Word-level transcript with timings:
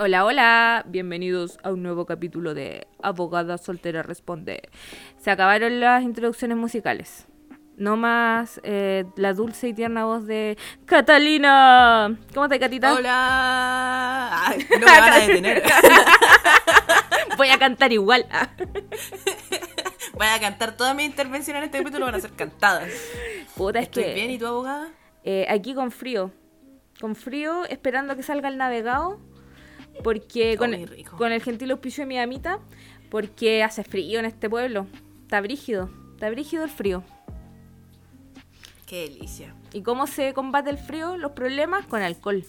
Hola, 0.00 0.24
hola, 0.24 0.84
bienvenidos 0.86 1.58
a 1.64 1.72
un 1.72 1.82
nuevo 1.82 2.06
capítulo 2.06 2.54
de 2.54 2.86
Abogada 3.02 3.58
Soltera 3.58 4.02
Responde. 4.02 4.62
Se 5.16 5.30
acabaron 5.30 5.80
las 5.80 6.02
introducciones 6.04 6.56
musicales. 6.56 7.26
No 7.76 7.96
más 7.96 8.60
eh, 8.64 9.04
la 9.16 9.32
dulce 9.34 9.68
y 9.68 9.74
tierna 9.74 10.04
voz 10.04 10.26
de 10.26 10.56
Catalina. 10.84 12.16
¿Cómo 12.32 12.44
estás, 12.46 12.58
Catita? 12.60 12.94
Hola. 12.94 14.46
Ay, 14.46 14.66
no 14.70 14.78
me 14.78 14.84
van 15.00 15.12
a 15.12 15.18
detener. 15.18 15.62
Voy 17.36 17.48
a 17.48 17.58
cantar 17.58 17.92
igual. 17.92 18.24
Voy 20.14 20.26
a 20.26 20.40
cantar 20.40 20.76
todas 20.76 20.94
mis 20.96 21.06
intervenciones 21.06 21.60
en 21.60 21.64
este 21.66 21.78
capítulo 21.78 22.06
van 22.06 22.16
a 22.16 22.20
ser 22.20 22.32
cantadas. 22.32 22.90
Puta, 23.56 23.78
es 23.78 23.84
Estoy 23.86 24.04
que 24.04 24.14
bien, 24.14 24.30
¿y 24.30 24.38
tu 24.38 24.46
abogada? 24.46 24.88
eh, 25.24 25.46
aquí 25.48 25.74
con 25.74 25.90
frío. 25.92 26.32
Con 27.00 27.14
frío, 27.14 27.64
esperando 27.66 28.16
que 28.16 28.24
salga 28.24 28.48
el 28.48 28.56
navegado. 28.58 29.20
Porque 30.02 30.56
con, 30.56 30.74
el 31.32 31.42
gentil 31.42 31.70
auspicio 31.70 32.02
de 32.02 32.08
mi 32.08 32.18
amita. 32.18 32.58
Porque 33.10 33.62
hace 33.62 33.84
frío 33.84 34.18
en 34.18 34.24
este 34.26 34.48
pueblo. 34.50 34.86
Está 35.22 35.40
brígido. 35.40 35.90
Está 36.14 36.30
brígido 36.30 36.64
el 36.64 36.70
frío. 36.70 37.02
Qué 38.86 39.02
delicia. 39.08 39.54
¿Y 39.72 39.82
cómo 39.82 40.06
se 40.06 40.32
combate 40.34 40.70
el 40.70 40.78
frío? 40.78 41.16
Los 41.16 41.32
problemas 41.32 41.86
con 41.86 42.02
alcohol. 42.02 42.44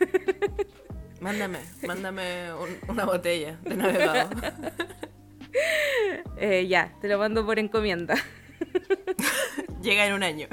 Mándame, 1.20 1.58
mándame 1.86 2.52
un- 2.52 2.90
una 2.90 3.04
botella 3.06 3.58
de 3.62 3.76
navegado. 3.76 4.30
Eh, 6.36 6.66
ya, 6.66 6.92
te 7.00 7.06
lo 7.08 7.16
mando 7.16 7.46
por 7.46 7.60
encomienda. 7.60 8.16
Llega 9.82 10.06
en 10.06 10.14
un 10.14 10.22
año. 10.22 10.48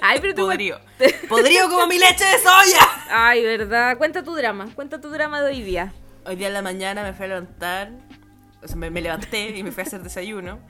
Ay, 0.00 0.18
pero 0.20 0.34
tú... 0.34 0.42
Podrío. 0.42 0.78
Podrío 1.28 1.68
como 1.68 1.86
mi 1.86 1.98
leche 1.98 2.24
de 2.24 2.38
soya. 2.38 2.88
Ay, 3.10 3.42
verdad. 3.44 3.96
Cuenta 3.96 4.22
tu 4.22 4.34
drama. 4.34 4.68
Cuenta 4.74 5.00
tu 5.00 5.08
drama 5.10 5.40
de 5.42 5.50
hoy 5.52 5.62
día. 5.62 5.92
Hoy 6.26 6.36
día 6.36 6.48
en 6.48 6.54
la 6.54 6.62
mañana 6.62 7.02
me 7.02 7.12
fui 7.14 7.24
a 7.24 7.28
levantar, 7.28 7.90
o 8.62 8.66
sea, 8.68 8.76
me, 8.76 8.90
me 8.90 9.00
levanté 9.00 9.56
y 9.56 9.62
me 9.62 9.72
fui 9.72 9.82
a 9.82 9.86
hacer 9.86 10.02
desayuno. 10.02 10.60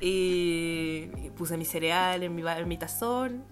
Y, 0.00 1.10
y 1.24 1.30
puse 1.36 1.56
mi 1.56 1.64
cereal 1.64 2.22
en 2.22 2.34
mi, 2.34 2.42
en 2.46 2.68
mi 2.68 2.78
tazón, 2.78 3.44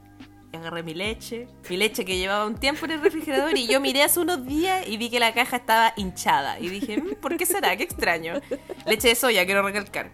y 0.53 0.57
agarré 0.57 0.83
mi 0.85 0.95
leche. 0.95 1.49
Mi 1.69 1.77
leche 1.77 2.05
que 2.05 2.17
llevaba 2.17 2.47
un 2.47 2.55
tiempo 2.57 2.85
en 2.87 2.93
el 2.93 3.03
refrigerador 3.03 3.57
y 3.57 3.67
yo 3.67 3.81
miré 3.81 4.03
hace 4.05 4.21
unos 4.21 4.47
días 4.47 4.87
y 4.87 4.97
vi 4.97 5.11
que 5.11 5.19
la 5.19 5.35
caja 5.35 5.57
estaba 5.57 5.93
hinchada. 5.97 6.61
Y 6.61 6.69
dije, 6.69 7.01
"Mm, 7.01 7.15
¿por 7.21 7.37
qué 7.37 7.47
será? 7.47 7.77
Qué 7.77 7.83
extraño. 7.85 8.35
Leche 8.87 9.09
de 9.09 9.15
soya, 9.17 9.45
quiero 9.45 9.63
recalcar. 9.63 10.11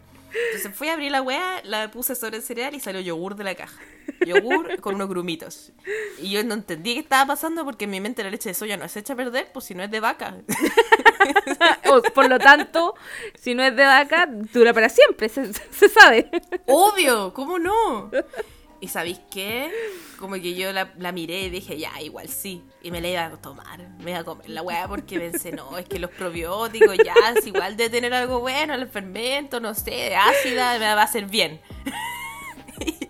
Entonces 0.46 0.74
fui 0.74 0.88
a 0.88 0.94
abrir 0.94 1.10
la 1.10 1.22
weá, 1.22 1.60
la 1.64 1.90
puse 1.90 2.14
sobre 2.14 2.38
el 2.38 2.42
cereal 2.42 2.74
y 2.74 2.80
salió 2.80 3.00
yogur 3.00 3.36
de 3.36 3.44
la 3.44 3.54
caja. 3.54 3.80
Yogur 4.24 4.76
con 4.80 4.94
unos 4.94 5.08
grumitos. 5.08 5.72
Y 6.18 6.30
yo 6.30 6.44
no 6.44 6.54
entendí 6.54 6.94
qué 6.94 7.00
estaba 7.00 7.26
pasando 7.26 7.64
porque 7.64 7.84
en 7.84 7.90
mi 7.90 8.00
mente 8.00 8.22
la 8.22 8.30
leche 8.30 8.48
de 8.48 8.54
soya 8.54 8.76
no 8.76 8.84
es 8.84 8.96
hecha 8.96 9.12
a 9.12 9.16
perder, 9.16 9.50
pues 9.52 9.66
si 9.66 9.74
no 9.74 9.82
es 9.82 9.90
de 9.90 10.00
vaca. 10.00 10.36
Por 12.14 12.28
lo 12.28 12.38
tanto, 12.38 12.94
si 13.38 13.54
no 13.54 13.62
es 13.62 13.76
de 13.76 13.84
vaca, 13.84 14.26
dura 14.26 14.72
para 14.72 14.88
siempre. 14.88 15.28
Se, 15.28 15.52
se 15.52 15.88
sabe. 15.88 16.30
Obvio, 16.66 17.32
¿cómo 17.34 17.58
no? 17.58 18.10
¿Y 18.82 18.88
sabéis 18.88 19.20
qué? 19.30 19.70
Como 20.18 20.34
que 20.34 20.56
yo 20.56 20.72
la, 20.72 20.92
la 20.98 21.12
miré 21.12 21.42
y 21.42 21.50
dije, 21.50 21.78
ya, 21.78 22.00
igual 22.00 22.28
sí. 22.28 22.64
Y 22.82 22.90
me 22.90 23.00
la 23.00 23.08
iba 23.08 23.26
a 23.26 23.36
tomar, 23.36 23.78
me 24.00 24.10
iba 24.10 24.18
a 24.18 24.24
comer 24.24 24.50
la 24.50 24.60
weá 24.62 24.88
porque 24.88 25.20
pensé, 25.20 25.52
no, 25.52 25.78
es 25.78 25.86
que 25.86 26.00
los 26.00 26.10
probióticos 26.10 26.96
ya, 26.98 27.14
es 27.36 27.46
igual 27.46 27.76
de 27.76 27.88
tener 27.88 28.12
algo 28.12 28.40
bueno, 28.40 28.74
el 28.74 28.88
fermento, 28.88 29.60
no 29.60 29.72
sé, 29.74 30.16
ácida, 30.16 30.80
me 30.80 30.86
va 30.86 31.00
a 31.00 31.04
hacer 31.04 31.26
bien. 31.26 31.60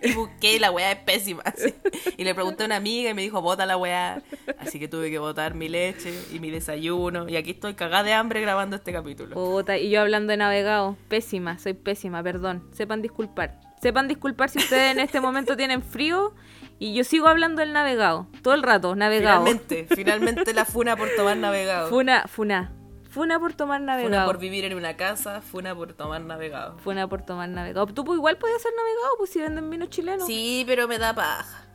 Y 0.03 0.11
busqué 0.13 0.57
y 0.57 0.59
la 0.59 0.69
weá 0.69 0.91
es 0.91 0.99
pésima. 0.99 1.41
así. 1.45 1.73
Y 2.17 2.25
le 2.25 2.35
pregunté 2.35 2.63
a 2.63 2.65
una 2.65 2.75
amiga 2.75 3.09
y 3.09 3.13
me 3.13 3.21
dijo, 3.21 3.41
bota 3.41 3.65
la 3.65 3.77
weá. 3.77 4.21
Así 4.59 4.77
que 4.77 4.89
tuve 4.89 5.09
que 5.09 5.17
botar 5.17 5.55
mi 5.55 5.69
leche 5.69 6.13
y 6.31 6.39
mi 6.39 6.51
desayuno. 6.51 7.27
Y 7.29 7.37
aquí 7.37 7.51
estoy 7.51 7.73
cagada 7.73 8.03
de 8.03 8.13
hambre 8.13 8.41
grabando 8.41 8.75
este 8.75 8.91
capítulo. 8.91 9.33
Puta, 9.33 9.77
y 9.77 9.89
yo 9.89 10.01
hablando 10.01 10.31
de 10.31 10.37
navegado. 10.37 10.97
Pésima, 11.07 11.57
soy 11.57 11.73
pésima, 11.73 12.21
perdón. 12.21 12.67
Sepan 12.73 13.01
disculpar. 13.01 13.72
Sepan 13.83 14.07
disculpar 14.07 14.49
si 14.49 14.57
ustedes 14.59 14.93
en 14.93 14.99
este 14.99 15.19
momento 15.21 15.55
tienen 15.57 15.83
frío 15.83 16.33
y 16.79 16.93
yo 16.95 17.03
sigo 17.03 17.27
hablando 17.27 17.59
del 17.59 17.73
navegado. 17.73 18.27
Todo 18.41 18.53
el 18.55 18.63
rato, 18.63 18.95
navegado. 18.95 19.45
Finalmente, 19.45 19.87
finalmente 19.93 20.53
la 20.53 20.63
funa 20.65 20.95
por 20.95 21.09
tomar 21.17 21.35
navegado. 21.37 21.89
Funa, 21.89 22.23
funa. 22.27 22.71
Funa 23.09 23.39
por 23.39 23.53
tomar 23.53 23.81
Funa 23.81 23.95
navegado. 23.95 24.25
por 24.25 24.39
vivir 24.39 24.65
en 24.65 24.73
una 24.75 24.95
casa, 24.97 25.41
funa 25.41 25.75
por 25.75 25.93
tomar 25.93 26.21
navegado. 26.21 26.79
Funa 26.79 27.07
por 27.07 27.21
tomar 27.21 27.47
navegado. 27.49 27.85
Tú 27.87 28.03
pues, 28.03 28.17
igual 28.17 28.37
podías 28.37 28.59
ser 28.61 28.71
navegado, 28.75 29.17
pues 29.19 29.29
si 29.29 29.39
venden 29.39 29.69
vino 29.69 29.85
chileno. 29.85 30.25
Sí, 30.25 30.63
pero 30.65 30.87
me 30.87 30.97
da 30.97 31.13
paja. 31.13 31.67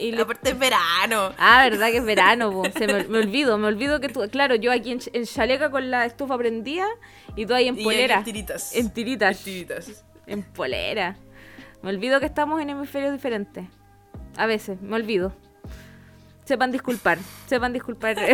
Y 0.00 0.10
le- 0.12 0.22
Aparte 0.22 0.50
es 0.50 0.58
verano. 0.58 1.32
Ah, 1.38 1.68
verdad 1.70 1.88
que 1.90 1.98
es 1.98 2.04
verano, 2.04 2.50
po. 2.50 2.64
Se 2.76 2.86
me, 2.88 3.04
me 3.04 3.18
olvido, 3.18 3.58
me 3.58 3.68
olvido 3.68 4.00
que 4.00 4.08
tú, 4.08 4.26
claro, 4.28 4.56
yo 4.56 4.72
aquí 4.72 4.90
en, 4.90 4.98
ch- 4.98 5.10
en 5.12 5.24
chaleca 5.24 5.70
con 5.70 5.88
la 5.90 6.04
estufa 6.06 6.36
prendida 6.36 6.86
y 7.36 7.46
tú 7.46 7.54
ahí 7.54 7.68
en 7.68 7.78
Y 7.78 7.84
polera. 7.84 8.16
en 8.16 8.24
tiritas. 8.24 8.74
En 8.74 8.90
tiritas. 8.90 9.38
En 9.38 9.44
tiritas. 9.44 10.04
En 10.26 10.42
polera. 10.42 11.16
Me 11.86 11.92
olvido 11.92 12.18
que 12.18 12.26
estamos 12.26 12.60
en 12.60 12.68
hemisferios 12.68 13.12
diferentes. 13.12 13.64
A 14.36 14.46
veces, 14.46 14.82
me 14.82 14.96
olvido. 14.96 15.32
Sepan 16.44 16.72
disculpar, 16.72 17.16
sepan 17.46 17.72
disculpar. 17.72 18.16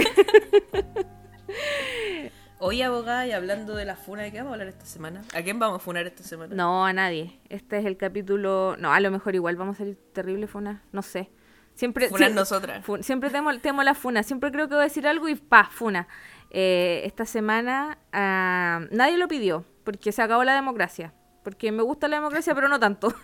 Oye, 2.61 2.83
abogada, 2.83 3.27
y 3.27 3.33
hablando 3.33 3.75
de 3.75 3.85
la 3.85 3.95
funa, 3.95 4.23
¿de 4.23 4.33
qué 4.33 4.39
vamos 4.39 4.53
a 4.53 4.55
hablar 4.55 4.69
esta 4.69 4.87
semana? 4.87 5.21
¿A 5.35 5.43
quién 5.43 5.59
vamos 5.59 5.77
a 5.77 5.81
funar 5.81 6.07
esta 6.07 6.23
semana? 6.23 6.55
no, 6.55 6.87
a 6.87 6.95
nadie. 6.95 7.41
Este 7.51 7.77
es 7.77 7.85
el 7.85 7.99
capítulo. 7.99 8.77
No, 8.79 8.91
a 8.91 9.01
lo 9.01 9.11
mejor 9.11 9.35
igual 9.35 9.57
vamos 9.57 9.77
a 9.77 9.79
salir 9.81 9.99
terrible 10.15 10.47
funa. 10.47 10.83
No 10.91 11.03
sé. 11.03 11.29
Siempre, 11.75 12.09
Funar 12.09 12.31
sie- 12.31 12.35
nosotras. 12.35 12.83
siempre 13.03 13.29
temo, 13.29 13.55
temo 13.59 13.83
la 13.83 13.93
funa. 13.95 14.23
Siempre 14.23 14.51
creo 14.51 14.67
que 14.69 14.77
voy 14.77 14.81
a 14.81 14.85
decir 14.85 15.07
algo 15.07 15.29
y 15.29 15.35
pa, 15.35 15.65
funa. 15.71 16.09
Eh, 16.49 17.03
esta 17.05 17.27
semana 17.27 17.99
ah, 18.15 18.81
nadie 18.91 19.19
lo 19.19 19.29
pidió 19.29 19.67
porque 19.85 20.11
se 20.11 20.23
acabó 20.23 20.43
la 20.43 20.55
democracia. 20.55 21.13
Porque 21.43 21.73
me 21.73 21.83
gusta 21.83 22.09
la 22.09 22.17
democracia, 22.17 22.55
pero 22.55 22.69
no 22.69 22.79
tanto. 22.81 23.13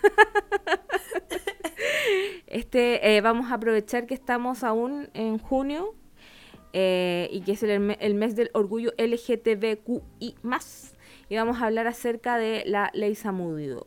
Este, 2.47 3.17
eh, 3.17 3.21
vamos 3.21 3.51
a 3.51 3.55
aprovechar 3.55 4.07
que 4.07 4.15
estamos 4.15 4.65
aún 4.65 5.11
en 5.13 5.39
junio 5.39 5.95
eh, 6.73 7.29
y 7.31 7.43
que 7.43 7.53
es 7.53 7.63
el, 7.63 7.79
me- 7.81 7.99
el 8.01 8.15
mes 8.15 8.37
del 8.37 8.51
orgullo 8.55 8.93
LGTBQI+. 8.97 10.35
Y 11.29 11.37
vamos 11.37 11.61
a 11.61 11.67
hablar 11.67 11.87
acerca 11.87 12.39
de 12.39 12.65
la 12.67 12.91
ley 12.95 13.15
Samudio. 13.15 13.83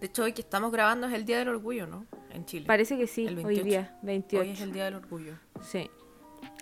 De 0.00 0.06
hecho, 0.06 0.24
hoy 0.24 0.32
que 0.32 0.42
estamos 0.42 0.70
grabando 0.70 1.06
es 1.06 1.14
el 1.14 1.24
Día 1.24 1.38
del 1.38 1.48
Orgullo, 1.48 1.86
¿no? 1.86 2.04
En 2.30 2.44
Chile. 2.44 2.66
Parece 2.66 2.98
que 2.98 3.06
sí, 3.06 3.26
El 3.26 3.38
hoy 3.38 3.44
28. 3.44 3.64
día, 3.64 3.98
28. 4.02 4.42
Hoy 4.44 4.50
es 4.52 4.60
el 4.60 4.72
Día 4.72 4.84
del 4.84 4.94
Orgullo. 4.96 5.34
Sí. 5.62 5.90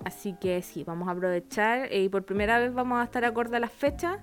Así 0.05 0.34
que 0.41 0.62
sí, 0.62 0.84
vamos 0.84 1.09
a 1.09 1.12
aprovechar 1.12 1.93
eh, 1.93 2.03
y 2.05 2.09
por 2.09 2.25
primera 2.25 2.59
vez 2.59 2.72
vamos 2.72 3.00
a 3.00 3.05
estar 3.05 3.25
acorde 3.25 3.56
a 3.56 3.61
las 3.61 3.72
fechas 3.72 4.19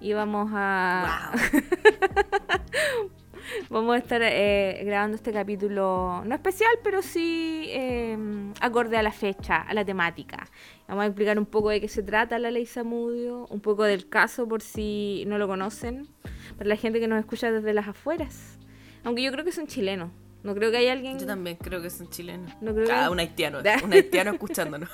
y 0.00 0.12
vamos 0.12 0.50
a... 0.52 1.32
¡Wow! 1.32 3.10
Vamos 3.70 3.94
a 3.94 3.98
estar 3.98 4.22
eh, 4.22 4.82
grabando 4.84 5.16
este 5.16 5.32
capítulo, 5.32 6.22
no 6.24 6.34
especial, 6.34 6.70
pero 6.82 7.02
sí 7.02 7.66
eh, 7.68 8.16
acorde 8.60 8.96
a 8.96 9.02
la 9.02 9.12
fecha, 9.12 9.56
a 9.56 9.74
la 9.74 9.84
temática. 9.84 10.46
Vamos 10.88 11.04
a 11.04 11.06
explicar 11.06 11.38
un 11.38 11.46
poco 11.46 11.70
de 11.70 11.80
qué 11.80 11.88
se 11.88 12.02
trata 12.02 12.38
la 12.38 12.50
ley 12.50 12.66
Samudio, 12.66 13.46
un 13.50 13.60
poco 13.60 13.84
del 13.84 14.08
caso 14.08 14.48
por 14.48 14.62
si 14.62 15.24
no 15.26 15.38
lo 15.38 15.46
conocen, 15.46 16.08
para 16.56 16.68
la 16.68 16.76
gente 16.76 17.00
que 17.00 17.08
nos 17.08 17.18
escucha 17.18 17.50
desde 17.50 17.72
las 17.74 17.88
afueras. 17.88 18.58
Aunque 19.04 19.22
yo 19.22 19.30
creo 19.32 19.44
que 19.44 19.52
son 19.52 19.66
chilenos. 19.66 20.10
No 20.42 20.54
creo 20.54 20.70
que 20.70 20.76
haya 20.76 20.92
alguien... 20.92 21.18
Yo 21.18 21.26
también 21.26 21.56
creo 21.56 21.80
que 21.80 21.88
son 21.88 22.10
chilenos. 22.10 22.52
No 22.60 22.74
creo 22.74 22.86
ah, 22.92 23.04
que- 23.04 23.12
un 23.12 23.18
haitiano. 23.18 23.60
Un 23.84 23.92
haitiano 23.94 24.32
escuchándonos. 24.32 24.90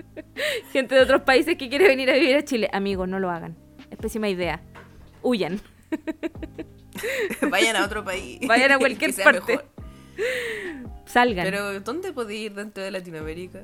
Gente 0.72 0.96
de 0.96 1.00
otros 1.02 1.22
países 1.22 1.56
que 1.56 1.68
quiere 1.68 1.86
venir 1.86 2.10
a 2.10 2.14
vivir 2.14 2.34
a 2.34 2.44
Chile. 2.44 2.68
Amigos, 2.72 3.08
no 3.08 3.20
lo 3.20 3.30
hagan. 3.30 3.56
Pésima 4.00 4.28
idea. 4.28 4.60
Huyan. 5.22 5.60
Vayan 7.50 7.76
a 7.76 7.84
otro 7.84 8.04
país. 8.04 8.40
Vayan 8.46 8.72
a 8.72 8.78
cualquier 8.78 9.14
parte. 9.24 9.40
mejor. 9.52 9.66
Salgan. 11.06 11.44
Pero, 11.44 11.80
¿dónde 11.80 12.12
podéis 12.12 12.46
ir 12.46 12.54
dentro 12.54 12.82
de 12.82 12.90
Latinoamérica? 12.90 13.60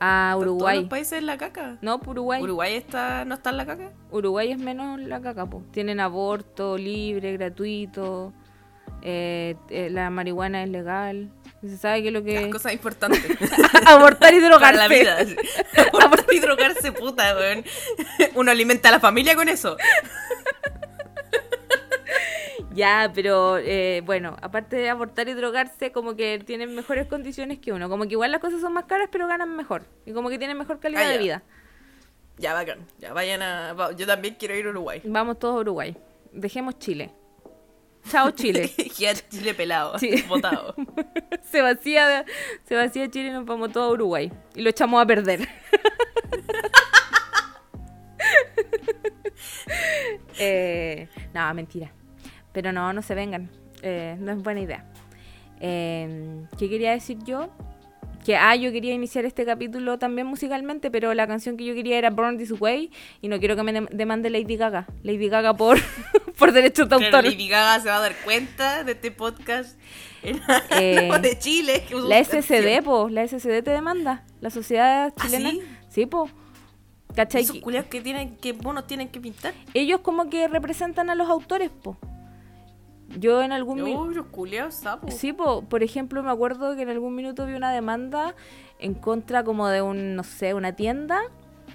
a 0.00 0.30
¿Están 0.30 0.32
¿Todos 0.34 0.42
Uruguay. 0.42 0.80
los 0.80 0.88
países 0.88 1.18
en 1.18 1.26
la 1.26 1.36
caca? 1.38 1.76
No, 1.82 1.98
por 2.00 2.10
Uruguay. 2.10 2.40
¿Uruguay 2.40 2.74
está, 2.74 3.24
no 3.24 3.34
está 3.34 3.50
en 3.50 3.56
la 3.56 3.66
caca? 3.66 3.90
Uruguay 4.12 4.52
es 4.52 4.58
menos 4.58 5.00
la 5.00 5.20
caca, 5.20 5.44
po. 5.46 5.64
Tienen 5.72 5.98
aborto 5.98 6.78
libre, 6.78 7.32
gratuito. 7.32 8.32
eh, 9.02 9.56
eh, 9.70 9.90
la 9.90 10.08
marihuana 10.10 10.62
es 10.62 10.70
legal. 10.70 11.30
Y 11.62 11.68
Se 11.70 11.76
sabe 11.78 12.02
que 12.02 12.10
lo 12.10 12.20
Las 12.20 12.44
que... 12.44 12.50
cosas 12.50 12.72
importantes. 12.72 13.22
Abortar 13.86 14.32
y 14.34 14.36
Para 14.38 14.48
drogarse. 14.48 14.76
la 14.78 14.88
vida. 14.88 15.16
así. 15.18 15.36
Abortar 16.02 16.34
y 16.34 16.38
drogarse, 16.40 16.92
puta, 16.92 17.34
weón. 17.36 17.64
Uno 18.34 18.50
alimenta 18.50 18.88
a 18.90 18.92
la 18.92 19.00
familia 19.00 19.34
con 19.34 19.48
eso. 19.48 19.76
Ya, 22.74 23.10
pero 23.12 23.58
eh, 23.58 24.02
bueno, 24.04 24.36
aparte 24.40 24.76
de 24.76 24.88
abortar 24.88 25.28
y 25.28 25.34
drogarse, 25.34 25.90
como 25.90 26.14
que 26.14 26.38
tienen 26.44 26.74
mejores 26.76 27.06
condiciones 27.08 27.58
que 27.58 27.72
uno. 27.72 27.88
Como 27.88 28.04
que 28.04 28.10
igual 28.12 28.30
las 28.30 28.40
cosas 28.40 28.60
son 28.60 28.72
más 28.72 28.84
caras, 28.84 29.08
pero 29.10 29.26
ganan 29.26 29.56
mejor. 29.56 29.84
Y 30.06 30.12
como 30.12 30.28
que 30.30 30.38
tienen 30.38 30.56
mejor 30.56 30.78
calidad 30.78 31.02
Ah, 31.06 31.08
de 31.08 31.18
vida. 31.18 31.42
Ya, 32.36 32.54
bacán. 32.54 32.86
Ya, 32.98 33.12
vayan 33.12 33.42
a... 33.42 33.74
Yo 33.96 34.06
también 34.06 34.36
quiero 34.38 34.54
ir 34.54 34.66
a 34.66 34.70
Uruguay. 34.70 35.00
Vamos 35.04 35.40
todos 35.40 35.56
a 35.56 35.58
Uruguay. 35.60 35.96
Dejemos 36.30 36.78
Chile. 36.78 37.10
Chao 38.10 38.30
Chile. 38.30 38.70
Chile 39.30 39.54
pelado, 39.54 39.96
botado. 40.28 40.74
se, 41.42 41.62
vacía, 41.62 42.24
se 42.64 42.74
vacía 42.74 43.10
Chile 43.10 43.28
y 43.28 43.32
nos 43.32 43.44
vamos 43.44 43.72
todo 43.72 43.84
a 43.84 43.92
Uruguay. 43.92 44.32
Y 44.54 44.62
lo 44.62 44.70
echamos 44.70 45.02
a 45.02 45.06
perder. 45.06 45.48
Eh, 50.40 51.08
no, 51.34 51.52
mentira. 51.54 51.92
Pero 52.52 52.72
no, 52.72 52.92
no 52.92 53.02
se 53.02 53.14
vengan. 53.16 53.50
Eh, 53.82 54.16
no 54.20 54.30
es 54.30 54.42
buena 54.42 54.60
idea. 54.60 54.84
Eh, 55.60 56.46
¿Qué 56.56 56.68
quería 56.68 56.92
decir 56.92 57.18
yo? 57.24 57.50
Que, 58.24 58.36
ah, 58.36 58.54
yo 58.56 58.70
quería 58.72 58.92
iniciar 58.92 59.24
este 59.24 59.44
capítulo 59.46 59.98
también 59.98 60.26
musicalmente, 60.26 60.90
pero 60.90 61.14
la 61.14 61.26
canción 61.26 61.56
que 61.56 61.64
yo 61.64 61.74
quería 61.74 61.96
era 61.98 62.10
Born 62.10 62.36
This 62.36 62.52
Way 62.60 62.90
y 63.22 63.28
no 63.28 63.38
quiero 63.38 63.56
que 63.56 63.62
me 63.62 63.72
dem- 63.72 63.88
demande 63.90 64.28
Lady 64.28 64.56
Gaga. 64.56 64.86
Lady 65.02 65.28
Gaga 65.28 65.54
por, 65.54 65.78
por 66.38 66.52
derechos 66.52 66.88
de 66.88 66.96
autor. 66.96 67.24
Lady 67.24 67.48
Gaga 67.48 67.80
se 67.80 67.88
va 67.88 67.96
a 67.96 68.00
dar 68.00 68.14
cuenta 68.24 68.84
de 68.84 68.92
este 68.92 69.10
podcast 69.10 69.78
en 70.22 70.40
Eh, 70.78 71.10
de 71.22 71.38
Chile. 71.38 71.84
que 71.88 71.94
La 71.94 72.22
SCD, 72.22 72.82
po, 72.84 73.08
la 73.08 73.26
SCD 73.26 73.62
te 73.62 73.70
demanda. 73.70 74.24
La 74.40 74.50
sociedad 74.50 75.12
¿Ah, 75.16 75.22
chilena. 75.22 75.50
sí? 75.50 75.62
sí, 75.88 76.06
po. 76.06 76.28
¿Cachai? 77.16 77.42
Esos 77.42 77.56
que 77.88 78.00
tienen 78.02 78.36
que 78.36 78.52
bonos 78.52 78.86
tienen 78.86 79.08
que 79.08 79.20
pintar. 79.20 79.54
Ellos 79.74 80.00
como 80.00 80.28
que 80.28 80.46
representan 80.48 81.08
a 81.08 81.14
los 81.14 81.28
autores, 81.30 81.70
po. 81.70 81.96
Yo 83.16 83.42
en 83.42 83.52
algún 83.52 83.82
mi- 83.82 83.94
No, 83.94 84.06
los 84.06 84.26
culiados 84.26 84.74
sapos. 84.74 85.14
Sí, 85.14 85.32
po, 85.32 85.62
por 85.62 85.82
ejemplo, 85.82 86.22
me 86.22 86.30
acuerdo 86.30 86.76
que 86.76 86.82
en 86.82 86.90
algún 86.90 87.14
minuto 87.14 87.46
vi 87.46 87.54
una 87.54 87.72
demanda 87.72 88.34
en 88.78 88.94
contra 88.94 89.44
como 89.44 89.68
de 89.68 89.80
un, 89.82 90.14
no 90.14 90.22
sé, 90.24 90.52
una 90.54 90.76
tienda, 90.76 91.20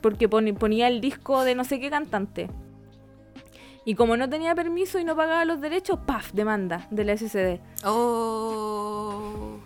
porque 0.01 0.29
ponía 0.29 0.87
el 0.87 1.01
disco 1.01 1.43
de 1.43 1.55
no 1.55 1.63
sé 1.63 1.79
qué 1.79 1.89
cantante. 1.89 2.49
Y 3.85 3.95
como 3.95 4.15
no 4.15 4.29
tenía 4.29 4.55
permiso 4.55 4.99
y 4.99 5.03
no 5.03 5.15
pagaba 5.15 5.43
los 5.43 5.59
derechos, 5.59 5.99
¡paf! 6.05 6.31
Demanda 6.33 6.87
de 6.89 7.03
la 7.03 7.13
SCD. 7.17 7.59
Oh. 7.83 9.57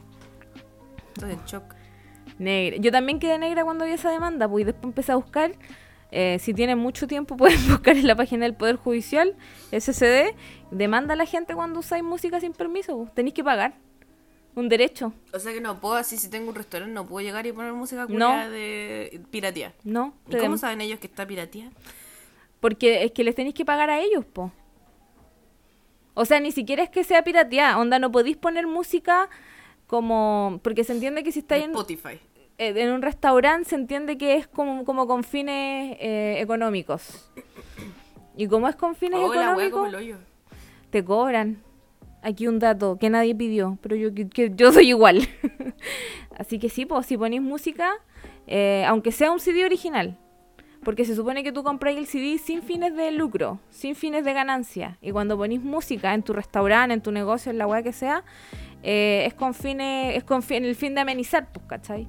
Estoy 1.15 1.33
en 1.33 1.45
shock. 1.45 1.75
Negra. 2.39 2.77
Yo 2.79 2.91
también 2.91 3.19
quedé 3.19 3.37
negra 3.37 3.63
cuando 3.63 3.85
vi 3.85 3.91
esa 3.91 4.09
demanda, 4.11 4.47
pues 4.47 4.61
y 4.61 4.65
después 4.65 4.85
empecé 4.85 5.11
a 5.11 5.15
buscar. 5.15 5.51
Eh, 6.11 6.37
si 6.39 6.53
tienen 6.53 6.77
mucho 6.77 7.07
tiempo, 7.07 7.35
pueden 7.37 7.59
buscar 7.67 7.97
en 7.97 8.07
la 8.07 8.15
página 8.15 8.45
del 8.45 8.55
Poder 8.55 8.75
Judicial, 8.77 9.35
SCD. 9.71 10.33
Demanda 10.71 11.13
a 11.13 11.17
la 11.17 11.25
gente 11.25 11.53
cuando 11.55 11.79
usáis 11.79 12.03
música 12.03 12.39
sin 12.39 12.53
permiso. 12.53 13.09
Tenéis 13.13 13.33
que 13.33 13.43
pagar. 13.43 13.75
Un 14.55 14.69
derecho. 14.69 15.13
O 15.33 15.39
sea 15.39 15.53
que 15.53 15.61
no 15.61 15.79
puedo, 15.79 15.95
así 15.95 16.17
si 16.17 16.29
tengo 16.31 16.49
un 16.49 16.55
restaurante, 16.55 16.91
no 16.91 17.05
puedo 17.05 17.23
llegar 17.23 17.45
y 17.45 17.51
poner 17.51 17.73
música 17.73 18.07
No. 18.09 18.49
de 18.49 19.21
piratía. 19.29 19.73
¿No? 19.83 20.15
¿Y 20.27 20.35
cómo 20.37 20.55
dem- 20.55 20.57
saben 20.57 20.81
ellos 20.81 20.99
que 20.99 21.05
está 21.05 21.27
piratía? 21.27 21.69
Porque 22.59 23.03
es 23.03 23.11
que 23.11 23.23
les 23.23 23.35
tenéis 23.35 23.53
que 23.53 23.65
pagar 23.65 23.91
a 23.91 23.99
ellos, 23.99 24.25
po. 24.25 24.51
O 26.15 26.25
sea, 26.25 26.39
ni 26.39 26.51
siquiera 26.51 26.81
es 26.81 26.89
que 26.89 27.03
sea 27.03 27.23
pirateada. 27.23 27.77
Onda, 27.77 27.99
no 27.99 28.11
podéis 28.11 28.35
poner 28.37 28.65
música 28.65 29.29
como... 29.85 30.59
Porque 30.63 30.83
se 30.83 30.93
entiende 30.93 31.23
que 31.23 31.31
si 31.31 31.41
De 31.41 31.43
estáis 31.43 31.63
en, 31.65 31.69
Spotify. 31.69 32.19
Eh, 32.57 32.73
en 32.75 32.91
un 32.91 33.01
restaurante, 33.01 33.69
se 33.69 33.75
entiende 33.75 34.17
que 34.17 34.35
es 34.35 34.47
como, 34.47 34.83
como 34.85 35.07
con 35.07 35.23
fines 35.23 35.97
eh, 35.99 36.37
económicos. 36.39 37.31
Y 38.35 38.47
como 38.47 38.67
es 38.67 38.75
con 38.75 38.95
fines 38.95 39.19
Oh, 39.21 39.33
económicos, 39.33 39.87
el 39.89 39.95
hoyo. 39.95 40.17
te 40.89 41.03
cobran. 41.03 41.61
Aquí 42.23 42.47
un 42.47 42.59
dato 42.59 42.97
que 42.99 43.09
nadie 43.09 43.33
pidió, 43.35 43.77
pero 43.81 43.95
yo, 43.95 44.13
que, 44.13 44.27
que 44.27 44.51
yo 44.55 44.71
soy 44.71 44.89
igual. 44.89 45.27
Así 46.37 46.59
que 46.59 46.69
sí, 46.69 46.85
pues 46.85 47.05
si 47.05 47.17
ponéis 47.17 47.41
música, 47.41 47.91
eh, 48.47 48.83
aunque 48.87 49.11
sea 49.11 49.31
un 49.31 49.39
CD 49.39 49.65
original, 49.65 50.17
porque 50.83 51.05
se 51.05 51.15
supone 51.15 51.43
que 51.43 51.51
tú 51.51 51.63
compras 51.63 51.95
el 51.95 52.05
CD 52.05 52.37
sin 52.37 52.61
fines 52.63 52.95
de 52.95 53.11
lucro, 53.11 53.59
sin 53.69 53.95
fines 53.95 54.23
de 54.25 54.33
ganancia. 54.33 54.97
Y 55.01 55.11
cuando 55.11 55.37
ponís 55.37 55.61
música 55.61 56.13
en 56.13 56.23
tu 56.23 56.33
restaurante, 56.33 56.93
en 56.93 57.01
tu 57.01 57.11
negocio, 57.11 57.51
en 57.51 57.57
la 57.57 57.67
weá 57.67 57.81
que 57.83 57.93
sea, 57.93 58.23
eh, 58.83 59.23
es 59.25 59.33
con 59.33 59.53
fines, 59.53 60.15
es 60.17 60.23
con 60.23 60.41
fin- 60.43 60.65
el 60.65 60.75
fin 60.75 60.95
de 60.95 61.01
amenizar, 61.01 61.51
pues, 61.51 61.65
¿cachai? 61.67 62.07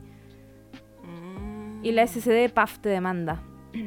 Y 1.82 1.92
la 1.92 2.06
SCD, 2.06 2.50
paf, 2.52 2.78
te 2.78 2.88
demanda. 2.88 3.42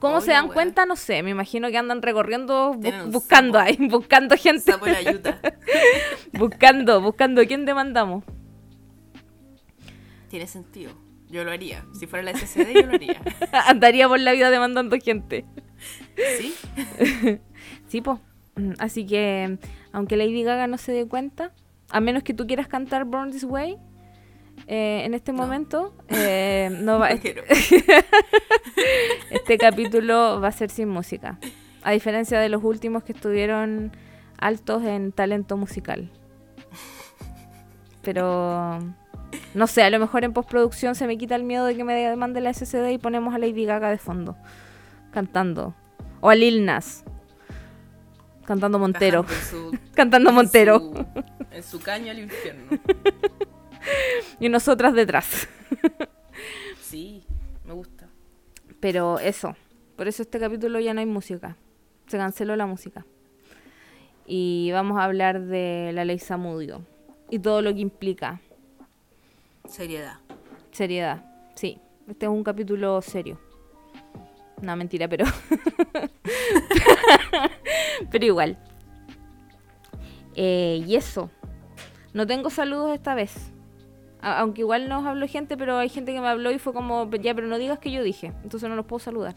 ¿Cómo 0.00 0.16
Oye, 0.18 0.26
se 0.26 0.30
dan 0.32 0.48
cuenta? 0.48 0.86
No 0.86 0.94
sé, 0.94 1.22
me 1.24 1.30
imagino 1.30 1.70
que 1.70 1.76
andan 1.78 2.02
recorriendo 2.02 2.72
bu- 2.74 3.10
buscando 3.10 3.58
ahí, 3.58 3.76
buscando 3.90 4.36
gente. 4.36 4.72
Buscando, 6.32 7.00
buscando 7.00 7.44
quién 7.46 7.64
demandamos. 7.64 8.22
Tiene 10.28 10.46
sentido. 10.46 10.92
Yo 11.28 11.42
lo 11.44 11.50
haría. 11.50 11.84
Si 11.98 12.06
fuera 12.06 12.22
la 12.22 12.32
SCD, 12.38 12.74
yo 12.74 12.86
lo 12.86 12.92
haría. 12.94 13.20
Andaría 13.66 14.08
por 14.08 14.20
la 14.20 14.32
vida 14.32 14.50
demandando 14.50 14.96
gente. 15.02 15.44
¿Sí? 16.38 16.54
Sí, 17.88 18.00
pues. 18.00 18.18
Así 18.78 19.04
que, 19.06 19.58
aunque 19.92 20.16
Lady 20.16 20.42
Gaga 20.42 20.66
no 20.68 20.78
se 20.78 20.92
dé 20.92 21.06
cuenta, 21.06 21.52
a 21.90 22.00
menos 22.00 22.22
que 22.22 22.34
tú 22.34 22.46
quieras 22.46 22.68
cantar 22.68 23.04
Born 23.04 23.30
This 23.30 23.44
Way, 23.44 23.78
eh, 24.68 25.02
en 25.04 25.14
este 25.14 25.32
No. 25.32 25.38
momento, 25.38 25.92
eh, 26.08 26.68
no 26.82 26.98
va, 27.00 27.08
No 27.08 27.14
este, 27.16 27.42
este 29.30 29.58
capítulo 29.58 30.40
va 30.40 30.48
a 30.48 30.52
ser 30.52 30.70
sin 30.70 30.88
música. 30.88 31.38
A 31.82 31.92
diferencia 31.92 32.38
de 32.38 32.48
los 32.48 32.62
últimos 32.62 33.02
que 33.02 33.12
estuvieron 33.12 33.92
altos 34.38 34.82
en 34.84 35.10
talento 35.12 35.56
musical. 35.56 36.10
Pero 38.02 38.78
no 39.54 39.66
sé, 39.66 39.82
a 39.82 39.90
lo 39.90 39.98
mejor 39.98 40.24
en 40.24 40.32
postproducción 40.32 40.94
se 40.94 41.06
me 41.06 41.18
quita 41.18 41.34
el 41.34 41.44
miedo 41.44 41.64
de 41.66 41.76
que 41.76 41.84
me 41.84 41.94
demande 41.94 42.40
la 42.40 42.52
SCD 42.52 42.90
y 42.92 42.98
ponemos 42.98 43.34
a 43.34 43.38
Lady 43.38 43.64
Gaga 43.64 43.90
de 43.90 43.98
fondo 43.98 44.36
cantando. 45.12 45.74
O 46.20 46.30
a 46.30 46.34
Lil 46.34 46.64
Nas 46.64 47.04
cantando 48.44 48.78
Montero. 48.78 49.24
En 49.28 49.44
su- 49.44 49.78
Cantando 49.94 50.30
en 50.30 50.36
Montero. 50.36 50.78
su- 50.80 51.06
En 51.50 51.62
su 51.62 51.80
caño 51.80 52.10
al 52.10 52.18
infierno. 52.20 52.78
Y 54.40 54.48
nosotras 54.48 54.94
detrás. 54.94 55.48
Sí, 56.80 57.22
me 57.66 57.74
gusta. 57.74 58.08
Pero 58.80 59.18
eso. 59.18 59.54
Por 59.94 60.08
eso 60.08 60.22
este 60.22 60.40
capítulo 60.40 60.80
ya 60.80 60.94
no 60.94 61.00
hay 61.00 61.06
música. 61.06 61.54
Se 62.06 62.16
canceló 62.16 62.56
la 62.56 62.64
música. 62.64 63.04
Y 64.24 64.70
vamos 64.72 64.98
a 64.98 65.04
hablar 65.04 65.42
de 65.42 65.90
la 65.92 66.06
ley 66.06 66.18
Samudio. 66.18 66.80
Y 67.28 67.40
todo 67.40 67.60
lo 67.60 67.74
que 67.74 67.80
implica. 67.80 68.40
Seriedad. 69.68 70.14
Seriedad. 70.72 71.26
Sí. 71.56 71.78
Este 72.08 72.24
es 72.24 72.30
un 72.30 72.42
capítulo 72.42 73.02
serio. 73.02 73.38
No, 74.62 74.74
mentira, 74.74 75.08
pero. 75.08 75.26
pero 78.10 78.24
igual. 78.24 78.58
Eh, 80.34 80.82
y 80.86 80.96
eso. 80.96 81.30
No 82.14 82.26
tengo 82.26 82.48
saludos 82.48 82.94
esta 82.94 83.14
vez. 83.14 83.52
A- 84.20 84.40
aunque 84.40 84.62
igual 84.62 84.88
nos 84.88 85.06
habló 85.06 85.26
gente, 85.28 85.56
pero 85.56 85.78
hay 85.78 85.88
gente 85.88 86.12
que 86.12 86.20
me 86.20 86.28
habló 86.28 86.50
y 86.50 86.58
fue 86.58 86.72
como, 86.72 87.10
ya, 87.16 87.34
pero 87.34 87.46
no 87.46 87.58
digas 87.58 87.78
que 87.78 87.90
yo 87.90 88.02
dije. 88.02 88.32
Entonces 88.42 88.68
no 88.68 88.76
los 88.76 88.86
puedo 88.86 89.00
saludar. 89.00 89.34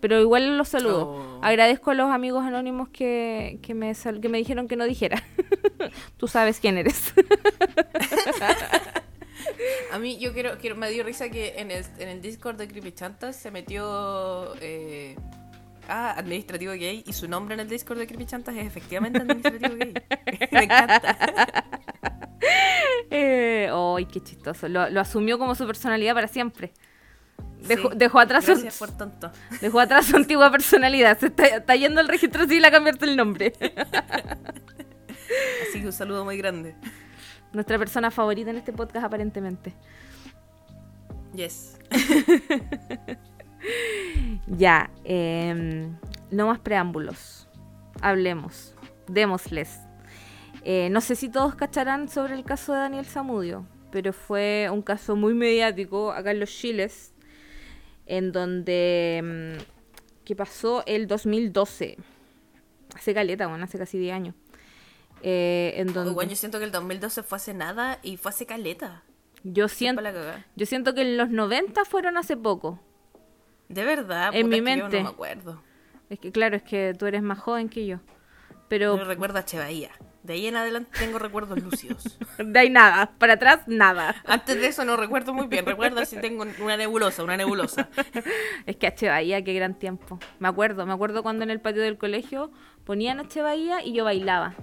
Pero 0.00 0.20
igual 0.20 0.58
los 0.58 0.68
saludo. 0.68 1.08
Oh. 1.10 1.38
Agradezco 1.42 1.92
a 1.92 1.94
los 1.94 2.10
amigos 2.10 2.44
anónimos 2.44 2.88
que, 2.88 3.58
que, 3.62 3.74
me, 3.74 3.94
sal- 3.94 4.20
que 4.20 4.28
me 4.28 4.38
dijeron 4.38 4.66
que 4.66 4.74
no 4.76 4.84
dijera. 4.84 5.22
Tú 6.16 6.26
sabes 6.26 6.58
quién 6.58 6.76
eres. 6.78 7.12
A 9.92 9.98
mí, 9.98 10.18
yo 10.18 10.32
quiero, 10.32 10.56
quiero 10.58 10.76
me 10.76 10.90
dio 10.90 11.04
risa 11.04 11.28
que 11.28 11.54
en 11.58 11.70
el, 11.70 11.84
en 11.98 12.08
el 12.08 12.20
Discord 12.22 12.56
de 12.56 12.66
Creepy 12.68 12.92
Chantas 12.92 13.36
se 13.36 13.50
metió. 13.50 14.54
Eh, 14.60 15.16
ah, 15.88 16.14
administrativo 16.16 16.72
gay. 16.72 17.04
Y 17.06 17.12
su 17.12 17.28
nombre 17.28 17.54
en 17.54 17.60
el 17.60 17.68
Discord 17.68 17.98
de 17.98 18.06
Creepy 18.06 18.26
Chantas 18.26 18.56
es 18.56 18.66
efectivamente 18.66 19.18
administrativo 19.20 19.74
gay. 19.76 19.94
me 20.52 20.64
encanta. 20.64 21.60
Eh, 23.14 23.68
¡Ay, 23.70 24.06
qué 24.06 24.20
chistoso! 24.20 24.68
Lo, 24.68 24.88
lo 24.88 25.00
asumió 25.00 25.38
como 25.38 25.54
su 25.54 25.66
personalidad 25.66 26.14
para 26.14 26.28
siempre. 26.28 26.72
Dejó, 27.66 27.90
Sí. 27.90 27.96
dejó 27.98 28.18
atrás 28.20 28.44
su, 28.46 28.66
por 28.78 28.90
tonto. 28.96 29.30
dejó 29.60 29.80
atrás 29.80 30.06
su 30.06 30.16
antigua 30.16 30.50
personalidad. 30.50 31.18
Se 31.18 31.26
está, 31.26 31.44
está 31.46 31.76
yendo 31.76 32.00
al 32.00 32.08
registro 32.08 32.44
civil 32.46 32.64
a 32.64 32.70
cambiarte 32.70 33.04
el 33.04 33.16
nombre. 33.16 33.52
Así 35.68 35.80
que 35.80 35.86
un 35.86 35.92
saludo 35.92 36.24
muy 36.24 36.38
grande. 36.38 36.74
Nuestra 37.52 37.78
persona 37.78 38.10
favorita 38.10 38.50
en 38.50 38.56
este 38.56 38.72
podcast, 38.72 39.04
aparentemente. 39.06 39.74
Yes. 41.34 41.78
Ya, 44.48 44.90
em, 45.04 45.96
no 46.32 46.48
más 46.48 46.58
preámbulos. 46.58 47.46
Hablemos. 48.00 48.74
Démosles. 49.06 49.78
Eh, 50.64 50.88
no 50.90 51.00
sé 51.00 51.16
si 51.16 51.28
todos 51.28 51.54
cacharán 51.54 52.08
sobre 52.08 52.34
el 52.34 52.44
caso 52.44 52.72
de 52.72 52.78
Daniel 52.80 53.04
Zamudio, 53.06 53.66
pero 53.90 54.12
fue 54.12 54.68
un 54.72 54.82
caso 54.82 55.16
muy 55.16 55.34
mediático 55.34 56.12
acá 56.12 56.30
en 56.30 56.40
los 56.40 56.50
Chiles, 56.50 57.12
en 58.06 58.32
donde. 58.32 59.16
em, 59.18 59.58
que 60.24 60.36
pasó 60.36 60.84
el 60.86 61.08
2012. 61.08 61.98
Hace 62.94 63.12
caleta, 63.12 63.48
bueno, 63.48 63.64
hace 63.64 63.76
casi 63.76 63.98
10 63.98 64.14
años. 64.14 64.34
Eh, 65.22 65.74
en 65.76 65.92
donde 65.92 66.12
Bueno, 66.12 66.30
yo 66.30 66.36
siento 66.36 66.58
que 66.60 66.64
el 66.64 66.70
2012 66.72 67.22
fue 67.24 67.36
hace 67.36 67.54
nada 67.54 67.98
y 68.02 68.16
fue 68.16 68.30
hace 68.30 68.46
caleta. 68.46 69.02
yo 69.44 69.66
siento, 69.68 70.00
yo 70.54 70.66
siento 70.66 70.94
que 70.94 71.02
en 71.02 71.16
los 71.16 71.30
90 71.30 71.84
fueron 71.84 72.16
hace 72.18 72.36
poco. 72.36 72.80
De 73.68 73.84
verdad, 73.84 74.30
En 74.32 74.46
puta, 74.46 74.50
mi 74.50 74.56
yo 74.58 74.62
mente. 74.62 74.98
no 74.98 75.04
me 75.04 75.10
acuerdo. 75.10 75.62
Es 76.08 76.18
que 76.20 76.30
claro, 76.30 76.56
es 76.56 76.62
que 76.62 76.94
tú 76.96 77.06
eres 77.06 77.22
más 77.22 77.38
joven 77.40 77.68
que 77.68 77.86
yo. 77.86 77.98
Pero 78.68 78.96
No 78.96 79.04
recuerdo 79.04 79.38
a 79.38 79.44
Chevaía. 79.44 79.90
De 80.22 80.34
ahí 80.34 80.46
en 80.46 80.54
adelante 80.56 80.90
tengo 80.98 81.18
recuerdos 81.18 81.60
lúcidos. 81.60 82.16
De 82.38 82.58
ahí 82.58 82.70
nada, 82.70 83.12
para 83.18 83.32
atrás 83.34 83.60
nada. 83.66 84.14
Antes 84.24 84.56
de 84.60 84.68
eso 84.68 84.84
no 84.84 84.96
recuerdo 84.96 85.34
muy 85.34 85.48
bien. 85.48 85.66
Recuerdo 85.66 86.04
si 86.04 86.16
tengo 86.20 86.44
una 86.60 86.76
nebulosa, 86.76 87.24
una 87.24 87.36
nebulosa. 87.36 87.88
Es 88.66 88.76
que 88.76 88.86
H. 88.86 89.08
Bahía, 89.08 89.42
qué 89.42 89.52
gran 89.52 89.74
tiempo. 89.74 90.20
Me 90.38 90.46
acuerdo, 90.48 90.86
me 90.86 90.92
acuerdo 90.92 91.22
cuando 91.24 91.42
en 91.42 91.50
el 91.50 91.60
patio 91.60 91.82
del 91.82 91.98
colegio 91.98 92.52
ponían 92.84 93.18
H. 93.18 93.42
Bahía 93.42 93.84
y 93.84 93.92
yo 93.94 94.04
bailaba. 94.04 94.54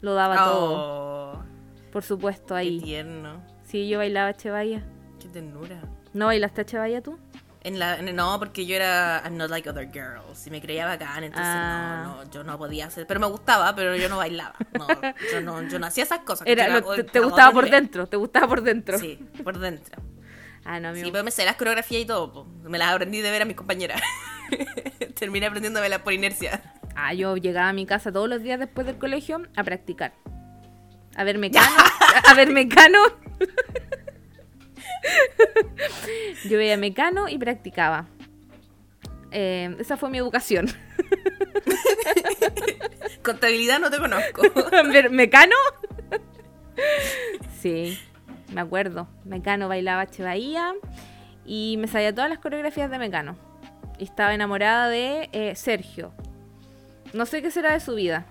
Lo 0.00 0.14
daba 0.14 0.36
todo, 0.36 1.34
Oh, 1.38 1.44
por 1.92 2.02
supuesto, 2.02 2.54
qué 2.54 2.60
ahí. 2.60 2.80
tierno. 2.80 3.42
Sí, 3.64 3.88
yo 3.88 3.98
bailaba 3.98 4.28
H. 4.28 4.50
Bahía. 4.50 4.84
Qué 5.20 5.28
ternura. 5.28 5.82
¿No 6.14 6.26
bailaste 6.26 6.62
H. 6.62 6.78
Bahía 6.78 7.02
tú? 7.02 7.18
En 7.64 7.78
la, 7.78 7.98
en- 7.98 8.14
no, 8.14 8.38
porque 8.38 8.66
yo 8.66 8.76
era 8.76 9.22
I'm 9.24 9.36
not 9.38 9.48
like 9.50 9.68
other 9.68 9.90
girls 9.90 10.46
y 10.46 10.50
me 10.50 10.60
creía 10.60 10.84
bacán, 10.84 11.24
entonces 11.24 11.48
Ah. 11.50 12.02
no, 12.04 12.24
no, 12.24 12.30
yo 12.30 12.44
no 12.44 12.58
podía 12.58 12.86
hacer, 12.86 13.06
pero 13.06 13.18
me 13.20 13.26
gustaba, 13.26 13.74
pero 13.74 13.96
yo 13.96 14.08
no 14.10 14.18
bailaba. 14.18 14.54
No, 14.78 14.86
yo 15.32 15.40
no, 15.40 15.62
yo 15.68 15.78
no 15.78 15.86
hacía 15.86 16.04
esas 16.04 16.20
cosas. 16.20 16.46
Era, 16.46 16.66
Era- 16.66 16.82
te, 16.82 17.04
te 17.04 17.20
gustaba 17.20 17.52
por 17.52 17.64
nivel. 17.64 17.80
dentro, 17.80 18.06
te 18.06 18.16
gustaba 18.18 18.46
por 18.48 18.60
dentro. 18.62 18.98
Sí, 18.98 19.18
por 19.42 19.58
dentro. 19.58 19.96
Ah, 20.66 20.78
no, 20.78 20.94
Sí, 20.94 21.08
pero 21.10 21.24
me 21.24 21.30
sé 21.30 21.44
las 21.46 21.56
coreografías 21.56 22.02
y 22.02 22.06
todo. 22.06 22.32
po. 22.32 22.44
Me 22.68 22.76
las 22.78 22.92
aprendí 22.92 23.20
de 23.22 23.30
ver 23.30 23.42
a 23.42 23.44
mis 23.46 23.56
compañeras. 23.56 24.00
Terminé 25.18 25.46
aprendiéndomelas 25.46 26.00
por 26.00 26.12
inercia. 26.12 26.62
Ah, 26.96 27.12
yo 27.14 27.36
llegaba 27.36 27.68
a 27.70 27.72
mi 27.72 27.86
casa 27.86 28.12
todos 28.12 28.28
los 28.28 28.42
días 28.42 28.58
después 28.58 28.86
del 28.86 28.98
colegio 28.98 29.42
a 29.56 29.64
practicar. 29.64 30.12
A 31.16 31.24
ver 31.24 31.38
mecano. 31.38 31.66
a 32.28 32.34
ver 32.34 32.50
mecano. 32.50 32.98
yo 36.48 36.58
veía 36.58 36.76
mecano 36.76 37.28
y 37.28 37.38
practicaba. 37.38 38.06
Eh, 39.30 39.74
esa 39.78 39.96
fue 39.96 40.10
mi 40.10 40.18
educación. 40.18 40.68
Contabilidad 43.22 43.80
no 43.80 43.90
te 43.90 43.98
conozco. 43.98 44.42
mecano. 45.10 45.56
sí, 47.60 47.98
me 48.52 48.60
acuerdo. 48.60 49.08
Mecano 49.24 49.68
bailaba 49.68 50.02
H. 50.02 50.22
Bahía 50.22 50.74
y 51.44 51.76
me 51.78 51.88
sabía 51.88 52.14
todas 52.14 52.30
las 52.30 52.38
coreografías 52.38 52.90
de 52.90 52.98
mecano. 52.98 53.36
Y 53.98 54.04
estaba 54.04 54.34
enamorada 54.34 54.88
de 54.88 55.28
eh, 55.32 55.54
Sergio. 55.56 56.12
No 57.12 57.26
sé 57.26 57.42
qué 57.42 57.50
será 57.50 57.72
de 57.72 57.80
su 57.80 57.94
vida. 57.94 58.26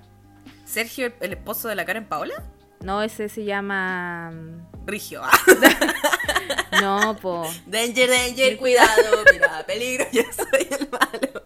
Sergio, 0.66 1.08
el, 1.08 1.14
el 1.22 1.34
esposo 1.34 1.68
de 1.68 1.76
la 1.76 1.86
Karen 1.86 2.06
Paola. 2.06 2.44
No, 2.82 3.02
ese 3.02 3.30
se 3.30 3.46
llama. 3.46 4.34
Rigio. 4.86 5.22
No, 6.82 7.16
po. 7.22 7.48
Danger, 7.68 8.10
danger, 8.10 8.58
cuidado, 8.58 9.24
mira, 9.32 9.64
peligro, 9.66 10.06
yo 10.12 10.24
soy 10.34 10.68
el 10.72 10.90
malo. 10.90 11.42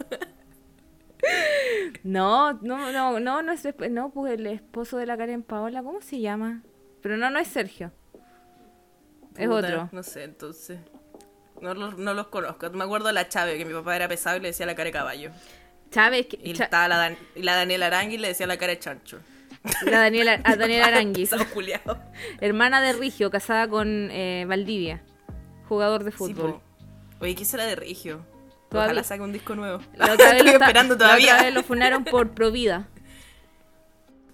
No, 2.03 2.53
no, 2.53 2.91
no, 2.91 3.19
no, 3.19 3.41
no 3.43 3.51
es 3.51 3.67
no, 3.91 4.09
pues 4.11 4.33
el 4.33 4.47
esposo 4.47 4.97
de 4.97 5.05
la 5.05 5.17
Karen 5.17 5.43
Paola, 5.43 5.83
¿cómo 5.83 6.01
se 6.01 6.21
llama? 6.21 6.63
Pero 7.01 7.17
no, 7.17 7.29
no 7.29 7.39
es 7.39 7.47
Sergio. 7.49 7.91
Es 9.35 9.47
Puta, 9.47 9.67
otro. 9.67 9.89
No 9.91 10.01
sé, 10.01 10.23
entonces. 10.23 10.79
No 11.61 11.73
los, 11.73 11.97
no 11.97 12.13
los 12.13 12.27
conozco. 12.27 12.69
Me 12.71 12.85
acuerdo 12.85 13.07
de 13.07 13.13
la 13.13 13.27
Chave, 13.27 13.57
que 13.57 13.65
mi 13.65 13.73
papá 13.73 13.95
era 13.95 14.07
pesado 14.07 14.37
y 14.37 14.39
le 14.39 14.47
decía 14.49 14.65
la 14.65 14.75
cara 14.75 14.85
de 14.85 14.91
caballo. 14.93 15.31
Chávez, 15.91 16.27
que- 16.27 16.39
Y 16.41 16.51
estaba 16.51 16.87
la, 16.87 16.97
Dan- 16.97 17.17
y 17.35 17.43
la 17.43 17.55
Daniela 17.55 17.87
Arangui 17.87 18.17
le 18.17 18.29
decía 18.29 18.47
la 18.47 18.57
cara 18.57 18.71
de 18.73 18.79
chancho. 18.79 19.19
La 19.85 19.99
Daniela, 19.99 20.39
a 20.43 20.55
Daniela 20.55 20.85
Aranguis, 20.87 21.31
hermana 22.39 22.81
de 22.81 22.93
Rigio, 22.93 23.29
casada 23.31 23.67
con 23.67 24.09
eh, 24.11 24.45
Valdivia, 24.47 25.03
jugador 25.67 26.03
de 26.03 26.11
Sí, 26.11 26.17
fútbol. 26.17 26.53
po. 26.53 26.61
Oye, 27.21 27.35
¿qué 27.35 27.45
será 27.45 27.65
de 27.65 27.75
Rigio? 27.75 28.25
Todavía- 28.69 28.91
Ojalá 28.91 29.03
saque 29.03 29.21
un 29.21 29.33
disco 29.33 29.55
nuevo. 29.55 29.79
La 29.95 30.05
otra, 30.13 30.25
vez 30.33 30.35
Estoy 30.37 30.45
lo 30.51 30.51
esperando 30.59 30.93
la 30.93 30.95
otra 30.95 31.07
todavía. 31.07 31.43
vez 31.43 31.53
lo 31.53 31.63
funaron 31.63 32.03
por 32.03 32.31
Provida. 32.35 32.87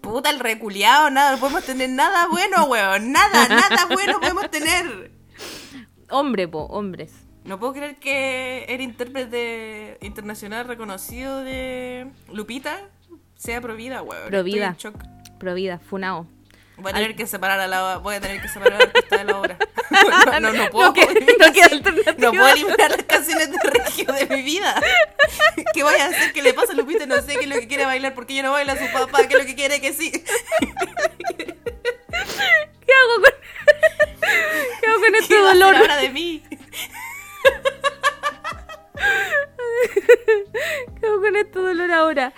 Puta, 0.01 0.29
el 0.29 0.39
reculeado, 0.39 1.09
nada, 1.09 1.31
no 1.31 1.37
podemos 1.39 1.63
tener 1.63 1.89
nada 1.89 2.27
bueno, 2.27 2.65
weón. 2.65 3.11
Nada, 3.13 3.47
nada 3.47 3.85
bueno 3.85 4.19
podemos 4.19 4.51
tener. 4.51 5.11
Hombre, 6.09 6.47
po, 6.47 6.63
hombres. 6.65 7.13
No 7.45 7.57
puedo 7.59 7.73
creer 7.73 7.95
que 7.97 8.65
el 8.65 8.81
intérprete 8.81 9.97
internacional 10.01 10.67
reconocido 10.67 11.41
de 11.43 12.09
Lupita 12.31 12.81
sea 13.43 13.59
Provida, 13.61 14.01
weón. 14.01 14.27
Provida. 14.29 14.75
Provida, 15.39 15.79
funao. 15.79 16.27
Voy 16.77 16.89
a 16.91 16.95
tener 16.95 17.15
que 17.15 17.27
separar 17.27 17.59
a 17.59 17.67
la 17.67 17.97
voy 17.97 18.15
a 18.15 18.21
tener 18.21 18.41
que 18.41 18.47
separar 18.47 18.81
artista 18.81 19.17
de 19.17 19.23
la 19.25 19.37
obra. 19.39 19.57
No, 20.25 20.39
no, 20.39 20.53
no 20.53 20.69
puedo. 20.71 20.87
No 20.87 20.93
queda- 20.93 21.13
no. 21.13 21.91
No 22.17 22.31
puedo 22.31 22.47
eliminar 22.47 22.89
las 22.89 23.03
canciones 23.03 23.51
de 23.51 23.57
Regio 23.69 24.11
de 24.11 24.25
mi 24.25 24.41
vida. 24.41 24.81
¿Qué 25.73 25.83
voy 25.83 25.93
a 25.95 26.07
hacer? 26.07 26.33
¿Qué 26.33 26.41
le 26.41 26.51
pasa 26.53 26.71
a 26.73 26.75
Lupita? 26.75 27.05
No 27.05 27.17
sé 27.21 27.35
qué 27.35 27.41
es 27.41 27.47
lo 27.47 27.55
que 27.59 27.67
quiere 27.67 27.85
bailar 27.85 28.15
porque 28.15 28.33
ella 28.33 28.41
no 28.43 28.51
baila 28.53 28.73
a 28.73 28.77
su 28.77 28.91
papá, 28.91 29.27
qué 29.27 29.35
es 29.35 29.39
lo 29.41 29.45
que 29.45 29.53
quiere 29.55 29.79
que 29.79 29.93
sí. 29.93 30.11
¿Qué 30.11 31.53
hago 32.93 33.15
con, 33.21 33.33
¿Qué 34.81 34.87
hago 34.87 34.99
con 34.99 35.15
este 35.15 35.27
¿Qué 35.35 35.39
dolor? 35.41 35.75
ahora 35.75 35.97
de 35.97 36.09
mí? 36.09 36.41
¿Qué 40.99 41.05
hago 41.07 41.21
con 41.21 41.35
este 41.35 41.59
dolor 41.59 41.91
ahora? 41.91 42.33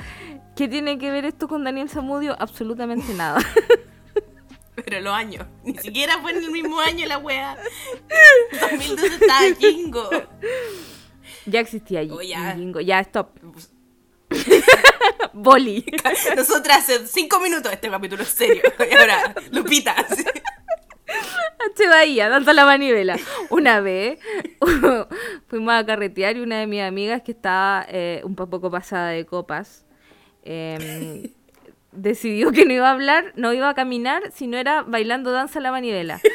¿Qué 0.55 0.69
tiene 0.69 0.97
que 0.97 1.11
ver 1.11 1.25
esto 1.25 1.49
con 1.49 1.65
Daniel 1.65 1.89
Zamudio? 1.89 2.35
Absolutamente 2.39 3.13
nada. 3.13 3.39
Pero 4.75 5.01
los 5.01 5.13
años. 5.13 5.45
Ni 5.63 5.77
siquiera 5.77 6.19
fue 6.21 6.31
en 6.31 6.43
el 6.43 6.51
mismo 6.51 6.79
año 6.79 7.05
la 7.07 7.17
wea. 7.17 7.57
2012 8.51 9.05
estaba 9.07 9.41
jingo. 9.59 10.09
Ya 11.45 11.59
existía 11.59 11.99
allí. 12.01 12.11
Oh, 12.11 12.21
ya. 12.21 12.55
Jingo. 12.55 12.79
Ya, 12.79 12.99
stop. 13.01 13.37
Boli. 15.33 15.85
Nosotras 16.35 16.77
hace 16.77 17.05
cinco 17.07 17.39
minutos 17.39 17.71
este 17.73 17.89
capítulo 17.89 18.23
es 18.23 18.29
serio. 18.29 18.63
Y 18.79 18.95
ahora, 18.95 19.35
Lupita. 19.51 19.93
H. 19.97 21.87
Bahía, 21.89 22.29
danza 22.29 22.53
la 22.53 22.65
manivela. 22.65 23.17
Una 23.49 23.81
vez 23.81 24.19
fuimos 25.47 25.73
a 25.73 25.85
carretear 25.85 26.37
y 26.37 26.41
una 26.41 26.59
de 26.59 26.67
mis 26.67 26.81
amigas 26.81 27.21
que 27.23 27.31
estaba 27.31 27.85
eh, 27.89 28.21
un 28.23 28.35
poco 28.35 28.71
pasada 28.71 29.09
de 29.09 29.25
copas 29.25 29.84
em, 30.45 31.29
decidió 31.91 32.51
que 32.51 32.65
no 32.65 32.73
iba 32.73 32.87
a 32.89 32.91
hablar, 32.91 33.33
no 33.35 33.51
iba 33.53 33.69
a 33.69 33.73
caminar, 33.73 34.31
sino 34.33 34.57
era 34.57 34.83
bailando 34.83 35.31
danza 35.31 35.59
la 35.59 35.71
manivela. 35.71 36.19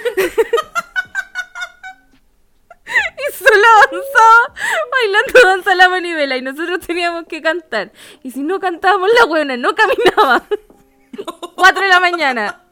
y 2.86 3.32
solo 3.32 3.66
avanzaba 3.76 4.54
bailando 4.90 5.40
danza 5.44 5.74
la 5.74 5.88
manivela 5.88 6.36
y 6.36 6.42
nosotros 6.42 6.80
teníamos 6.86 7.24
que 7.26 7.40
cantar. 7.40 7.92
Y 8.22 8.30
si 8.32 8.42
no 8.42 8.58
cantábamos 8.60 9.10
la 9.18 9.24
buena, 9.26 9.56
no 9.56 9.74
caminaba. 9.74 10.44
Cuatro 11.54 11.82
de 11.82 11.88
la 11.88 12.00
mañana, 12.00 12.62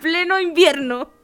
pleno 0.00 0.40
invierno. 0.40 1.10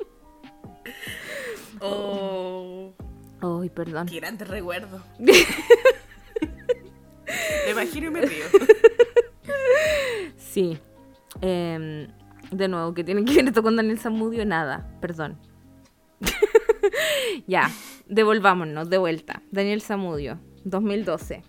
Oh, 1.87 2.95
Ay, 3.43 3.69
perdón. 3.69 4.07
qué 4.07 4.17
grandes 4.17 4.49
recuerdos. 4.49 5.03
Me 5.19 5.35
imagino 7.71 8.07
y 8.07 8.11
me 8.11 8.23
río. 8.23 8.47
Sí. 10.37 10.79
Em, 11.41 12.09
de 12.51 12.69
nuevo, 12.69 12.95
que 12.95 13.03
tiene 13.03 13.25
que 13.25 13.35
ver 13.35 13.47
esto 13.47 13.63
con 13.63 13.77
Daniel 13.77 13.99
Zamudio? 13.99 14.45
Nada, 14.45 14.89
perdón. 15.01 15.39
ya, 17.47 17.71
devolvámonos 18.09 18.89
de 18.89 18.99
vuelta. 18.99 19.43
Daniel 19.51 19.83
Zamudio, 19.83 20.39
2012. 20.65 21.43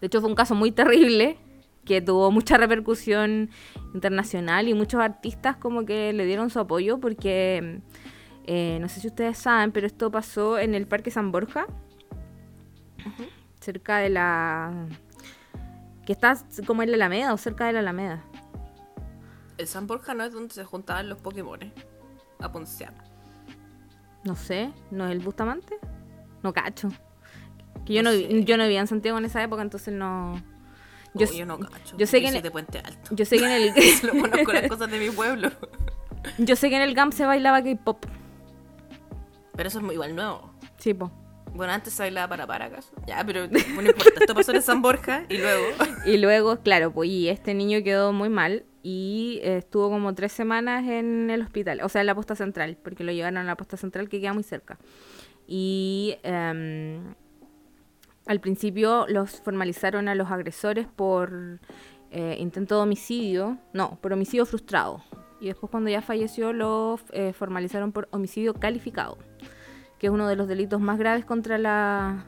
De 0.00 0.06
hecho, 0.06 0.20
fue 0.20 0.30
un 0.30 0.34
caso 0.34 0.54
muy 0.54 0.72
terrible 0.72 1.36
que 1.84 2.00
tuvo 2.00 2.30
mucha 2.30 2.56
repercusión 2.56 3.50
internacional 3.94 4.68
y 4.68 4.74
muchos 4.74 5.00
artistas 5.00 5.56
como 5.56 5.84
que 5.84 6.12
le 6.12 6.24
dieron 6.24 6.50
su 6.50 6.58
apoyo 6.58 6.98
porque, 6.98 7.80
eh, 8.46 8.78
no 8.80 8.88
sé 8.88 9.00
si 9.00 9.08
ustedes 9.08 9.38
saben, 9.38 9.72
pero 9.72 9.86
esto 9.86 10.10
pasó 10.10 10.58
en 10.58 10.74
el 10.74 10.86
Parque 10.86 11.10
San 11.10 11.32
Borja, 11.32 11.66
cerca 13.60 13.98
de 13.98 14.10
la... 14.10 14.88
que 16.06 16.12
está 16.12 16.36
como 16.66 16.82
en 16.82 16.90
la 16.90 16.96
Alameda 16.96 17.32
o 17.32 17.36
cerca 17.36 17.66
de 17.66 17.72
la 17.74 17.80
Alameda. 17.80 18.24
El 19.58 19.66
San 19.66 19.86
Borja 19.86 20.14
no 20.14 20.24
es 20.24 20.32
donde 20.32 20.54
se 20.54 20.64
juntaban 20.64 21.08
los 21.08 21.18
Pokémones 21.18 21.72
a 22.40 22.50
poncear. 22.50 22.94
No 24.24 24.34
sé, 24.36 24.72
¿no 24.90 25.06
es 25.06 25.12
el 25.12 25.20
Bustamante? 25.20 25.76
No 26.42 26.52
cacho. 26.52 26.88
Que 27.84 27.94
yo 27.94 28.02
no, 28.02 28.10
No 28.12 28.16
sé. 28.16 28.44
yo 28.44 28.56
no 28.56 28.64
vivía 28.64 28.80
en 28.80 28.86
Santiago 28.86 29.18
en 29.18 29.24
esa 29.26 29.42
época, 29.42 29.62
entonces 29.62 29.92
no... 29.94 30.42
Yo, 31.12 31.26
yo 31.32 31.44
no 31.44 31.58
cacho. 31.58 31.96
yo 31.98 32.06
sé 32.06 32.20
que 32.20 32.28
en 32.28 32.36
el- 32.36 32.42
de 32.42 32.50
Puente 32.52 32.78
Alto. 32.78 33.14
yo 33.14 33.24
sé 33.24 33.36
que 33.38 33.44
en 33.44 33.50
el 33.76 33.82
Solo 34.00 34.12
conozco 34.20 34.52
las 34.52 34.68
cosas 34.68 34.90
de 34.90 34.98
mi 34.98 35.10
pueblo. 35.10 35.50
yo 36.38 36.54
sé 36.56 36.70
que 36.70 36.76
en 36.76 36.82
el 36.82 36.94
GAM 36.94 37.10
se 37.12 37.26
bailaba 37.26 37.62
K-pop. 37.62 38.04
Pero 39.56 39.68
eso 39.68 39.78
es 39.78 39.84
muy 39.84 39.94
igual 39.94 40.14
nuevo. 40.14 40.52
Sí, 40.78 40.94
po. 40.94 41.10
Bueno, 41.54 41.72
antes 41.72 41.92
se 41.92 42.02
bailaba 42.02 42.28
para 42.28 42.46
para 42.46 42.66
acaso. 42.66 42.92
Ya, 43.06 43.24
pero 43.24 43.46
no. 43.50 43.58
Esto 43.58 44.34
pasó 44.34 44.52
en 44.52 44.62
San 44.62 44.82
Borja 44.82 45.24
y 45.28 45.38
luego. 45.38 45.66
Y 46.06 46.16
luego, 46.16 46.60
claro, 46.60 46.92
pues 46.92 47.10
y 47.10 47.28
este 47.28 47.54
niño 47.54 47.82
quedó 47.82 48.12
muy 48.12 48.28
mal 48.28 48.64
y 48.82 49.40
estuvo 49.42 49.90
como 49.90 50.14
tres 50.14 50.32
semanas 50.32 50.86
en 50.88 51.28
el 51.30 51.42
hospital, 51.42 51.80
o 51.82 51.88
sea, 51.88 52.00
en 52.00 52.06
la 52.06 52.14
posta 52.14 52.34
central, 52.34 52.78
porque 52.82 53.04
lo 53.04 53.12
llevaron 53.12 53.36
a 53.36 53.44
la 53.44 53.56
posta 53.56 53.76
central 53.76 54.08
que 54.08 54.20
queda 54.20 54.32
muy 54.32 54.42
cerca. 54.42 54.78
Y 55.46 56.16
em, 56.22 57.14
al 58.26 58.40
principio 58.40 59.06
los 59.08 59.40
formalizaron 59.40 60.08
a 60.08 60.14
los 60.14 60.30
agresores 60.30 60.86
por 60.86 61.60
eh, 62.10 62.36
intento 62.38 62.76
de 62.76 62.82
homicidio, 62.82 63.58
no, 63.72 63.98
por 64.00 64.12
homicidio 64.12 64.46
frustrado. 64.46 65.02
Y 65.40 65.46
después 65.46 65.70
cuando 65.70 65.90
ya 65.90 66.02
falleció 66.02 66.52
lo 66.52 66.98
eh, 67.12 67.32
formalizaron 67.32 67.92
por 67.92 68.08
homicidio 68.12 68.54
calificado, 68.54 69.18
que 70.00 70.06
es 70.06 70.12
uno 70.12 70.26
de 70.26 70.34
los 70.34 70.48
delitos 70.48 70.80
más 70.80 70.98
graves 70.98 71.26
contra, 71.26 71.58
la, 71.58 72.24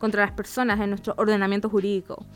contra 0.00 0.22
las 0.26 0.32
personas 0.32 0.80
en 0.80 0.90
nuestro 0.90 1.14
ordenamiento 1.16 1.70
jurídico. 1.70 2.26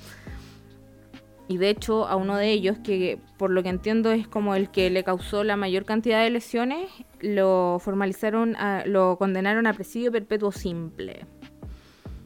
Y 1.49 1.59
de 1.59 1.71
hecho 1.71 2.07
a 2.07 2.15
uno 2.15 2.37
de 2.37 2.53
ellos, 2.53 2.79
que 2.79 3.19
por 3.37 3.51
lo 3.51 3.65
que 3.65 3.69
entiendo 3.69 4.13
es 4.13 4.29
como 4.29 4.55
el 4.55 4.71
que 4.71 4.89
le 4.91 5.03
causó 5.03 5.43
la 5.43 5.57
mayor 5.57 5.85
cantidad 5.85 6.23
de 6.23 6.31
lesiones, 6.31 6.89
lo 7.21 7.79
formalizaron, 7.81 8.57
lo 8.87 9.19
condenaron 9.19 9.67
a 9.67 9.73
presidio 9.73 10.13
perpetuo 10.13 10.53
simple. 10.53 11.27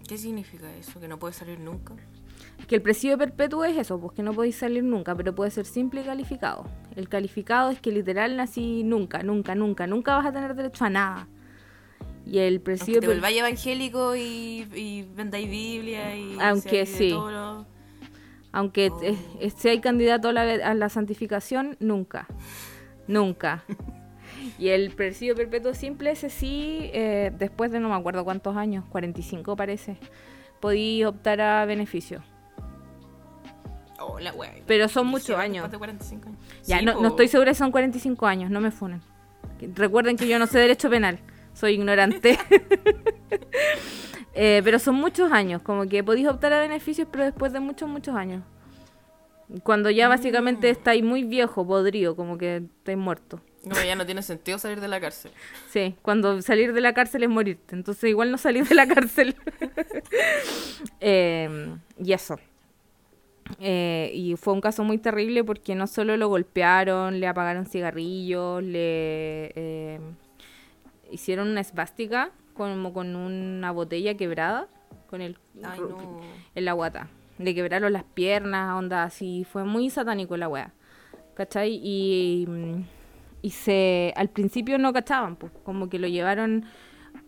¿Qué 0.06 0.18
significa 0.18 0.70
eso? 0.76 1.00
¿Que 1.00 1.08
no 1.08 1.18
puede 1.18 1.32
salir 1.32 1.60
nunca? 1.60 1.94
Que 2.66 2.74
el 2.76 2.82
presidio 2.82 3.16
perpetuo 3.16 3.64
es 3.64 3.78
eso, 3.78 3.98
pues 3.98 4.12
que 4.12 4.22
no 4.22 4.34
podéis 4.34 4.56
salir 4.56 4.84
nunca, 4.84 5.14
pero 5.14 5.34
puede 5.34 5.50
ser 5.50 5.64
simple 5.64 6.02
y 6.02 6.04
calificado. 6.04 6.64
El 6.94 7.08
calificado 7.08 7.70
es 7.70 7.80
que 7.80 7.90
literal 7.90 8.36
nací 8.36 8.82
nunca, 8.84 9.22
nunca, 9.22 9.54
nunca, 9.54 9.86
nunca 9.86 10.16
vas 10.16 10.26
a 10.26 10.32
tener 10.32 10.54
derecho 10.54 10.84
a 10.84 10.90
nada. 10.90 11.28
Y 12.30 12.38
el 12.38 12.60
presidio... 12.60 13.00
Aunque 13.02 13.20
te 13.20 13.38
evangélico 13.38 14.14
y, 14.14 14.64
y 14.72 15.02
vendáis 15.16 15.50
Biblia 15.50 16.14
y... 16.16 16.38
Aunque 16.40 16.86
sí. 16.86 17.12
Aunque 18.52 18.90
oh. 18.90 19.50
si 19.56 19.68
hay 19.68 19.80
candidato 19.80 20.28
a 20.28 20.32
la, 20.32 20.88
santificación, 20.88 21.76
nunca. 21.80 22.28
Nunca. 23.08 23.64
Y 24.58 24.68
el 24.68 24.92
presidio 24.92 25.34
perpetuo 25.34 25.74
simple, 25.74 26.12
ese 26.12 26.30
sí, 26.30 26.90
eh, 26.92 27.32
después 27.36 27.72
de 27.72 27.80
no 27.80 27.88
me 27.88 27.96
acuerdo 27.96 28.24
cuántos 28.24 28.56
años, 28.56 28.84
45 28.90 29.56
parece, 29.56 29.98
podí 30.60 31.02
optar 31.04 31.40
a 31.40 31.64
beneficio. 31.64 32.22
Oh, 33.98 34.18
Pero 34.66 34.88
son 34.88 35.08
muchos 35.08 35.36
años. 35.36 35.68
Ya, 36.64 36.80
no, 36.80 37.08
estoy 37.08 37.26
segura 37.26 37.52
si 37.54 37.58
son 37.58 37.72
45 37.72 38.26
años, 38.26 38.50
no 38.50 38.60
me 38.60 38.70
funen. 38.70 39.02
Recuerden 39.74 40.16
que 40.16 40.28
yo 40.28 40.38
no 40.38 40.46
sé 40.46 40.58
derecho 40.58 40.88
penal, 40.88 41.18
soy 41.54 41.74
ignorante. 41.74 42.38
Eh, 44.32 44.62
pero 44.62 44.78
son 44.78 44.94
muchos 44.94 45.32
años, 45.32 45.60
como 45.60 45.86
que 45.86 46.04
podéis 46.04 46.28
optar 46.28 46.52
a 46.52 46.60
beneficios, 46.60 47.08
pero 47.10 47.24
después 47.24 47.52
de 47.52 47.58
muchos, 47.58 47.88
muchos 47.88 48.14
años. 48.14 48.44
Cuando 49.64 49.90
ya 49.90 50.08
básicamente 50.08 50.68
mm. 50.68 50.70
estáis 50.70 51.02
muy 51.02 51.24
viejo, 51.24 51.66
podrido, 51.66 52.14
como 52.14 52.38
que 52.38 52.62
estáis 52.78 52.96
muerto. 52.96 53.40
No, 53.64 53.74
ya 53.82 53.94
no 53.94 54.06
tiene 54.06 54.22
sentido 54.22 54.58
salir 54.58 54.80
de 54.80 54.88
la 54.88 55.00
cárcel. 55.00 55.32
Sí, 55.68 55.94
cuando 56.00 56.40
salir 56.40 56.72
de 56.72 56.80
la 56.80 56.94
cárcel 56.94 57.24
es 57.24 57.28
morirte. 57.28 57.74
Entonces 57.74 58.08
igual 58.08 58.30
no 58.30 58.38
salir 58.38 58.66
de 58.66 58.74
la 58.74 58.86
cárcel. 58.86 59.36
Em, 61.00 61.78
y 61.98 62.12
eso. 62.12 62.38
Eh, 63.58 64.12
y 64.14 64.36
fue 64.36 64.54
un 64.54 64.60
caso 64.60 64.84
muy 64.84 64.98
terrible 64.98 65.44
porque 65.44 65.74
no 65.74 65.86
solo 65.86 66.16
lo 66.16 66.28
golpearon, 66.28 67.20
le 67.20 67.26
apagaron 67.26 67.66
cigarrillos, 67.66 68.62
le 68.62 69.52
em, 69.94 70.14
hicieron 71.10 71.48
una 71.48 71.60
esvástica 71.60 72.30
como 72.54 72.92
con 72.92 73.16
una 73.16 73.70
botella 73.70 74.16
quebrada 74.16 74.68
con 75.08 75.20
el 75.20 75.38
en 76.54 76.64
la 76.64 76.72
guata. 76.72 77.08
Le 77.38 77.54
quebraron 77.54 77.92
las 77.92 78.04
piernas, 78.04 78.76
onda 78.76 79.04
así, 79.04 79.46
fue 79.50 79.64
muy 79.64 79.90
satánico 79.90 80.36
la 80.36 80.48
wea. 80.48 80.72
¿Cachai? 81.34 81.80
Y, 81.82 82.46
y 83.40 83.50
se 83.50 84.12
al 84.16 84.28
principio 84.28 84.78
no 84.78 84.92
cachaban, 84.92 85.36
pues, 85.36 85.52
como 85.64 85.88
que 85.88 85.98
lo 85.98 86.06
llevaron 86.06 86.66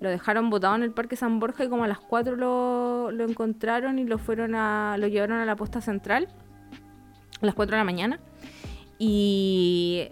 lo 0.00 0.10
dejaron 0.10 0.50
botado 0.50 0.74
en 0.74 0.82
el 0.82 0.92
Parque 0.92 1.16
San 1.16 1.40
Borja 1.40 1.64
y 1.64 1.68
como 1.68 1.84
a 1.84 1.88
las 1.88 1.98
4 1.98 2.36
lo, 2.36 3.10
lo 3.10 3.24
encontraron 3.24 3.98
y 3.98 4.04
lo 4.04 4.18
fueron 4.18 4.54
a 4.54 4.96
lo 4.98 5.06
llevaron 5.06 5.38
a 5.38 5.44
la 5.46 5.56
posta 5.56 5.80
central 5.80 6.28
a 7.40 7.46
las 7.46 7.54
4 7.54 7.72
de 7.72 7.78
la 7.78 7.84
mañana. 7.84 8.20
Y 8.98 10.08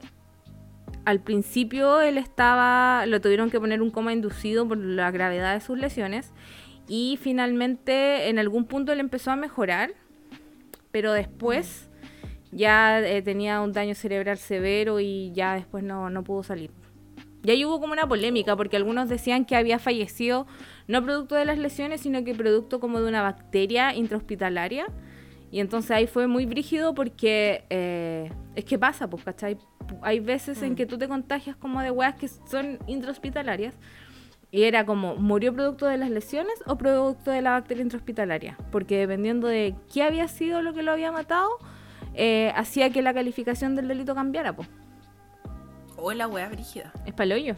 al 1.05 1.21
principio 1.21 2.01
él 2.01 2.19
estaba, 2.19 3.07
lo 3.07 3.21
tuvieron 3.21 3.51
que 3.51 3.61
poner 3.61 3.83
un 3.83 3.91
coma 3.91 4.13
inducido 4.13 4.67
por 4.67 4.79
la 4.79 5.11
gravedad 5.11 5.55
de 5.55 5.61
sus 5.61 5.79
lesiones 5.79 6.33
y 6.89 7.19
finalmente 7.21 8.29
en 8.29 8.39
algún 8.39 8.67
punto 8.67 8.93
él 8.93 9.01
empezó 9.01 9.31
a 9.31 9.37
mejorar, 9.37 9.93
pero 10.91 11.13
después 11.13 11.89
ya 12.53 13.01
eh, 13.01 13.23
tenía 13.23 13.61
un 13.61 13.73
daño 13.73 13.95
cerebral 13.95 14.39
severo 14.39 15.01
y 15.01 15.33
ya 15.33 15.55
después 15.55 15.85
no, 15.85 16.11
no 16.11 16.25
pudo 16.25 16.43
salir. 16.43 16.71
Y 17.43 17.51
ahí 17.51 17.65
hubo 17.65 17.81
como 17.81 17.93
una 17.93 18.07
polémica 18.07 18.57
porque 18.57 18.77
algunos 18.77 19.09
decían 19.09 19.45
que 19.45 19.57
había 19.57 19.79
fallecido 19.79 20.47
no 20.89 21.03
producto 21.03 21.37
de 21.37 21.45
las 21.45 21.59
lesiones, 21.59 22.03
sino 22.03 22.23
que 22.25 22.35
producto 22.35 22.81
como 22.81 23.01
de 23.01 23.09
una 23.09 23.23
bacteria 23.23 23.95
intrahospitalaria. 23.95 24.87
Y 25.51 25.61
entonces 25.61 25.91
ahí 25.91 26.07
fue 26.07 26.27
muy 26.27 26.47
brígido 26.47 26.95
porque 26.95 27.65
eh, 27.71 28.31
es 28.55 28.65
que 28.65 28.79
pasa, 28.79 29.11
pues, 29.11 29.25
¿cachai? 29.25 29.59
hay 30.03 30.21
veces 30.21 30.63
en 30.63 30.73
mm. 30.73 30.77
que 30.77 30.87
tú 30.87 30.99
te 30.99 31.09
contagias 31.09 31.57
como 31.57 31.81
de 31.83 31.91
weas 31.91 32.15
que 32.15 32.29
son 32.29 32.79
intrahospitalarias. 32.87 33.75
Y 34.53 34.65
era 34.65 34.85
como, 34.85 35.15
¿murió 35.15 35.55
producto 35.55 35.87
de 35.87 35.97
las 35.97 36.11
lesiones 36.11 36.55
o 36.67 36.77
producto 36.77 37.31
de 37.31 37.41
la 37.41 37.53
bacteria 37.53 37.83
intrahospitalaria? 37.83 38.59
Porque 38.73 38.99
dependiendo 38.99 39.47
de 39.47 39.77
qué 39.93 40.03
había 40.03 40.27
sido 40.27 40.61
lo 40.61 40.75
que 40.75 40.83
lo 40.83 40.91
había 40.91 41.13
matado, 41.13 41.51
eh, 42.15 42.53
hacía 42.57 42.91
que 42.91 43.01
la 43.01 43.15
calificación 43.15 43.77
del 43.77 43.87
delito 43.87 44.15
cambiara, 44.15 44.55
pues. 44.55 44.69
O 45.97 46.13
la 46.13 46.27
wea 46.27 46.49
brígida. 46.49 46.93
Es 47.07 47.15
paloyo. 47.15 47.55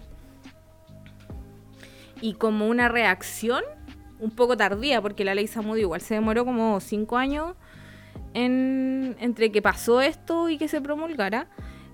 Y 2.21 2.35
como 2.35 2.69
una 2.69 2.89
reacción 2.89 3.63
un 4.21 4.31
poco 4.31 4.57
tardía, 4.57 5.01
porque 5.01 5.25
la 5.25 5.35
ley 5.35 5.47
Samudio 5.47 5.83
igual 5.83 6.03
se 6.03 6.15
demoró 6.15 6.45
como 6.45 6.79
cinco 6.81 7.17
años 7.17 7.57
en, 8.35 9.17
entre 9.21 9.53
que 9.53 9.63
pasó 9.63 10.01
esto 10.01 10.49
y 10.49 10.59
que 10.59 10.69
se 10.69 10.81
promulgara. 10.81 11.49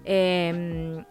Em, 0.05 1.05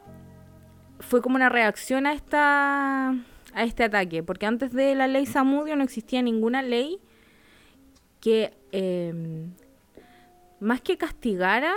fue 1.00 1.22
como 1.22 1.36
una 1.36 1.50
reacción 1.50 2.08
a 2.08 2.13
esta 2.13 3.16
a 3.54 3.63
este 3.63 3.84
ataque, 3.84 4.22
porque 4.22 4.46
antes 4.46 4.72
de 4.72 4.94
la 4.94 5.08
ley 5.08 5.26
Samudio 5.26 5.76
no 5.76 5.84
existía 5.84 6.22
ninguna 6.22 6.62
ley 6.62 7.00
que 8.20 8.54
em, 8.72 9.52
más 10.60 10.82
que 10.82 10.98
castigara, 10.98 11.74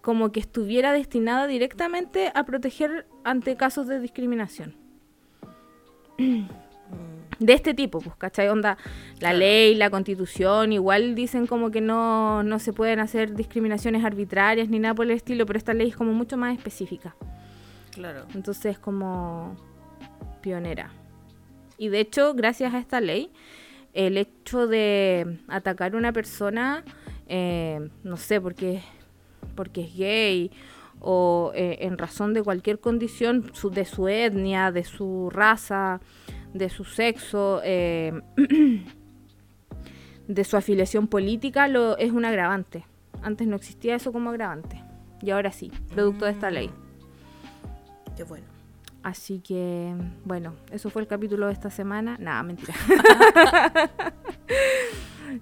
como 0.00 0.32
que 0.32 0.40
estuviera 0.40 0.92
destinada 0.92 1.46
directamente 1.46 2.30
a 2.34 2.44
proteger 2.44 3.06
ante 3.22 3.56
casos 3.56 3.86
de 3.86 4.00
discriminación. 4.00 4.76
de 7.44 7.52
este 7.52 7.74
tipo, 7.74 8.00
pues, 8.00 8.16
¿cachai? 8.16 8.48
Onda, 8.48 8.78
la 9.20 9.32
ley, 9.32 9.74
la 9.74 9.90
constitución, 9.90 10.72
igual 10.72 11.14
dicen 11.14 11.46
como 11.46 11.70
que 11.70 11.80
no, 11.80 12.42
no 12.42 12.58
se 12.58 12.72
pueden 12.72 13.00
hacer 13.00 13.34
discriminaciones 13.34 14.04
arbitrarias 14.04 14.68
ni 14.68 14.78
nada 14.78 14.94
por 14.94 15.06
el 15.06 15.12
estilo, 15.12 15.46
pero 15.46 15.58
esta 15.58 15.74
ley 15.74 15.88
es 15.88 15.96
como 15.96 16.12
mucho 16.12 16.36
más 16.36 16.56
específica. 16.56 17.14
Claro. 17.92 18.26
Entonces 18.34 18.66
es 18.66 18.78
como 18.78 19.56
pionera. 20.40 20.90
Y 21.78 21.88
de 21.88 22.00
hecho, 22.00 22.34
gracias 22.34 22.74
a 22.74 22.78
esta 22.78 23.00
ley, 23.00 23.30
el 23.92 24.16
hecho 24.16 24.66
de 24.66 25.38
atacar 25.48 25.94
a 25.94 25.98
una 25.98 26.12
persona, 26.12 26.84
eh, 27.28 27.88
no 28.02 28.16
sé, 28.16 28.40
porque, 28.40 28.82
porque 29.54 29.82
es 29.82 29.96
gay 29.96 30.50
o 31.00 31.52
eh, 31.54 31.78
en 31.80 31.98
razón 31.98 32.32
de 32.34 32.42
cualquier 32.42 32.78
condición 32.80 33.50
de 33.72 33.84
su 33.84 34.08
etnia, 34.08 34.72
de 34.72 34.84
su 34.84 35.30
raza, 35.30 36.00
de 36.54 36.70
su 36.70 36.84
sexo, 36.84 37.60
eh, 37.62 38.12
de 40.28 40.44
su 40.44 40.56
afiliación 40.56 41.08
política, 41.08 41.68
lo, 41.68 41.98
es 41.98 42.12
un 42.12 42.24
agravante. 42.24 42.86
Antes 43.22 43.46
no 43.46 43.56
existía 43.56 43.96
eso 43.96 44.12
como 44.12 44.30
agravante. 44.30 44.82
Y 45.20 45.30
ahora 45.30 45.50
sí, 45.52 45.70
producto 45.92 46.24
de 46.24 46.30
esta 46.30 46.50
ley. 46.50 46.70
Qué 48.16 48.22
bueno. 48.24 48.46
Así 49.02 49.40
que, 49.40 49.94
bueno, 50.24 50.54
eso 50.70 50.88
fue 50.88 51.02
el 51.02 51.08
capítulo 51.08 51.46
de 51.48 51.52
esta 51.52 51.70
semana. 51.70 52.16
Nada, 52.18 52.42
mentira. 52.42 52.74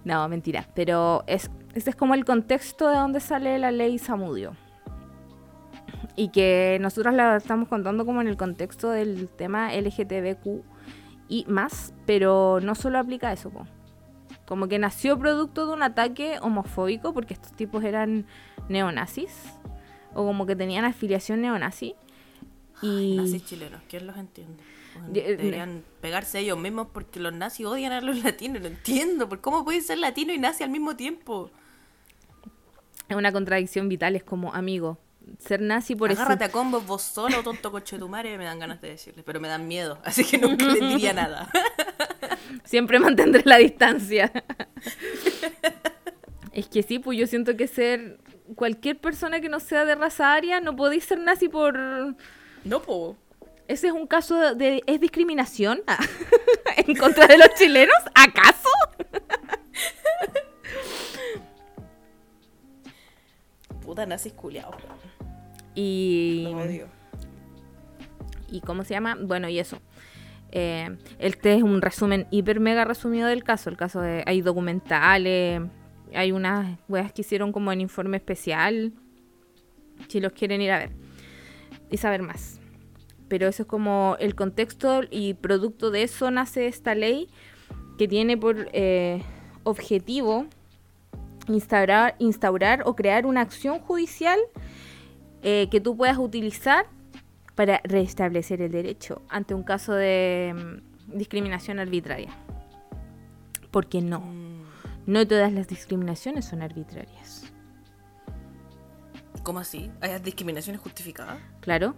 no, 0.05 0.29
mentira. 0.29 0.67
Pero 0.75 1.23
es, 1.27 1.51
este 1.75 1.91
es 1.91 1.97
como 1.97 2.15
el 2.15 2.25
contexto 2.25 2.89
de 2.89 2.97
donde 2.97 3.21
sale 3.21 3.59
la 3.59 3.71
ley 3.71 3.99
Samudio. 3.99 4.57
Y 6.17 6.29
que 6.29 6.79
nosotros 6.81 7.15
la 7.15 7.37
estamos 7.37 7.69
contando 7.69 8.05
como 8.05 8.21
en 8.21 8.29
el 8.29 8.37
contexto 8.37 8.91
del 8.91 9.29
tema 9.29 9.73
LGTBQ 9.75 10.72
y 11.33 11.47
más, 11.49 11.95
pero 12.05 12.61
no 12.61 12.75
solo 12.75 12.99
aplica 12.99 13.33
eso. 13.33 13.51
Como 14.47 14.69
que 14.69 14.79
nació 14.79 15.19
producto 15.19 15.67
de 15.67 15.73
un 15.73 15.83
ataque 15.83 16.39
homofóbico, 16.43 17.15
porque 17.15 17.33
estos 17.33 17.53
tipos 17.53 17.83
eran 17.85 18.27
neonazis, 18.69 19.33
o 20.13 20.27
como 20.27 20.45
que 20.45 20.55
tenían 20.57 20.85
afiliación 20.85 21.41
neonazi. 21.41 21.95
Y... 22.83 23.17
nazis 23.17 23.47
chilenos, 23.47 23.81
¿quién 23.89 24.07
los 24.07 24.19
entiende? 24.19 24.63
Eh, 25.15 25.37
deberían 25.39 25.83
pegarse 26.03 26.41
ellos 26.41 26.59
mismos 26.59 26.89
porque 26.93 27.19
los 27.19 27.33
nazis 27.33 27.65
odian 27.65 27.93
a 27.93 28.03
los 28.03 28.23
latinos, 28.23 28.61
no 28.61 28.69
entiendo. 28.69 29.27
¿Cómo 29.41 29.65
pueden 29.65 29.83
ser 29.83 29.97
latino 29.97 30.35
y 30.35 30.39
nazi 30.39 30.65
al 30.65 30.71
mismo 30.71 30.97
tiempo? 30.97 31.51
Es 33.09 33.17
una 33.17 33.33
contradicción 33.33 33.89
vital, 33.89 34.17
es 34.17 34.23
como 34.23 34.53
amigo 34.53 34.99
ser 35.39 35.61
nazi 35.61 35.95
por 35.97 36.11
eso. 36.11 36.21
Agárrate 36.21 36.45
a 36.45 36.51
combo 36.51 36.81
vos 36.81 37.03
solo, 37.03 37.43
tonto 37.43 37.71
coche 37.71 37.97
de 37.97 38.01
tu 38.01 38.09
madre, 38.09 38.39
me 38.39 38.45
dan 38.45 38.59
ganas 38.59 38.81
de 38.81 38.91
decirle, 38.91 39.23
pero 39.23 39.41
me 39.41 39.49
dan 39.49 39.67
miedo, 39.69 39.99
así 40.05 40.25
que 40.25 40.39
nunca 40.39 40.67
le 40.67 40.81
diría 40.81 41.13
nada. 41.15 41.51
Siempre 42.65 42.99
mantendré 42.99 43.43
la 43.45 43.57
distancia. 43.57 44.33
Es 46.53 46.69
que 46.69 46.83
sí, 46.83 46.99
pues 46.99 47.19
yo 47.19 47.27
siento 47.27 47.57
que 47.57 47.67
ser 47.67 48.19
cualquier 48.55 48.99
persona 48.99 49.41
que 49.41 49.49
no 49.49 49.61
sea 49.61 49.85
de 49.85 49.95
raza 49.95 50.35
aria 50.35 50.61
no 50.61 50.77
podéis 50.77 51.05
ser 51.05 51.19
nazi 51.19 51.49
por... 51.49 51.79
No, 52.65 52.83
po. 52.83 53.17
Ese 53.69 53.87
es 53.89 53.93
un 53.93 54.07
caso 54.07 54.55
de... 54.55 54.83
¿Es 54.87 55.01
discriminación 55.01 55.83
en 56.77 56.97
contra 56.97 57.27
de 57.27 57.39
los 57.39 57.49
chilenos? 57.55 57.97
¿Acaso? 58.15 58.69
Puta 63.83 64.07
nazis 64.07 64.33
culiados. 64.33 64.77
Y... 65.75 66.49
¿Y 68.51 68.61
cómo 68.61 68.85
se 68.85 68.95
llama? 68.95 69.17
Bueno, 69.21 69.49
y 69.49 69.59
eso. 69.59 69.79
Eh, 70.51 70.97
este 71.19 71.55
es 71.55 71.63
un 71.63 71.81
resumen 71.81 72.27
hiper 72.31 72.61
mega 72.61 72.85
resumido 72.85 73.29
del 73.29 73.45
caso. 73.45 73.71
El 73.71 73.77
caso 73.77 74.01
de... 74.01 74.23
Hay 74.27 74.43
documentales, 74.43 75.63
hay 76.15 76.33
unas 76.33 76.79
weas 76.89 77.13
que 77.13 77.23
hicieron 77.23 77.53
como 77.53 77.73
en 77.73 77.81
informe 77.81 78.19
especial. 78.19 78.93
Si 80.09 80.21
los 80.21 80.33
quieren 80.33 80.61
ir 80.61 80.71
a 80.71 80.79
ver. 80.79 80.91
Y 81.91 81.97
saber 81.97 82.23
más. 82.23 82.61
Pero 83.29 83.49
eso 83.49 83.63
es 83.63 83.69
como 83.69 84.17
el 84.21 84.35
contexto 84.35 85.03
y 85.11 85.35
producto 85.35 85.91
de 85.91 86.03
eso 86.03 86.31
nace 86.31 86.67
esta 86.67 86.95
ley 86.95 87.29
que 87.97 88.07
tiene 88.07 88.37
por 88.37 88.69
eh, 88.73 89.23
objetivo 89.63 90.47
instaurar, 91.49 92.15
instaurar 92.19 92.83
o 92.85 92.95
crear 92.95 93.27
una 93.27 93.41
acción 93.41 93.79
judicial 93.79 94.39
eh, 95.43 95.69
que 95.71 95.81
tú 95.81 95.97
puedas 95.97 96.19
utilizar 96.19 96.87
para 97.55 97.81
restablecer 97.85 98.63
el 98.63 98.73
derecho 98.73 99.23
ante 99.29 99.55
un 99.55 99.63
caso 99.63 99.93
de 99.93 100.55
mm, 100.55 101.17
discriminación 101.19 101.79
arbitraria. 101.79 102.31
Porque 103.71 104.01
no, 104.01 104.23
no 105.07 105.27
todas 105.27 105.53
las 105.53 105.69
discriminaciones 105.69 106.45
son 106.45 106.63
arbitrarias. 106.63 107.53
¿Cómo 109.43 109.59
así? 109.59 109.91
¿Hay 110.01 110.19
discriminaciones 110.21 110.81
justificadas? 110.81 111.39
Claro. 111.61 111.95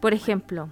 Por 0.00 0.14
ejemplo, 0.14 0.68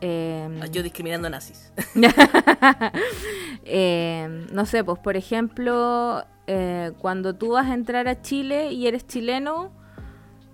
em, 0.00 0.62
Ah, 0.62 0.66
Yo 0.66 0.82
discriminando 0.82 1.26
a 1.26 1.30
nazis. 1.30 1.72
eh, 3.64 4.46
no 4.52 4.66
sé, 4.66 4.84
pues 4.84 4.98
por 5.00 5.16
ejemplo, 5.16 6.24
eh, 6.46 6.92
cuando 6.98 7.34
tú 7.34 7.52
vas 7.52 7.66
a 7.66 7.74
entrar 7.74 8.06
a 8.06 8.22
Chile 8.22 8.72
y 8.72 8.86
eres 8.86 9.06
chileno, 9.06 9.72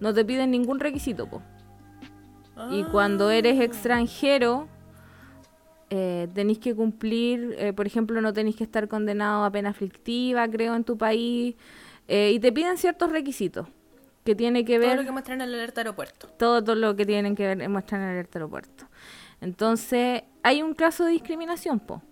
no 0.01 0.13
te 0.15 0.25
piden 0.25 0.51
ningún 0.51 0.81
requisito, 0.81 1.27
po. 1.27 1.43
Y 2.71 2.85
cuando 2.85 3.31
eres 3.31 3.61
extranjero, 3.61 4.69
eh, 5.91 6.29
tenéis 6.35 6.59
que 6.59 6.75
cumplir, 6.75 7.55
eh, 7.59 7.73
por 7.73 7.87
ejemplo, 7.87 8.21
no 8.21 8.33
tenéis 8.33 8.57
que 8.57 8.65
estar 8.65 8.87
condenado 8.89 9.45
a 9.45 9.51
pena 9.51 9.71
aflictiva, 9.71 10.49
creo, 10.49 10.75
en 10.77 10.85
tu 10.85 10.97
país, 10.97 11.57
eh, 12.09 12.33
y 12.33 12.39
te 12.39 12.53
piden 12.53 12.79
ciertos 12.79 13.11
requisitos 13.11 13.67
que 14.25 14.35
tiene 14.35 14.65
que 14.65 14.79
Todo 14.79 14.89
ver 14.89 14.97
lo 14.99 15.05
que 15.05 15.13
muestran 15.13 15.41
en 15.41 15.49
el 15.49 15.55
alerta 15.55 15.81
aeropuerto. 15.81 16.29
todo, 16.39 16.63
todo 16.63 16.77
lo 16.77 16.97
que 16.97 17.05
tienen 17.05 17.35
que 17.35 17.55
ver 17.55 17.69
muestran 17.69 18.03
en 18.03 18.09
el 18.09 18.13
alerta 18.15 18.39
aeropuerto. 18.39 18.87
Entonces, 19.41 20.23
hay 20.43 20.63
un 20.63 20.75
caso 20.75 21.05
de 21.05 21.13
discriminación, 21.13 21.81
po, 21.81 22.03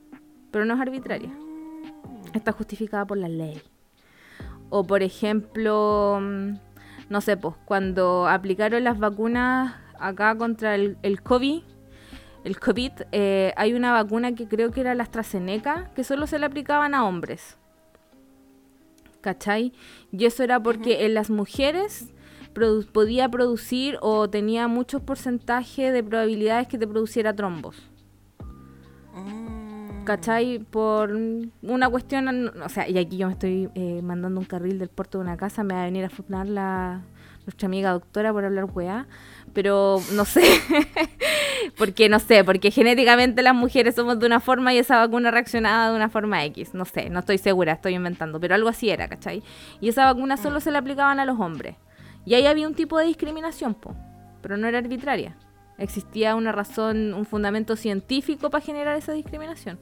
pero 0.50 0.64
no 0.64 0.74
es 0.74 0.80
arbitraria. 0.80 1.30
Está 2.34 2.52
justificada 2.52 3.06
por 3.06 3.16
la 3.16 3.28
ley. 3.28 3.62
O, 4.70 4.84
por 4.84 5.02
ejemplo, 5.02 6.18
mm, 6.20 6.52
no 7.12 7.20
sé, 7.20 7.36
pues, 7.36 7.54
cuando 7.66 8.26
aplicaron 8.26 8.82
las 8.84 8.98
vacunas 8.98 9.74
acá 10.00 10.34
contra 10.36 10.74
el, 10.74 10.96
el 11.02 11.22
COVID, 11.22 11.62
el 12.44 12.58
COVID, 12.58 12.92
eh, 13.12 13.52
hay 13.56 13.74
una 13.74 13.92
vacuna 13.92 14.34
que 14.34 14.48
creo 14.48 14.70
que 14.72 14.80
era 14.80 14.94
la 14.94 15.02
AstraZeneca, 15.04 15.90
que 15.94 16.04
solo 16.04 16.26
se 16.26 16.38
le 16.38 16.46
aplicaban 16.46 16.94
a 16.94 17.04
hombres. 17.04 17.58
¿Cachai? 19.20 19.72
Y 20.10 20.24
eso 20.24 20.42
era 20.42 20.58
porque 20.60 21.04
en 21.04 21.14
las 21.14 21.28
mujeres 21.30 22.12
produ- 22.54 22.90
podía 22.90 23.28
producir 23.28 23.98
o 24.00 24.28
tenía 24.28 24.66
muchos 24.66 25.02
porcentajes 25.02 25.92
de 25.92 26.02
probabilidades 26.02 26.66
que 26.66 26.78
te 26.78 26.88
produciera 26.88 27.36
trombos. 27.36 27.76
Mm. 29.14 29.51
¿Cachai? 30.04 30.58
Por 30.58 31.16
una 31.62 31.88
cuestión, 31.88 32.48
o 32.60 32.68
sea, 32.68 32.88
y 32.88 32.98
aquí 32.98 33.16
yo 33.18 33.28
me 33.28 33.34
estoy 33.34 33.70
eh, 33.74 34.00
mandando 34.02 34.40
un 34.40 34.46
carril 34.46 34.78
del 34.78 34.88
puerto 34.88 35.18
de 35.18 35.24
una 35.24 35.36
casa, 35.36 35.62
me 35.62 35.74
va 35.74 35.82
a 35.82 35.84
venir 35.84 36.04
a 36.04 36.10
funar 36.10 36.48
la 36.48 37.02
nuestra 37.46 37.66
amiga 37.66 37.92
doctora 37.92 38.32
por 38.32 38.44
hablar 38.44 38.66
weá, 38.72 39.06
pero 39.52 40.00
no 40.12 40.24
sé, 40.24 40.42
porque 41.76 42.08
no 42.08 42.18
sé, 42.18 42.44
porque 42.44 42.70
genéticamente 42.70 43.42
las 43.42 43.54
mujeres 43.54 43.94
somos 43.94 44.18
de 44.18 44.26
una 44.26 44.40
forma 44.40 44.74
y 44.74 44.78
esa 44.78 44.98
vacuna 44.98 45.30
reaccionaba 45.30 45.90
de 45.90 45.96
una 45.96 46.08
forma 46.08 46.44
X, 46.46 46.74
no 46.74 46.84
sé, 46.84 47.10
no 47.10 47.20
estoy 47.20 47.38
segura, 47.38 47.72
estoy 47.72 47.94
inventando, 47.94 48.40
pero 48.40 48.54
algo 48.54 48.68
así 48.68 48.90
era, 48.90 49.08
¿cachai? 49.08 49.42
Y 49.80 49.88
esa 49.88 50.06
vacuna 50.06 50.36
solo 50.36 50.60
se 50.60 50.70
le 50.70 50.78
aplicaban 50.78 51.20
a 51.20 51.24
los 51.24 51.38
hombres. 51.38 51.76
Y 52.24 52.34
ahí 52.34 52.46
había 52.46 52.68
un 52.68 52.74
tipo 52.74 52.98
de 52.98 53.06
discriminación, 53.06 53.74
po, 53.74 53.96
pero 54.40 54.56
no 54.56 54.68
era 54.68 54.78
arbitraria. 54.78 55.36
Existía 55.78 56.36
una 56.36 56.52
razón, 56.52 57.14
un 57.14 57.24
fundamento 57.24 57.74
científico 57.74 58.50
para 58.50 58.64
generar 58.64 58.96
esa 58.96 59.12
discriminación. 59.12 59.78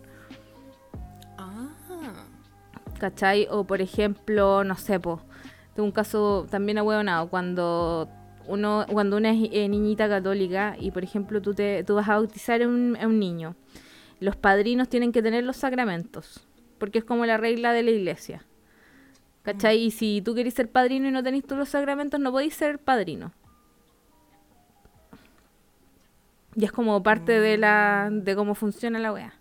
¿Cachai? 3.01 3.49
O 3.51 3.65
por 3.65 3.81
ejemplo, 3.81 4.63
no 4.63 4.77
sé, 4.77 5.01
po, 5.01 5.23
tengo 5.75 5.87
un 5.87 5.93
caso 5.93 6.47
también 6.51 6.77
ahueonado, 6.77 7.31
cuando 7.31 8.11
uno, 8.47 8.85
cuando 8.93 9.17
una 9.17 9.31
es 9.31 9.49
eh, 9.53 9.69
niñita 9.69 10.07
católica 10.07 10.77
y 10.79 10.91
por 10.91 11.03
ejemplo 11.03 11.41
tú 11.41 11.55
te, 11.55 11.83
tú 11.83 11.95
vas 11.95 12.09
a 12.11 12.17
bautizar 12.17 12.61
a 12.61 12.69
un, 12.69 12.99
a 13.01 13.07
un 13.07 13.19
niño, 13.19 13.57
los 14.21 14.37
padrinos 14.37 14.91
tienen 14.91 15.13
que 15.13 15.23
tener 15.23 15.45
los 15.45 15.57
sacramentos, 15.57 16.47
porque 16.79 16.99
es 16.99 17.05
como 17.05 17.25
la 17.25 17.39
regla 17.39 17.73
de 17.73 17.83
la 17.83 17.91
iglesia. 17.91 18.45
¿Cachai? 19.45 19.79
Y 19.79 19.91
si 19.91 20.21
tú 20.23 20.35
querés 20.35 20.53
ser 20.53 20.71
padrino 20.71 21.09
y 21.09 21.11
no 21.11 21.23
tenés 21.23 21.45
todos 21.45 21.59
los 21.59 21.71
sacramentos, 21.71 22.21
no 22.21 22.31
podéis 22.31 22.53
ser 22.53 22.79
padrino. 22.79 23.33
Y 26.55 26.67
es 26.67 26.73
como 26.73 27.03
parte 27.03 27.41
de 27.41 27.57
la 27.57 28.11
de 28.13 28.37
cómo 28.37 28.55
funciona 28.55 28.99
la 28.99 29.13
wea. 29.15 29.40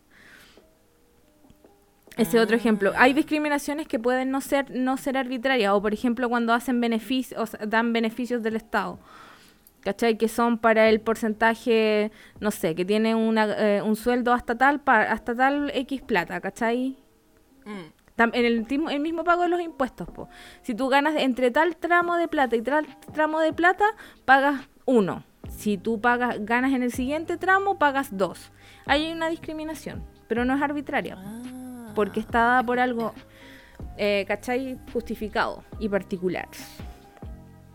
Ese 2.19 2.39
otro 2.39 2.55
ejemplo. 2.55 2.91
Hay 2.97 3.13
discriminaciones 3.13 3.87
que 3.87 3.97
pueden 3.99 4.29
no 4.31 4.41
ser, 4.41 4.69
no 4.71 4.97
ser 4.97 5.17
arbitrarias. 5.17 5.71
O 5.73 5.81
por 5.81 5.93
ejemplo 5.93 6.27
cuando 6.29 6.53
hacen 6.53 6.79
beneficios, 6.81 7.55
dan 7.67 7.93
beneficios 7.93 8.43
del 8.43 8.55
Estado. 8.55 8.99
¿Cachai? 9.81 10.17
Que 10.17 10.27
son 10.27 10.57
para 10.57 10.89
el 10.89 10.99
porcentaje, 10.99 12.11
no 12.41 12.51
sé, 12.51 12.75
que 12.75 12.83
tiene 12.83 13.15
una, 13.15 13.45
eh, 13.57 13.81
un 13.81 13.95
sueldo 13.95 14.33
hasta 14.33 14.57
tal, 14.57 14.81
pa- 14.81 15.03
hasta 15.03 15.33
tal 15.33 15.71
X 15.73 16.01
plata, 16.01 16.41
¿cachai? 16.41 16.97
Mm. 17.65 17.93
Tam- 18.17 18.31
En 18.33 18.43
el, 18.45 18.67
el 18.91 18.99
mismo 18.99 19.23
pago 19.23 19.43
de 19.43 19.47
los 19.49 19.61
impuestos, 19.61 20.09
po. 20.09 20.27
Si 20.63 20.75
tú 20.75 20.89
ganas 20.89 21.15
entre 21.15 21.49
tal 21.51 21.77
tramo 21.77 22.17
de 22.17 22.27
plata 22.27 22.57
y 22.57 22.61
tal 22.61 22.85
tramo 23.13 23.39
de 23.39 23.53
plata, 23.53 23.85
pagas 24.25 24.67
uno. 24.83 25.23
Si 25.47 25.77
tú 25.77 26.01
pagas, 26.01 26.43
ganas 26.45 26.73
en 26.73 26.83
el 26.83 26.91
siguiente 26.91 27.37
tramo, 27.37 27.79
pagas 27.79 28.09
dos. 28.17 28.51
Ahí 28.85 29.05
hay 29.05 29.13
una 29.13 29.29
discriminación, 29.29 30.03
pero 30.27 30.43
no 30.43 30.53
es 30.57 30.61
arbitraria, 30.61 31.15
Ah. 31.17 31.41
Porque 31.95 32.19
está 32.19 32.39
dada 32.39 32.63
por 32.63 32.79
algo, 32.79 33.13
eh, 33.97 34.25
¿cachai? 34.27 34.77
Justificado 34.93 35.63
y 35.79 35.89
particular. 35.89 36.47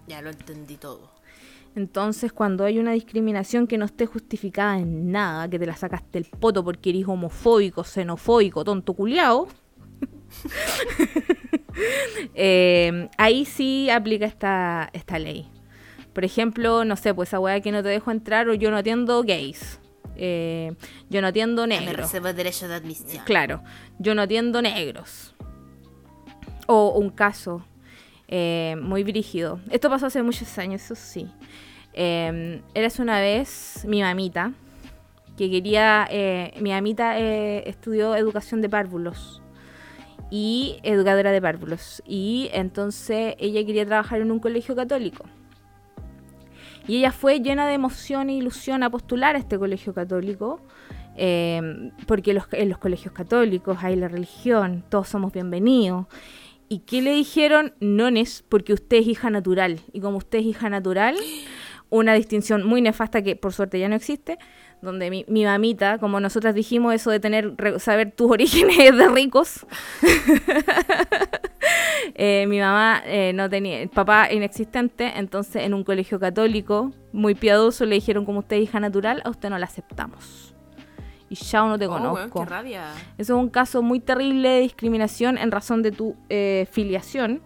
Ya 0.07 0.23
lo 0.23 0.31
entendí 0.31 0.77
todo. 0.77 1.15
Entonces, 1.77 2.33
cuando 2.33 2.65
hay 2.65 2.79
una 2.79 2.93
discriminación 2.93 3.67
que 3.67 3.79
no 3.79 3.85
esté 3.85 4.07
justificada 4.07 4.79
en 4.79 5.11
nada, 5.11 5.49
que 5.49 5.59
te 5.59 5.67
la 5.67 5.75
sacaste 5.75 6.19
el 6.19 6.25
poto 6.25 6.63
porque 6.63 6.91
eres 6.91 7.09
homofóbico, 7.09 7.83
xenofóbico, 7.83 8.65
tonto 8.65 8.95
culiao, 8.95 9.49
eh, 12.35 13.09
ahí 13.19 13.45
sí 13.45 13.91
aplica 13.91 14.27
esta, 14.27 14.89
esta 14.93 15.19
ley. 15.19 15.49
Por 16.13 16.25
ejemplo, 16.25 16.85
no 16.85 16.95
sé, 16.95 17.13
pues 17.13 17.31
esa 17.31 17.41
weá 17.41 17.61
que 17.61 17.73
no 17.73 17.83
te 17.83 17.89
dejo 17.89 18.13
entrar 18.13 18.49
o 18.49 18.55
yo 18.55 18.71
no 18.71 18.77
atiendo 18.77 19.25
gays. 19.25 19.81
Eh, 20.17 20.73
yo 21.11 21.21
no 21.21 21.29
atiendo 21.29 21.67
Me 21.67 21.81
negros. 21.81 21.97
reservo 22.07 22.29
el 22.29 22.37
derecho 22.37 22.69
de 22.69 22.75
admisión. 22.75 23.25
Claro, 23.25 23.63
yo 23.99 24.15
no 24.15 24.23
atiendo 24.23 24.63
negros. 24.63 25.35
O 26.67 26.91
un 26.99 27.11
caso 27.11 27.65
eh, 28.29 28.77
muy 28.81 29.05
brígido. 29.05 29.61
Esto 29.71 29.91
pasó 29.91 30.07
hace 30.07 30.23
muchos 30.23 30.57
años, 30.59 30.83
eso 30.83 30.95
sí. 30.95 31.29
Eh, 31.93 32.61
eras 32.75 32.99
una 32.99 33.21
vez 33.21 33.85
mi 33.87 34.01
mamita, 34.03 34.53
que 35.37 35.51
quería... 35.51 36.07
eh, 36.11 36.55
mi 36.61 36.71
mamita 36.71 37.19
eh, 37.19 37.69
estudió 37.69 38.15
educación 38.17 38.61
de 38.63 38.69
párvulos 38.69 39.43
y 40.31 40.79
educadora 40.83 41.33
de 41.33 41.43
párvulos. 41.43 42.03
Y 42.07 42.51
entonces 42.53 43.35
ella 43.39 43.65
quería 43.67 43.85
trabajar 43.85 44.21
en 44.21 44.31
un 44.31 44.39
colegio 44.41 44.75
católico. 44.75 45.25
Y 46.87 46.99
ella 46.99 47.13
fue 47.13 47.41
llena 47.41 47.67
de 47.67 47.75
emoción 47.75 48.29
e 48.31 48.35
ilusión 48.35 48.83
a 48.83 48.91
postular 48.91 49.37
a 49.37 49.39
este 49.39 49.59
colegio 49.59 49.95
católico, 49.95 50.61
eh, 51.17 51.91
porque 52.07 52.35
los- 52.35 52.47
en 52.53 52.69
los 52.69 52.79
colegios 52.79 53.13
católicos 53.15 53.79
hay 53.83 53.97
la 53.97 54.09
religión, 54.09 54.85
todos 54.89 55.09
somos 55.09 55.33
bienvenidos. 55.33 56.07
¿Y 56.69 56.81
qué 56.81 57.03
le 57.03 57.13
dijeron? 57.15 57.75
No 57.81 58.09
es 58.09 58.43
porque 58.49 58.73
usted 58.73 58.99
es 58.99 59.07
hija 59.07 59.31
natural. 59.31 59.81
Y 59.93 60.01
como 60.01 60.19
usted 60.19 60.41
es 60.41 60.47
hija 60.47 60.69
natural, 60.71 61.17
una 61.91 62.15
distinción 62.15 62.67
muy 62.67 62.81
nefasta 62.83 63.23
que 63.23 63.37
por 63.37 63.53
suerte 63.53 63.79
ya 63.79 63.89
no 63.89 63.95
existe, 63.95 64.39
donde 64.85 65.11
mi, 65.11 65.25
mi 65.29 65.45
mamita, 65.45 65.99
como 65.99 66.21
nosotras 66.21 66.55
dijimos, 66.55 66.95
eso 66.95 67.11
de 67.11 67.21
tener 67.21 67.55
saber 67.79 68.13
tus 68.13 68.31
orígenes 68.31 68.77
de 68.97 69.09
ricos, 69.09 69.67
eh, 72.15 72.47
mi 72.49 72.59
mamá 72.61 73.03
eh, 73.07 73.33
no 73.35 73.49
tenía, 73.49 73.87
papá 73.89 74.33
inexistente, 74.33 75.13
entonces 75.17 75.63
en 75.63 75.75
un 75.75 75.85
colegio 75.85 76.19
católico 76.21 76.93
muy 77.13 77.35
piadoso 77.35 77.85
le 77.85 77.95
dijeron 77.97 78.25
como 78.25 78.41
usted 78.41 78.57
es 78.57 78.63
hija 78.65 78.81
natural, 78.81 79.23
a 79.25 79.31
usted 79.31 79.51
no 79.51 79.59
la 79.59 79.67
aceptamos. 79.67 80.55
Y 81.31 81.37
ya 81.37 81.65
no 81.65 81.79
te 81.79 81.87
Oh, 81.87 81.91
weón, 81.91 82.03
conozco. 82.03 82.45
qué 82.45 82.51
rabia. 82.51 82.93
Eso 83.19 83.35
es 83.37 83.41
un 83.43 83.49
caso 83.49 83.83
muy 83.83 83.99
terrible 83.99 84.49
de 84.51 84.61
discriminación 84.61 85.39
en 85.39 85.51
razón 85.51 85.83
de 85.83 85.91
tu 85.91 86.15
eh, 86.29 86.69
filiación, 86.71 87.41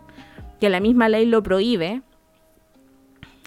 que 0.61 0.68
la 0.68 0.81
misma 0.81 1.09
ley 1.09 1.24
lo 1.27 1.42
prohíbe. 1.42 2.03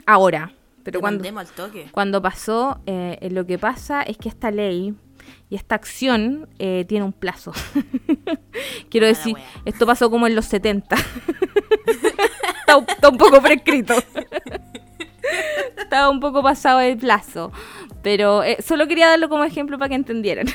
Ahora, 0.06 0.54
pero 0.84 1.00
cuando, 1.00 1.24
Demandemos 1.24 1.50
al 1.50 1.56
toque. 1.68 1.88
cuando 1.92 2.22
pasó, 2.22 2.80
eh, 2.86 3.18
eh, 3.22 3.30
lo 3.30 3.46
que 3.46 3.58
pasa 3.58 4.02
es 4.04 4.18
que 4.18 4.30
esta 4.30 4.52
ley 4.52 4.94
y 5.50 5.56
esta 5.56 5.76
acción 5.76 6.48
eh, 6.60 6.86
tiene 6.88 7.06
un 7.06 7.14
plazo. 7.14 7.52
Quiero 8.90 9.06
Mala 9.08 9.18
decir, 9.18 9.36
wea. 9.36 9.44
esto 9.66 9.86
pasó 9.86 10.10
como 10.10 10.28
en 10.28 10.36
los 10.36 10.46
70. 10.46 10.96
está, 12.62 12.78
un- 12.78 12.86
está 12.88 13.10
un 13.10 13.18
poco 13.18 13.42
prescrito. 13.42 13.94
Estaba 15.78 16.10
un 16.10 16.20
poco 16.20 16.42
pasado 16.42 16.80
el 16.82 16.98
plazo. 16.98 17.52
Pero 18.02 18.44
eh, 18.44 18.58
solo 18.66 18.88
quería 18.88 19.08
darlo 19.10 19.30
como 19.30 19.44
ejemplo 19.44 19.78
para 19.78 19.90
que 19.90 19.96
entendieran. 19.96 20.48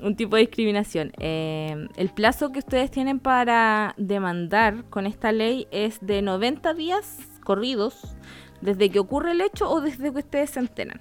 un 0.00 0.16
tipo 0.16 0.36
de 0.36 0.42
discriminación. 0.42 1.12
Eh, 1.18 1.88
el 1.96 2.08
plazo 2.10 2.50
que 2.52 2.60
ustedes 2.60 2.90
tienen 2.90 3.18
para 3.18 3.94
demandar 3.98 4.84
con 4.88 5.06
esta 5.06 5.32
ley 5.32 5.66
es 5.70 5.98
de 6.00 6.22
90 6.22 6.72
días 6.74 7.18
corridos 7.44 8.14
desde 8.62 8.88
que 8.90 8.98
ocurre 8.98 9.32
el 9.32 9.40
hecho 9.42 9.68
o 9.70 9.80
desde 9.82 10.10
que 10.12 10.18
ustedes 10.20 10.50
se 10.50 10.60
enteran. 10.60 11.00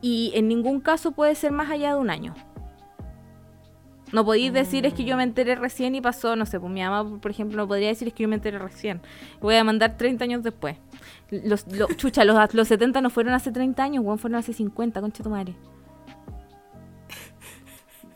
Y 0.00 0.32
en 0.34 0.48
ningún 0.48 0.80
caso 0.80 1.12
puede 1.12 1.34
ser 1.34 1.52
más 1.52 1.70
allá 1.70 1.90
de 1.94 2.00
un 2.00 2.10
año. 2.10 2.34
No 4.12 4.24
podéis 4.26 4.52
decir 4.52 4.84
es 4.84 4.92
que 4.92 5.04
yo 5.04 5.16
me 5.16 5.22
enteré 5.22 5.54
recién 5.54 5.94
y 5.94 6.00
pasó, 6.02 6.36
no 6.36 6.44
sé, 6.44 6.60
pues 6.60 6.70
mi 6.70 6.82
mamá, 6.82 7.18
por 7.20 7.30
ejemplo, 7.30 7.56
no 7.56 7.66
podría 7.66 7.88
decir 7.88 8.08
es 8.08 8.14
que 8.14 8.24
yo 8.24 8.28
me 8.28 8.34
enteré 8.34 8.58
recién. 8.58 9.00
Voy 9.40 9.54
a 9.54 9.64
mandar 9.64 9.96
30 9.96 10.24
años 10.24 10.42
después. 10.42 10.76
Los, 11.30 11.66
lo- 11.72 11.86
chucha, 11.96 12.24
los, 12.24 12.52
los 12.54 12.68
70 12.68 13.00
no 13.00 13.08
fueron 13.08 13.32
hace 13.32 13.52
30 13.52 13.82
años, 13.82 14.04
weón, 14.04 14.18
fueron 14.18 14.38
hace 14.38 14.52
50, 14.52 15.00
concha 15.00 15.22
tu 15.22 15.30
madre. 15.30 15.54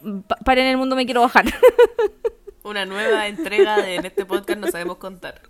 Pa- 0.29 0.37
para 0.45 0.61
en 0.61 0.67
el 0.69 0.77
mundo 0.77 0.97
me 0.97 1.07
quiero 1.07 1.23
bajar. 1.23 1.47
Una 2.67 2.85
nueva 2.85 3.29
entrega 3.29 3.77
de 3.81 3.95
en 3.95 4.07
este 4.07 4.27
podcast 4.27 4.59
no 4.59 4.67
sabemos 4.69 4.97
contar. 4.97 5.41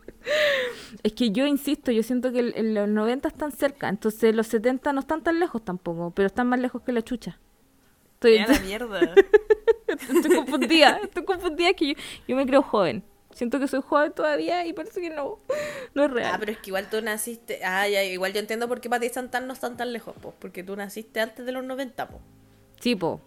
es 1.03 1.13
que 1.15 1.31
yo 1.31 1.47
insisto, 1.47 1.91
yo 1.91 2.03
siento 2.03 2.31
que 2.31 2.41
el- 2.41 2.53
el- 2.57 2.75
los 2.75 2.89
90 2.89 3.29
están 3.29 3.53
cerca, 3.53 3.89
entonces 3.89 4.35
los 4.35 4.47
70 4.49 4.93
no 4.93 5.01
están 5.01 5.23
tan 5.23 5.41
lejos 5.41 5.65
tampoco, 5.65 6.11
pero 6.11 6.27
están 6.27 6.47
más 6.49 6.61
lejos 6.61 6.83
que 6.83 6.93
la 6.93 7.03
chucha. 7.03 7.39
Estoy, 8.15 8.37
Ya 8.39 8.47
la 8.47 8.61
mierda. 8.61 9.01
estoy 9.89 10.35
confundida, 10.37 10.99
estoy 11.03 11.25
confundida 11.25 11.73
que 11.75 11.89
yo, 11.89 11.95
yo 12.29 12.37
me 12.37 12.45
creo 12.47 12.63
joven. 12.63 13.03
Siento 13.33 13.59
que 13.61 13.69
soy 13.69 13.83
joven 13.83 14.13
todavía 14.13 14.67
y 14.67 14.73
parece 14.73 15.01
que 15.01 15.11
no, 15.11 15.39
no 15.95 16.05
es 16.05 16.11
real. 16.11 16.33
Ah, 16.35 16.37
pero 16.39 16.53
es 16.53 16.59
que 16.59 16.71
igual 16.71 16.89
tú 16.89 17.01
naciste. 17.03 17.61
Ah, 17.65 17.87
ya, 17.89 18.03
igual 18.03 18.33
yo 18.33 18.41
entiendo 18.41 18.67
por 18.69 18.81
qué 18.81 18.89
para 18.89 19.01
ti 19.01 19.09
Santana 19.11 19.47
no 19.47 19.53
están 19.53 19.77
tan 19.77 19.93
lejos, 19.93 20.15
pues. 20.23 20.35
Porque 20.39 20.63
tú 20.63 20.75
naciste 20.75 21.21
antes 21.21 21.45
de 21.45 21.53
los 21.53 21.63
90, 21.63 22.09
pues. 22.09 22.23
Sí, 22.81 22.97
po. 22.97 23.21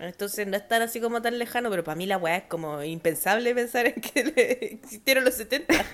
Entonces 0.00 0.46
no 0.46 0.56
es 0.56 0.66
tan 0.66 0.82
así 0.82 1.00
como 1.00 1.22
tan 1.22 1.38
lejano, 1.38 1.70
pero 1.70 1.84
para 1.84 1.94
mí 1.94 2.04
la 2.04 2.18
weá 2.18 2.36
es 2.38 2.42
como 2.44 2.82
impensable 2.82 3.54
pensar 3.54 3.86
en 3.86 3.94
que 4.00 4.24
le- 4.24 4.64
existieron 4.74 5.24
los 5.24 5.34
70. 5.34 5.72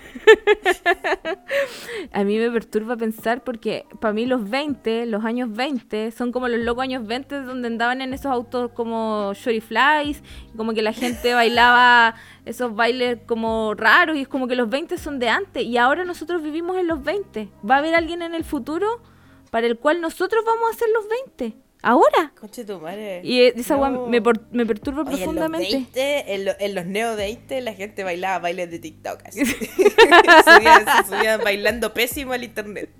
A 2.12 2.24
mí 2.24 2.38
me 2.38 2.50
perturba 2.50 2.96
pensar 2.96 3.44
porque 3.44 3.84
para 4.00 4.12
mí 4.14 4.26
los 4.26 4.48
20, 4.48 5.06
los 5.06 5.24
años 5.24 5.52
20, 5.52 6.10
son 6.12 6.32
como 6.32 6.48
los 6.48 6.60
locos 6.60 6.82
años 6.82 7.06
20 7.06 7.42
donde 7.42 7.68
andaban 7.68 8.00
en 8.00 8.14
esos 8.14 8.26
autos 8.32 8.70
como 8.72 9.32
Shorty 9.34 9.60
Flies, 9.60 10.22
como 10.56 10.72
que 10.72 10.82
la 10.82 10.92
gente 10.92 11.34
bailaba 11.34 12.14
esos 12.44 12.74
bailes 12.74 13.18
como 13.26 13.74
raros 13.74 14.16
y 14.16 14.22
es 14.22 14.28
como 14.28 14.48
que 14.48 14.56
los 14.56 14.68
20 14.68 14.98
son 14.98 15.18
de 15.18 15.28
antes 15.28 15.62
y 15.64 15.76
ahora 15.76 16.04
nosotros 16.04 16.42
vivimos 16.42 16.76
en 16.78 16.86
los 16.86 17.02
20. 17.02 17.48
¿Va 17.68 17.76
a 17.76 17.78
haber 17.78 17.94
alguien 17.94 18.22
en 18.22 18.34
el 18.34 18.44
futuro 18.44 19.02
para 19.50 19.66
el 19.66 19.78
cual 19.78 20.00
nosotros 20.00 20.44
vamos 20.44 20.70
a 20.70 20.78
ser 20.78 20.88
los 20.94 21.04
20? 21.38 21.56
Ahora. 21.82 22.32
Conche 22.38 22.64
tu 22.64 22.78
madre. 22.78 23.20
Y 23.24 23.40
esa 23.42 23.76
No. 23.76 24.06
me, 24.06 24.20
por- 24.20 24.46
me 24.52 24.66
perturba 24.66 25.02
Oye, 25.02 25.12
en 25.12 25.12
los, 25.12 25.20
profundamente. 25.22 25.72
20, 25.72 26.34
en, 26.34 26.44
lo- 26.44 26.52
en 26.58 26.74
los 26.74 26.86
neo 26.86 27.16
20 27.16 27.60
la 27.62 27.72
gente 27.74 28.04
bailaba 28.04 28.38
bailes 28.40 28.70
de 28.70 28.78
TikTok. 28.78 29.20
Así. 29.24 29.44
subían, 29.46 30.84
subían 31.08 31.40
bailando 31.42 31.92
pésimo 31.94 32.32
al 32.32 32.44
internet. 32.44 32.90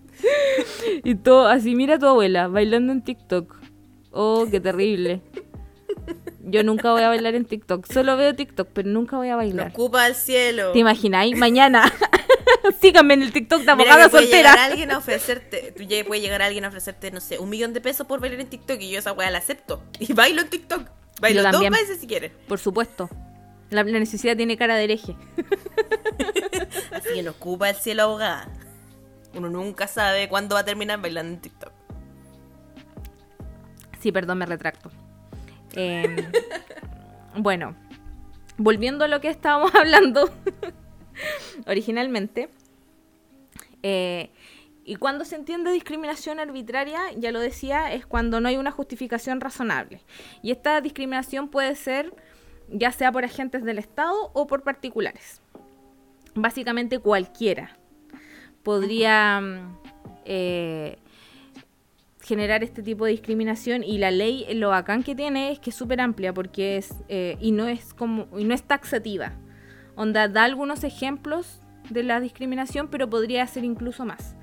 Y 1.05 1.15
todo, 1.15 1.49
así, 1.49 1.75
mira 1.75 1.95
a 1.95 1.99
tu 1.99 2.07
abuela 2.07 2.49
bailando 2.49 2.93
en 2.93 3.03
TikTok. 3.03 3.57
Oh, 4.11 4.47
qué 4.51 4.61
terrible. 4.61 5.23
Yo 6.43 6.65
nunca 6.65 6.91
voy 6.91 7.03
a 7.03 7.09
bailar 7.09 7.35
en 7.35 7.45
TikTok. 7.45 7.87
Solo 7.93 8.17
veo 8.17 8.35
TikTok, 8.35 8.69
pero 8.73 8.89
nunca 8.89 9.17
voy 9.17 9.29
a 9.29 9.37
bailar. 9.37 9.69
ocupa 9.69 10.05
al 10.05 10.15
cielo. 10.15 10.73
¿Te 10.73 10.79
imagináis? 10.81 11.37
Mañana. 11.37 11.85
Síganme 12.81 13.15
en 13.15 13.23
el 13.23 13.33
TikTok 13.33 13.63
de 13.63 13.71
abogada 13.71 14.09
puede 14.09 14.27
llegar 14.27 14.43
soltera. 14.43 14.65
alguien 14.65 14.91
a 14.91 14.99
ofrecerte, 14.99 15.73
tú 15.77 15.83
ya 15.83 16.05
puede 16.05 16.21
llegar 16.21 16.43
alguien 16.43 16.65
a 16.65 16.69
ofrecerte, 16.69 17.11
no 17.11 17.21
sé, 17.21 17.39
un 17.39 17.49
millón 17.49 17.73
de 17.73 17.81
pesos 17.81 18.07
por 18.07 18.21
bailar 18.21 18.41
en 18.41 18.49
TikTok 18.49 18.81
y 18.81 18.91
yo 18.91 18.99
esa 18.99 19.13
weá 19.13 19.31
la 19.31 19.39
acepto. 19.39 19.83
Y 19.99 20.13
bailo 20.13 20.43
en 20.43 20.49
TikTok. 20.49 20.89
Bailo 21.21 21.43
Yo 21.43 21.53
dos 21.53 21.71
veces 21.71 22.01
si 22.01 22.07
quieres. 22.07 22.33
Por 22.49 22.59
supuesto. 22.59 23.11
La, 23.69 23.85
la 23.85 23.99
necesidad 23.99 24.37
tiene 24.37 24.57
cara 24.57 24.75
de 24.77 24.85
hereje. 24.85 25.17
Así 26.93 27.09
que 27.15 27.23
no 27.23 27.33
ocupa 27.33 27.71
el 27.71 27.77
cielo 27.77 28.05
abogada. 28.05 28.49
Uno 29.35 29.49
nunca 29.49 29.87
sabe 29.87 30.29
cuándo 30.29 30.55
va 30.55 30.63
a 30.63 30.65
terminar 30.65 31.01
bailando 31.01 31.35
en 31.35 31.41
TikTok. 31.41 31.73
Sí, 34.01 34.13
perdón, 34.13 34.39
me 34.39 34.47
retracto. 34.47 34.91
Eh, 35.75 36.29
bueno, 37.37 37.77
volviendo 38.57 39.05
a 39.05 39.09
lo 39.09 39.21
que 39.21 39.29
estábamos 39.29 39.75
hablando 39.75 40.31
originalmente. 41.67 42.49
eh, 43.83 44.31
y 44.83 44.97
cuando 44.97 45.25
se 45.25 45.37
entiende 45.37 45.71
discriminación 45.71 46.41
arbitraria, 46.41 47.01
ya 47.17 47.31
lo 47.31 47.39
decía, 47.39 47.93
es 47.93 48.07
cuando 48.07 48.41
no 48.41 48.49
hay 48.49 48.57
una 48.57 48.73
justificación 48.73 49.41
razonable. 49.41 50.01
Y 50.43 50.51
esta 50.51 50.81
discriminación 50.81 51.49
puede 51.49 51.77
ser 51.77 52.13
ya 52.73 52.93
sea 52.93 53.13
por 53.13 53.25
agentes 53.25 53.65
del 53.65 53.79
Estado 53.79 54.31
o 54.33 54.47
por 54.47 54.63
particulares. 54.63 55.41
Básicamente 56.35 56.99
cualquiera 56.99 57.77
podría 58.63 59.43
eh, 60.25 60.99
generar 62.21 62.63
este 62.63 62.83
tipo 62.83 63.05
de 63.05 63.13
discriminación 63.13 63.83
y 63.83 63.99
la 63.99 64.11
ley 64.11 64.47
lo 64.55 64.69
bacán 64.69 65.03
que 65.03 65.15
tiene 65.15 65.53
es 65.53 65.59
que 65.59 65.71
es 65.71 65.77
súper 65.77 66.01
amplia 66.01 66.33
porque 66.33 66.77
es 66.77 66.95
eh, 67.09 67.37
y 67.41 67.53
no 67.53 67.67
es 67.67 67.95
como 67.95 68.29
y 68.39 68.45
no 68.45 68.55
es 68.55 68.63
taxativa 68.63 69.33
onda 70.03 70.29
da 70.29 70.45
algunos 70.45 70.85
ejemplos 70.85 71.61
de 71.91 72.03
la 72.03 72.21
discriminación 72.21 72.89
pero 72.89 73.09
podría 73.11 73.47
ser 73.47 73.65
incluso 73.65 74.05
más 74.05 74.35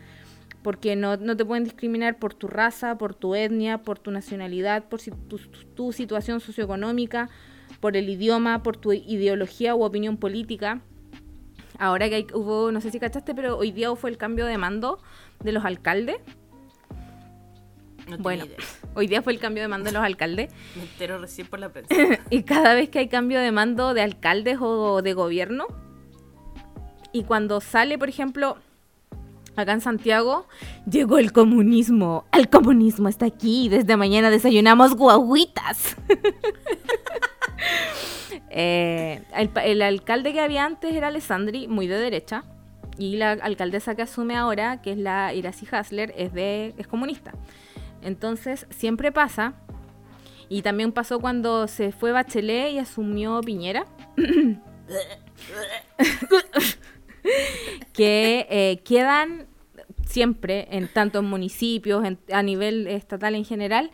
porque 0.64 0.96
no, 0.96 1.16
no 1.18 1.38
te 1.38 1.46
pueden 1.46 1.64
discriminar 1.64 2.18
por 2.20 2.34
tu 2.34 2.48
raza, 2.48 2.98
por 2.98 3.14
tu 3.16 3.36
etnia, 3.36 3.78
por 3.78 4.00
tu 4.00 4.12
nacionalidad, 4.12 4.84
por 4.90 5.00
si- 5.00 5.12
tu, 5.12 5.38
tu- 5.38 5.64
tu 5.76 5.92
situación 5.94 6.42
socioeconómica, 6.42 7.30
por 7.80 7.96
el 7.96 8.10
idioma, 8.10 8.64
por 8.64 8.76
tu 8.76 8.92
ideología 8.92 9.76
u 9.76 9.84
opinión 9.84 10.18
política. 10.18 10.82
Ahora 11.80 12.10
que 12.10 12.16
hay- 12.16 12.28
hubo, 12.34 12.72
no 12.74 12.82
sé 12.82 12.92
si 12.92 13.00
cachaste, 13.00 13.34
pero 13.34 13.58
hoy 13.58 13.72
día 13.72 13.96
fue 13.96 14.10
el 14.10 14.18
cambio 14.18 14.46
de 14.46 14.58
mando 14.58 15.00
de 15.42 15.54
los 15.54 15.64
alcaldes. 15.64 16.18
No 18.10 18.18
Bueno, 18.18 18.44
idea. 18.46 18.58
Hoy 18.98 19.08
día 19.08 19.22
fue 19.22 19.32
el 19.32 19.40
cambio 19.40 19.62
de 19.62 19.70
mando 19.70 19.86
de 19.86 19.94
los 19.94 20.04
alcaldes. 20.04 20.52
Me 20.76 20.82
entero 20.82 21.20
recién 21.20 21.48
por 21.48 21.60
la 21.60 21.70
prensa. 21.70 21.94
Y 22.30 22.44
cada 22.44 22.74
vez 22.74 22.90
que 22.90 23.00
hay 23.00 23.08
cambio 23.08 23.40
de 23.40 23.52
mando 23.52 23.94
de 23.94 24.02
alcaldes 24.02 24.58
o 24.60 25.02
de 25.02 25.14
gobierno, 25.14 25.68
y 27.12 27.24
cuando 27.24 27.62
sale, 27.62 27.98
por 27.98 28.10
ejemplo, 28.10 28.58
acá 29.56 29.74
en 29.74 29.82
Santiago, 29.82 30.48
llegó 30.90 31.20
el 31.20 31.32
comunismo. 31.32 32.26
El 32.32 32.50
comunismo 32.50 33.08
está 33.08 33.26
aquí. 33.26 33.70
Desde 33.70 33.98
mañana 33.98 34.30
desayunamos 34.30 34.96
guaguitas. 34.96 35.96
Eh, 38.50 39.22
el, 39.36 39.52
el 39.64 39.82
alcalde 39.82 40.32
que 40.32 40.40
había 40.40 40.66
antes 40.66 40.96
era 40.96 41.08
Alessandri, 41.08 41.68
muy 41.68 41.86
de 41.86 42.00
derecha. 42.00 42.44
Y 42.98 43.18
la 43.18 43.32
alcaldesa 43.34 43.94
que 43.94 44.02
asume 44.04 44.36
ahora, 44.36 44.82
que 44.82 44.94
es 44.94 44.98
la 44.98 45.34
Iracy 45.34 45.68
Hasler, 45.70 46.14
es, 46.18 46.34
de, 46.34 46.74
es 46.78 46.88
comunista. 46.88 47.34
Entonces, 48.02 48.68
siempre 48.70 49.12
pasa 49.12 49.56
y 50.50 50.62
también 50.62 50.92
pasó 50.92 51.20
cuando 51.20 51.68
se 51.68 51.92
fue 51.92 52.12
Bachelet 52.12 52.74
y 52.74 52.80
asumió 52.80 53.42
Piñera. 53.42 53.86
que 57.94 58.48
eh, 58.50 58.80
quedan 58.84 59.48
siempre, 60.06 60.68
en 60.72 60.88
tanto 60.88 61.20
en 61.20 61.26
municipios, 61.26 62.06
en- 62.06 62.20
a 62.32 62.44
nivel 62.44 62.88
estatal 62.88 63.36
en 63.36 63.46
general, 63.46 63.92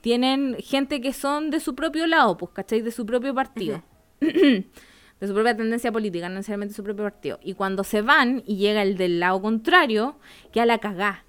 tienen 0.00 0.56
gente 0.60 1.00
que 1.00 1.12
son 1.12 1.50
de 1.50 1.60
su 1.60 1.74
propio 1.74 2.06
lado, 2.06 2.36
pues, 2.36 2.52
¿cachai? 2.52 2.82
De 2.82 2.90
su 2.90 3.06
propio 3.06 3.34
partido. 3.34 3.82
de 4.20 5.26
su 5.26 5.32
propia 5.32 5.56
tendencia 5.56 5.90
política, 5.90 6.28
no 6.28 6.34
necesariamente 6.36 6.74
su 6.74 6.84
propio 6.84 7.04
partido. 7.04 7.38
Y 7.42 7.54
cuando 7.54 7.84
se 7.84 8.02
van 8.02 8.42
y 8.46 8.56
llega 8.56 8.82
el 8.82 8.96
del 8.98 9.20
lado 9.20 9.40
contrario, 9.40 10.18
queda 10.52 10.66
la 10.66 10.78
cagá. 10.78 11.24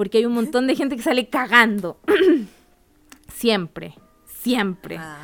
Porque 0.00 0.16
hay 0.16 0.24
un 0.24 0.32
montón 0.32 0.66
de 0.66 0.74
gente 0.74 0.96
que 0.96 1.02
sale 1.02 1.28
cagando. 1.28 1.98
siempre, 3.34 3.94
siempre. 4.42 4.96
Ah, 4.98 5.18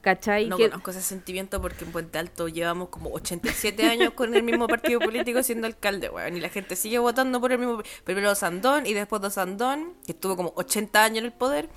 ¿Cachai? 0.00 0.46
no 0.48 0.56
Que- 0.56 0.70
conozco 0.70 0.90
ese 0.90 1.02
sentimiento 1.02 1.60
porque 1.60 1.84
en 1.84 1.92
Puente 1.92 2.18
Alto 2.18 2.48
llevamos 2.48 2.88
como 2.88 3.10
87 3.10 3.84
años 3.84 4.14
con 4.14 4.34
el 4.34 4.42
mismo 4.42 4.66
partido 4.68 5.00
político 5.00 5.42
siendo 5.42 5.66
alcalde, 5.66 6.08
weón. 6.08 6.34
Y 6.34 6.40
la 6.40 6.48
gente 6.48 6.76
sigue 6.76 6.98
votando 6.98 7.42
por 7.42 7.52
el 7.52 7.58
mismo. 7.58 7.82
Primero 8.04 8.34
Sandón 8.34 8.86
y 8.86 8.94
después 8.94 9.20
de 9.20 9.30
Sandón, 9.30 9.92
que 10.06 10.12
estuvo 10.12 10.34
como 10.34 10.54
80 10.56 11.04
años 11.04 11.18
en 11.18 11.24
el 11.26 11.32
poder. 11.32 11.68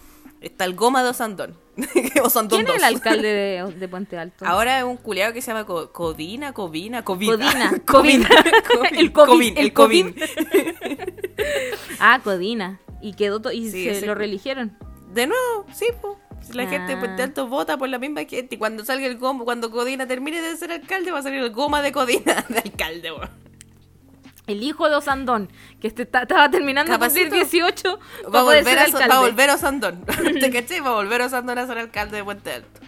Está 0.41 0.63
el 0.65 0.75
Goma 0.75 1.03
de 1.03 1.09
Osandón. 1.09 1.57
Osandón 2.23 2.63
¿Quién 2.65 2.67
es 2.77 2.83
el 2.83 2.93
2. 2.93 2.95
alcalde 2.95 3.27
de, 3.27 3.73
de 3.79 3.87
Puente 3.87 4.17
Alto? 4.17 4.45
Ahora 4.45 4.77
es 4.79 4.83
un 4.85 4.97
culiado 4.97 5.33
que 5.33 5.41
se 5.41 5.47
llama 5.51 5.65
Co- 5.65 5.91
Codina, 5.91 6.53
Covina, 6.53 7.03
Covina. 7.03 7.33
Codina, 7.37 7.81
Covina. 7.85 8.29
Covina. 8.67 8.99
El 8.99 9.11
Covid, 9.11 9.57
el 9.57 9.57
el 9.65 9.73
Covin. 9.73 10.15
Ah, 11.99 12.19
Codina. 12.23 12.79
Y 13.01 13.13
quedó 13.13 13.39
to- 13.41 13.51
y 13.51 13.69
Sí, 13.69 13.93
se 13.95 14.05
lo 14.05 14.15
reeligieron. 14.15 14.77
De 15.13 15.27
nuevo, 15.27 15.65
sí, 15.73 15.87
pues. 16.01 16.15
La 16.55 16.67
gente 16.67 16.87
de 16.91 16.93
Ah. 16.93 16.99
Puente 16.99 17.23
Alto 17.23 17.47
vota 17.47 17.77
por 17.77 17.89
la 17.89 17.97
misma 17.97 18.21
gente. 18.25 18.55
Y 18.55 18.57
cuando 18.57 18.85
salga 18.85 19.07
el 19.07 19.17
Goma, 19.17 19.43
cuando 19.45 19.71
Codina 19.71 20.05
termine 20.07 20.41
de 20.41 20.55
ser 20.57 20.71
alcalde, 20.71 21.11
va 21.11 21.19
a 21.19 21.23
salir 21.23 21.39
el 21.41 21.51
Goma 21.51 21.81
de 21.81 21.91
Codina 21.91 22.45
de 22.49 22.59
alcalde. 22.59 23.11
El 24.47 24.61
hijo 24.61 24.87
de 24.89 24.95
Osandón, 24.95 25.49
que 25.81 25.87
este 25.87 26.05
ta- 26.05 26.21
estaba 26.21 26.51
terminando 26.51 26.91
de 26.91 26.99
cumplir 26.99 27.29
Capacito. 27.29 27.57
18, 27.57 27.99
Va 28.33 28.41
a 28.41 28.43
volver 28.43 28.77
a, 28.77 28.87
va 29.07 29.15
a 29.15 29.19
volver 29.21 29.49
a 29.49 29.55
Osandón. 29.55 30.05
¿Te 30.39 30.51
caché? 30.51 30.81
Va 30.81 30.89
a 30.89 30.93
volver 30.95 31.23
a 31.23 31.25
Osandón 31.25 31.57
a 31.57 31.65
ser 31.65 31.79
alcalde 31.79 32.17
de 32.17 32.23
Puente 32.23 32.51
Alto. 32.53 32.81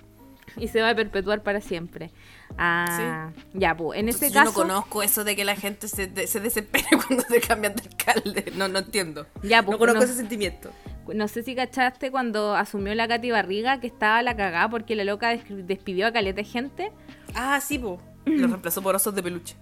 Y 0.56 0.68
se 0.68 0.82
va 0.82 0.92
a 0.92 0.96
perpetuar 0.96 1.42
para 1.42 1.60
siempre. 1.62 2.12
Ah, 2.58 3.32
ya, 3.54 3.76
pues, 3.76 4.00
en 4.00 4.10
este 4.10 4.28
Entonces, 4.28 4.34
yo 4.34 4.52
caso... 4.54 4.66
no 4.66 4.68
conozco 4.74 5.04
eso 5.04 5.24
de 5.24 5.36
que 5.36 5.46
la 5.46 5.56
gente 5.56 5.88
se, 5.88 6.08
de- 6.08 6.28
se 6.28 6.40
desespere 6.40 6.86
cuando 7.08 7.24
se 7.28 7.40
cambian 7.42 7.76
de 7.76 7.84
alcalde. 7.84 8.52
No, 8.56 8.68
no 8.68 8.80
entiendo. 8.80 9.28
Ya, 9.44 9.62
pues, 9.64 9.74
no 9.76 9.80
conozco 9.80 10.00
no- 10.00 10.06
ese 10.06 10.16
sentimiento. 10.16 10.72
No 11.14 11.28
sé 11.28 11.42
si 11.44 11.56
cachaste 11.56 12.12
cuando 12.12 12.56
asumió 12.56 12.94
la 12.94 13.08
Katy 13.08 13.32
Barriga 13.32 13.80
que 13.80 13.88
estaba 13.88 14.22
la 14.24 14.36
cagada 14.36 14.70
porque 14.70 14.96
la 14.96 15.04
loca 15.06 15.30
des- 15.30 15.44
despidió 15.68 16.08
a 16.08 16.12
caleta 16.12 16.38
de 16.42 16.44
gente. 16.44 16.92
Ah, 17.34 17.60
sí, 17.62 17.80
po. 17.80 17.98
Lo 18.26 18.48
reemplazó 18.48 18.82
por 18.82 18.96
osos 18.96 19.16
de 19.16 19.24
peluche. 19.24 19.56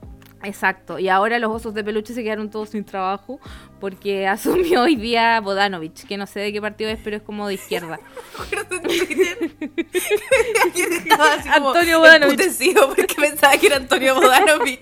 Exacto, 0.45 0.99
y 0.99 1.09
ahora 1.09 1.39
los 1.39 1.51
osos 1.51 1.73
de 1.73 1.83
peluche 1.83 2.13
se 2.13 2.23
quedaron 2.23 2.51
todos 2.51 2.69
sin 2.69 2.85
trabajo 2.85 3.39
porque 3.79 4.27
asumió 4.27 4.83
hoy 4.83 4.95
día 4.95 5.41
Bodanovich, 5.41 6.05
que 6.05 6.17
no 6.17 6.27
sé 6.27 6.41
de 6.41 6.53
qué 6.53 6.61
partido 6.61 6.91
es, 6.91 6.99
pero 7.03 7.17
es 7.17 7.23
como 7.23 7.47
de 7.47 7.55
izquierda. 7.55 7.99
estaba 10.75 11.33
así 11.33 11.49
como 11.49 11.69
Antonio 11.69 11.99
Bodanovich. 11.99 12.75
porque 12.95 13.15
pensaba 13.15 13.57
que 13.57 13.67
era 13.67 13.77
Antonio 13.77 14.15
Bodanovich 14.15 14.79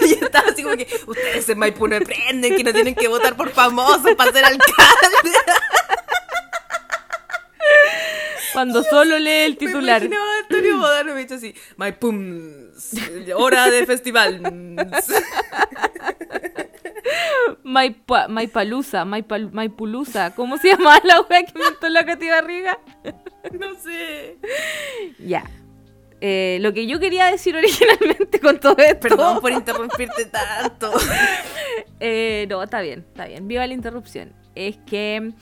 y 0.00 0.24
estaba 0.24 0.50
así 0.50 0.62
como 0.62 0.76
que 0.76 0.88
ustedes 1.06 1.48
en 1.48 1.58
Maipú 1.58 1.86
no 1.86 1.96
aprenden 1.96 2.56
que 2.56 2.64
no 2.64 2.72
tienen 2.72 2.94
que 2.94 3.08
votar 3.08 3.36
por 3.36 3.50
famosos 3.50 4.14
para 4.16 4.32
ser 4.32 4.44
alcalde 4.44 5.38
Cuando 8.52 8.82
solo 8.84 9.18
lee 9.18 9.30
el 9.44 9.52
me 9.52 9.56
titular. 9.58 10.02
imaginaba 10.02 10.32
a 10.34 10.38
Antonio 10.40 10.76
Bodanovich 10.78 11.32
así 11.32 11.54
Maipú 11.76 12.08
hora 13.36 13.70
de 13.70 13.84
festival 13.86 14.40
Maipa, 17.62 18.28
Maipalusa, 18.28 19.04
Maipal, 19.04 19.52
Maipulusa. 19.52 20.34
¿Cómo 20.34 20.56
se 20.58 20.68
llama 20.68 20.98
la 21.04 21.20
wea 21.22 21.44
que 21.44 21.52
inventó 21.58 21.88
la 21.88 22.04
Katy 22.04 22.28
Barriga? 22.28 22.78
no 23.52 23.74
sé 23.76 24.38
Ya. 25.18 25.44
Eh, 26.22 26.58
lo 26.62 26.72
que 26.72 26.86
yo 26.86 26.98
quería 26.98 27.26
decir 27.26 27.54
originalmente 27.56 28.40
con 28.40 28.58
todo 28.58 28.76
esto. 28.78 29.00
perdón 29.00 29.40
por 29.40 29.52
interrumpirte 29.52 30.24
tanto 30.26 30.90
Eh, 32.00 32.46
no, 32.48 32.62
está 32.62 32.80
bien, 32.80 33.04
está 33.08 33.26
bien. 33.26 33.48
Viva 33.48 33.66
la 33.66 33.72
interrupción. 33.74 34.32
Es 34.54 34.76
que, 34.86 35.32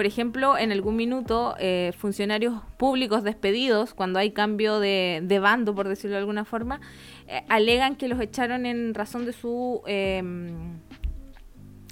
por 0.00 0.06
ejemplo, 0.06 0.56
en 0.56 0.72
algún 0.72 0.96
minuto, 0.96 1.54
eh, 1.58 1.92
funcionarios 1.98 2.62
públicos 2.78 3.22
despedidos, 3.22 3.92
cuando 3.92 4.18
hay 4.18 4.30
cambio 4.30 4.80
de, 4.80 5.20
de 5.22 5.38
bando, 5.40 5.74
por 5.74 5.88
decirlo 5.88 6.14
de 6.14 6.20
alguna 6.20 6.46
forma, 6.46 6.80
eh, 7.28 7.44
alegan 7.50 7.96
que 7.96 8.08
los 8.08 8.18
echaron 8.18 8.64
en 8.64 8.94
razón 8.94 9.26
de 9.26 9.34
su... 9.34 9.82
em, 9.86 10.78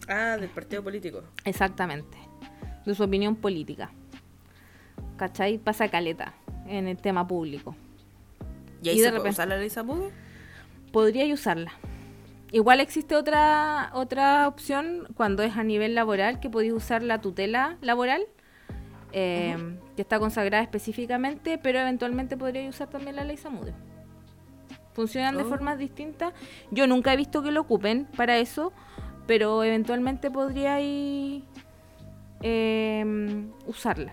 ah 0.09 0.38
del 0.40 0.49
partido 0.49 0.83
político 0.83 1.23
exactamente, 1.44 2.16
de 2.87 2.94
su 2.94 3.03
opinión 3.03 3.37
política. 3.37 3.90
¿Cachai? 5.18 5.59
Pasa 5.59 5.88
caleta 5.90 6.33
en 6.66 6.88
el 6.88 6.97
tema 6.97 7.29
público. 7.29 7.77
y 8.83 8.88
ahí 8.88 8.97
Y 8.97 9.01
de 9.01 9.05
se 9.05 9.11
puede 9.11 9.18
repente- 9.18 9.31
usar 9.35 9.49
la 9.49 9.59
ley 9.59 9.68
Samudio 9.68 10.11
podría 10.92 11.27
usarla. 11.35 11.73
Igual 12.50 12.80
existe 12.80 13.14
otra 13.14 13.90
otra 13.92 14.48
opción 14.48 15.08
cuando 15.14 15.42
es 15.42 15.56
a 15.56 15.64
nivel 15.64 15.94
laboral 15.94 16.40
que 16.40 16.48
podéis 16.48 16.72
usar 16.72 17.02
la 17.02 17.20
tutela 17.20 17.76
laboral 17.82 18.22
eh, 19.12 19.56
que 19.96 20.02
está 20.02 20.18
consagrada 20.18 20.62
específicamente, 20.62 21.58
pero 21.58 21.78
eventualmente 21.78 22.37
podría 22.37 22.68
usar 22.68 22.88
también 22.88 23.16
la 23.16 23.24
ley 23.24 23.37
Samudio. 23.37 23.74
Funcionan 24.92 25.37
de 25.37 25.44
Oh. 25.44 25.48
formas 25.48 25.78
distintas. 25.78 26.32
Yo 26.70 26.87
nunca 26.87 27.12
he 27.12 27.16
visto 27.16 27.42
que 27.42 27.50
lo 27.50 27.61
ocupen 27.62 28.06
para 28.16 28.38
eso, 28.38 28.72
pero 29.26 29.62
eventualmente 29.62 30.30
podríais 30.30 31.42
eh, 32.42 33.46
usarla 33.66 34.12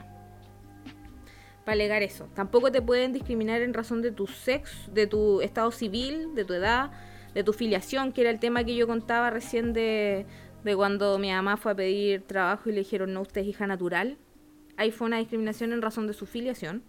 para 1.65 1.73
alegar 1.73 2.03
eso. 2.03 2.27
Tampoco 2.35 2.71
te 2.71 2.81
pueden 2.81 3.13
discriminar 3.13 3.61
en 3.61 3.73
razón 3.73 4.01
de 4.01 4.11
tu 4.11 4.27
sexo, 4.27 4.91
de 4.91 5.07
tu 5.07 5.41
estado 5.41 5.71
civil, 5.71 6.35
de 6.35 6.45
tu 6.45 6.53
edad, 6.53 6.91
de 7.35 7.43
tu 7.43 7.53
filiación, 7.53 8.11
que 8.13 8.21
era 8.21 8.31
el 8.31 8.39
tema 8.39 8.63
que 8.63 8.75
yo 8.75 8.87
contaba 8.87 9.29
recién 9.29 9.73
de, 9.73 10.25
de 10.63 10.75
cuando 10.75 11.19
mi 11.19 11.29
mamá 11.31 11.57
fue 11.57 11.73
a 11.73 11.75
pedir 11.75 12.23
trabajo 12.23 12.69
y 12.69 12.71
le 12.73 12.79
dijeron, 12.79 13.13
no, 13.13 13.21
usted 13.21 13.41
es 13.41 13.47
hija 13.47 13.67
natural. 13.67 14.17
Ahí 14.77 14.91
fue 14.91 15.05
una 15.05 15.17
discriminación 15.19 15.71
en 15.73 15.81
razón 15.81 16.07
de 16.07 16.13
su 16.13 16.25
filiación, 16.25 16.81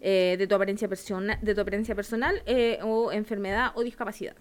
eh, 0.00 0.36
de, 0.38 0.46
tu 0.46 0.54
apariencia 0.54 0.88
persona, 0.88 1.38
de 1.42 1.54
tu 1.54 1.60
apariencia 1.62 1.94
personal 1.94 2.42
eh, 2.46 2.78
o 2.82 3.10
enfermedad 3.12 3.72
o 3.74 3.82
discapacidad. 3.82 4.36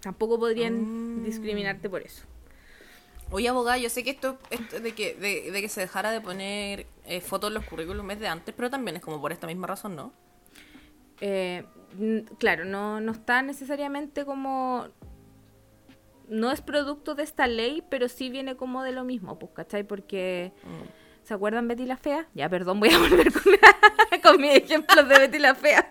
Tampoco 0.00 0.38
podrían 0.38 1.20
Mm. 1.20 1.24
discriminarte 1.24 1.90
por 1.90 2.02
eso. 2.02 2.24
Oye, 3.32 3.48
abogada, 3.48 3.76
yo 3.76 3.90
sé 3.90 4.04
que 4.04 4.10
esto, 4.10 4.38
esto 4.50 4.78
de, 4.78 4.92
que, 4.92 5.14
de, 5.14 5.50
de 5.50 5.60
que 5.60 5.68
se 5.68 5.80
dejara 5.80 6.12
de 6.12 6.20
poner 6.20 6.86
eh, 7.06 7.20
fotos 7.20 7.48
en 7.50 7.54
los 7.54 7.64
currículums 7.64 8.14
es 8.14 8.20
de 8.20 8.28
antes, 8.28 8.54
pero 8.56 8.70
también 8.70 8.96
es 8.96 9.02
como 9.02 9.20
por 9.20 9.32
esta 9.32 9.48
misma 9.48 9.66
razón, 9.66 9.96
¿no? 9.96 10.12
Claro, 12.38 12.64
no, 12.64 13.00
no 13.00 13.12
está 13.12 13.42
necesariamente 13.42 14.24
como... 14.24 14.86
No 16.28 16.50
es 16.50 16.60
producto 16.60 17.14
de 17.14 17.22
esta 17.22 17.46
ley, 17.46 17.84
pero 17.88 18.08
sí 18.08 18.30
viene 18.30 18.56
como 18.56 18.82
de 18.82 18.92
lo 18.92 19.04
mismo, 19.04 19.38
pues, 19.38 19.52
¿cachai? 19.52 19.84
Porque... 19.84 20.52
¿Se 21.22 21.34
acuerdan 21.34 21.66
Betty 21.66 21.86
la 21.86 21.96
Fea? 21.96 22.28
Ya, 22.34 22.48
perdón, 22.48 22.78
voy 22.78 22.90
a 22.90 22.98
volver 22.98 23.32
con, 23.32 23.42
con 24.22 24.40
mis 24.40 24.54
ejemplos 24.54 25.08
de 25.08 25.18
Betty 25.18 25.38
la 25.38 25.56
Fea. 25.56 25.90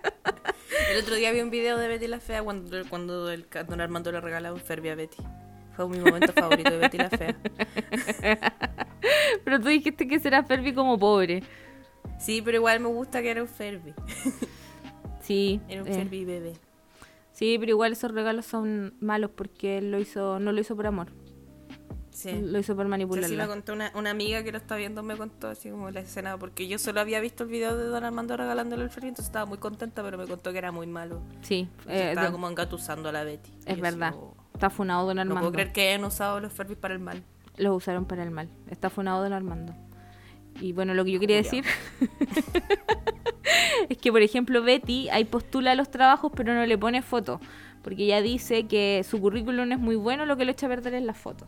El 0.91 1.01
otro 1.01 1.15
día 1.15 1.31
vi 1.31 1.41
un 1.41 1.49
video 1.49 1.77
de 1.77 1.89
Betty 1.89 2.07
la 2.07 2.19
Fea 2.19 2.41
cuando, 2.41 2.77
cuando 2.89 3.29
el 3.29 3.45
don 3.67 3.81
Armando 3.81 4.11
le 4.11 4.21
regalaba 4.21 4.55
un 4.55 4.61
Ferbi 4.61 4.89
a 4.89 4.95
Betty. 4.95 5.21
Fue 5.75 5.89
mi 5.89 5.99
momento 5.99 6.31
favorito 6.31 6.71
de 6.71 6.77
Betty 6.77 6.97
la 6.97 7.09
Fea. 7.09 7.35
Pero 9.43 9.59
tú 9.59 9.67
dijiste 9.67 10.07
que 10.07 10.19
será 10.19 10.43
Ferbi 10.43 10.73
como 10.73 10.97
pobre. 10.97 11.43
Sí, 12.17 12.41
pero 12.41 12.57
igual 12.57 12.79
me 12.79 12.87
gusta 12.87 13.21
que 13.21 13.31
era 13.31 13.41
un 13.41 13.47
Ferbi. 13.47 13.93
Sí. 15.25 15.59
Era 15.67 15.81
un 15.83 15.87
eh, 15.89 16.07
bebé. 16.25 16.53
sí, 17.31 17.57
pero 17.59 17.71
igual 17.71 17.91
esos 17.93 18.11
regalos 18.11 18.45
son 18.45 18.93
malos 18.99 19.31
porque 19.35 19.77
él 19.79 19.91
lo 19.91 19.99
hizo, 19.99 20.39
no 20.39 20.51
lo 20.51 20.61
hizo 20.61 20.75
por 20.75 20.87
amor. 20.87 21.07
Sí. 22.11 22.31
Lo 22.41 22.59
hizo 22.59 22.75
por 22.77 22.85
Sí, 22.85 22.89
manipularla. 22.89 23.27
sí, 23.27 23.35
me 23.35 23.45
contó 23.45 23.73
una, 23.73 23.91
una 23.93 24.11
amiga 24.11 24.41
que 24.43 24.51
lo 24.53 24.57
está 24.57 24.77
viendo, 24.77 25.03
me 25.03 25.17
contó 25.17 25.49
así 25.49 25.69
como 25.69 25.91
la 25.91 25.99
escena, 25.99 26.37
porque 26.37 26.65
yo 26.67 26.79
solo 26.79 27.01
había 27.01 27.19
visto 27.19 27.43
el 27.43 27.49
video 27.49 27.75
de 27.75 27.85
Don 27.85 28.05
Armando 28.05 28.37
regalándole 28.37 28.83
el 28.83 28.89
Ferbi, 28.89 29.09
entonces 29.09 29.25
estaba 29.27 29.45
muy 29.45 29.57
contenta, 29.57 30.01
pero 30.01 30.17
me 30.17 30.25
contó 30.25 30.53
que 30.53 30.57
era 30.59 30.71
muy 30.71 30.87
malo. 30.87 31.21
Sí, 31.41 31.67
eh, 31.89 32.09
estaba 32.09 32.27
de- 32.27 32.31
como 32.31 32.47
engatusando 32.47 33.09
a 33.09 33.11
la 33.11 33.23
Betty. 33.25 33.51
Es 33.65 33.81
verdad. 33.81 34.09
así 34.09 34.19
Está 34.53 34.69
funado 34.69 35.05
Don 35.07 35.15
No 35.17 35.21
Armando. 35.23 35.41
puedo 35.41 35.51
creer 35.51 35.73
que 35.73 35.89
hayan 35.89 36.05
usado 36.05 36.39
los 36.39 36.53
Ferbis 36.53 36.77
para 36.77 36.93
el 36.93 37.01
mal. 37.01 37.21
Los 37.57 37.75
usaron 37.75 38.05
para 38.05 38.23
el 38.23 38.31
mal. 38.31 38.47
Está 38.69 38.89
funado 38.89 39.21
Don 39.21 39.33
Armando. 39.33 39.73
Y 40.61 40.71
bueno, 40.71 40.93
lo 40.93 41.03
que 41.03 41.11
yo 41.11 41.19
quería 41.19 41.35
decir 41.35 41.65
es 43.89 43.97
que, 43.97 44.11
por 44.11 44.21
ejemplo, 44.21 44.61
Betty 44.61 45.09
ahí 45.09 45.25
postula 45.25 45.75
los 45.75 45.89
trabajos, 45.89 46.31
pero 46.35 46.53
no 46.53 46.65
le 46.65 46.77
pone 46.77 47.01
foto. 47.01 47.39
Porque 47.81 48.03
ella 48.03 48.21
dice 48.21 48.65
que 48.65 49.05
su 49.07 49.21
currículum 49.21 49.71
es 49.71 49.79
muy 49.79 49.95
bueno, 49.95 50.25
lo 50.25 50.37
que 50.37 50.45
lo 50.45 50.51
echa 50.51 50.65
a 50.65 50.69
perder 50.69 50.95
es 50.95 51.03
la 51.03 51.13
foto. 51.13 51.45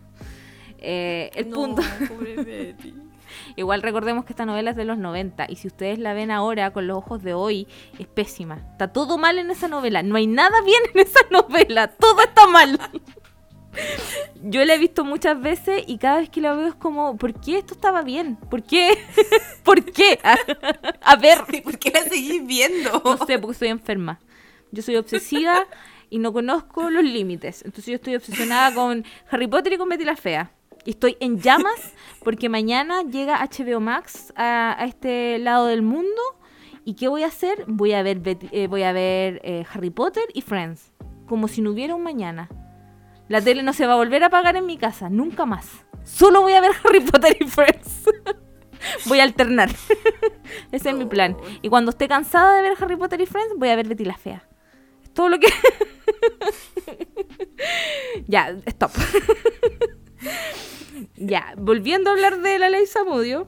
Eh, 0.79 1.31
el 1.33 1.49
No, 1.49 1.55
punto. 1.55 1.81
pobre 2.09 2.35
Betty. 2.35 2.93
Igual 3.55 3.81
recordemos 3.81 4.25
que 4.25 4.33
esta 4.33 4.45
novela 4.45 4.71
es 4.71 4.77
de 4.77 4.85
los 4.85 4.97
90 4.97 5.47
y 5.49 5.55
si 5.57 5.67
ustedes 5.67 5.99
la 5.99 6.13
ven 6.13 6.31
ahora 6.31 6.71
con 6.71 6.87
los 6.87 6.97
ojos 6.97 7.23
de 7.23 7.33
hoy, 7.33 7.67
es 7.99 8.07
pésima. 8.07 8.55
Está 8.71 8.87
todo 8.93 9.17
mal 9.17 9.37
en 9.39 9.51
esa 9.51 9.67
novela. 9.67 10.03
No 10.03 10.15
hay 10.15 10.27
nada 10.27 10.61
bien 10.61 10.81
en 10.93 11.01
esa 11.01 11.19
novela. 11.31 11.87
Todo 11.87 12.21
está 12.21 12.47
mal. 12.47 12.79
Yo 14.43 14.63
la 14.65 14.75
he 14.75 14.77
visto 14.77 15.03
muchas 15.03 15.39
veces 15.41 15.83
y 15.87 15.97
cada 15.97 16.19
vez 16.19 16.29
que 16.29 16.41
la 16.41 16.53
veo 16.53 16.67
es 16.67 16.75
como, 16.75 17.17
¿por 17.17 17.33
qué 17.39 17.57
esto 17.57 17.73
estaba 17.73 18.01
bien? 18.01 18.35
¿Por 18.49 18.63
qué? 18.63 18.97
¿Por 19.63 19.83
qué? 19.85 20.19
A, 20.23 20.37
a 21.01 21.15
ver, 21.15 21.39
¿Y 21.51 21.61
por 21.61 21.77
qué 21.77 21.91
la 21.91 22.01
seguís 22.03 22.45
viendo? 22.45 23.01
no 23.03 23.17
sé, 23.25 23.39
porque 23.39 23.53
estoy 23.53 23.67
enferma. 23.69 24.19
Yo 24.71 24.81
soy 24.83 24.95
obsesiva 24.97 25.65
y 26.09 26.19
no 26.19 26.33
conozco 26.33 26.89
los 26.89 27.03
límites. 27.03 27.63
Entonces 27.63 27.85
yo 27.87 27.95
estoy 27.95 28.15
obsesionada 28.15 28.73
con 28.73 29.05
Harry 29.29 29.47
Potter 29.47 29.73
y 29.73 29.77
con 29.77 29.89
Betty 29.89 30.05
la 30.05 30.15
Fea. 30.15 30.51
Y 30.85 30.91
estoy 30.91 31.17
en 31.19 31.39
llamas 31.41 31.93
porque 32.23 32.47
mañana 32.47 33.03
llega 33.03 33.43
HBO 33.45 33.79
Max 33.81 34.31
a, 34.37 34.75
a 34.81 34.85
este 34.85 35.37
lado 35.39 35.65
del 35.67 35.81
mundo. 35.81 36.21
¿Y 36.85 36.93
qué 36.93 37.09
voy 37.09 37.23
a 37.23 37.27
hacer? 37.27 37.65
Voy 37.67 37.91
a 37.93 38.01
ver, 38.03 38.19
Bet- 38.19 38.47
eh, 38.53 38.67
voy 38.67 38.83
a 38.83 38.93
ver 38.93 39.41
eh, 39.43 39.65
Harry 39.73 39.89
Potter 39.89 40.23
y 40.33 40.41
Friends. 40.41 40.93
Como 41.27 41.49
si 41.49 41.61
no 41.61 41.71
hubiera 41.71 41.95
un 41.95 42.03
mañana. 42.03 42.47
La 43.27 43.41
tele 43.41 43.63
no 43.63 43.73
se 43.73 43.85
va 43.85 43.93
a 43.93 43.97
volver 43.97 44.23
a 44.23 44.27
apagar 44.27 44.55
en 44.55 44.65
mi 44.65 44.77
casa, 44.77 45.09
nunca 45.09 45.45
más. 45.45 45.85
Solo 46.03 46.41
voy 46.41 46.53
a 46.53 46.61
ver 46.61 46.71
Harry 46.83 47.01
Potter 47.01 47.37
y 47.39 47.45
Friends. 47.45 48.05
voy 49.05 49.19
a 49.19 49.23
alternar. 49.23 49.69
Ese 50.71 50.89
es 50.89 50.95
mi 50.95 51.05
plan. 51.05 51.35
Y 51.61 51.69
cuando 51.69 51.91
esté 51.91 52.07
cansada 52.07 52.55
de 52.55 52.61
ver 52.61 52.77
Harry 52.79 52.95
Potter 52.95 53.19
y 53.21 53.25
Friends, 53.25 53.53
voy 53.57 53.69
a 53.69 53.75
ver 53.75 53.87
Betty 53.87 54.05
la 54.05 54.17
Fea. 54.17 54.47
Es 55.03 55.13
todo 55.13 55.29
lo 55.29 55.39
que... 55.39 55.47
ya, 58.27 58.55
stop. 58.65 58.91
ya, 61.15 61.53
volviendo 61.57 62.09
a 62.09 62.13
hablar 62.13 62.41
de 62.41 62.59
la 62.59 62.69
ley 62.69 62.85
Samudio. 62.85 63.47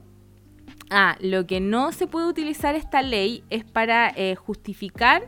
Ah, 0.89 1.15
lo 1.19 1.45
que 1.45 1.59
no 1.59 1.91
se 1.91 2.07
puede 2.07 2.27
utilizar 2.27 2.75
esta 2.75 3.03
ley 3.03 3.43
es 3.49 3.63
para 3.63 4.11
eh, 4.15 4.36
justificar 4.36 5.27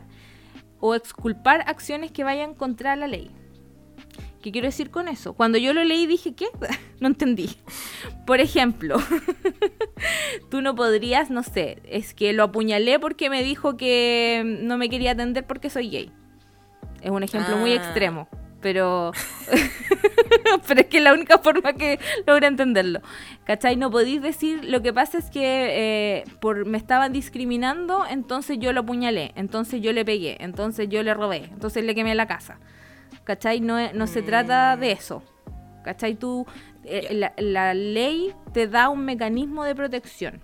o 0.80 0.96
exculpar 0.96 1.62
acciones 1.68 2.10
que 2.10 2.24
vayan 2.24 2.54
contra 2.54 2.96
la 2.96 3.06
ley. 3.06 3.30
¿Qué 4.42 4.52
quiero 4.52 4.66
decir 4.66 4.90
con 4.90 5.08
eso? 5.08 5.34
Cuando 5.34 5.56
yo 5.58 5.72
lo 5.72 5.82
leí 5.84 6.06
dije, 6.06 6.34
¿qué? 6.34 6.46
no 7.00 7.06
entendí. 7.08 7.56
Por 8.26 8.40
ejemplo, 8.40 8.96
tú 10.50 10.60
no 10.60 10.74
podrías, 10.74 11.30
no 11.30 11.42
sé, 11.42 11.78
es 11.88 12.12
que 12.14 12.32
lo 12.32 12.44
apuñalé 12.44 12.98
porque 12.98 13.30
me 13.30 13.42
dijo 13.42 13.76
que 13.76 14.42
no 14.44 14.76
me 14.78 14.88
quería 14.88 15.12
atender 15.12 15.46
porque 15.46 15.70
soy 15.70 15.88
gay. 15.90 16.12
Es 17.00 17.10
un 17.10 17.22
ejemplo 17.22 17.56
muy 17.56 17.72
Ah. 17.72 17.76
extremo, 17.76 18.28
pero... 18.60 19.12
pero 20.68 20.80
es 20.80 20.86
que 20.86 20.98
es 20.98 21.02
la 21.02 21.12
única 21.14 21.38
forma 21.38 21.72
que 21.72 21.98
logro 22.26 22.46
entenderlo. 22.46 23.00
¿Cachai? 23.44 23.76
No 23.76 23.90
podéis 23.90 24.22
decir, 24.22 24.64
lo 24.64 24.82
que 24.82 24.92
pasa 24.92 25.18
es 25.18 25.30
que 25.30 25.40
eh, 25.42 26.24
por, 26.40 26.64
me 26.66 26.78
estaban 26.78 27.12
discriminando, 27.12 28.04
entonces 28.08 28.58
yo 28.60 28.72
lo 28.72 28.80
apuñalé, 28.80 29.32
entonces 29.36 29.80
yo 29.80 29.92
le 29.92 30.04
pegué, 30.04 30.36
entonces 30.40 30.88
yo 30.88 31.02
le 31.02 31.14
robé, 31.14 31.48
entonces 31.52 31.84
le 31.84 31.94
quemé 31.94 32.14
la 32.14 32.26
casa. 32.26 32.58
¿Cachai? 33.24 33.60
No, 33.60 33.92
no 33.92 34.06
se 34.06 34.22
trata 34.22 34.76
de 34.76 34.92
eso. 34.92 35.22
¿Cachai? 35.84 36.14
Tú, 36.14 36.46
eh, 36.84 37.08
la, 37.14 37.32
la 37.38 37.74
ley 37.74 38.34
te 38.52 38.68
da 38.68 38.88
un 38.88 39.04
mecanismo 39.04 39.64
de 39.64 39.74
protección. 39.74 40.42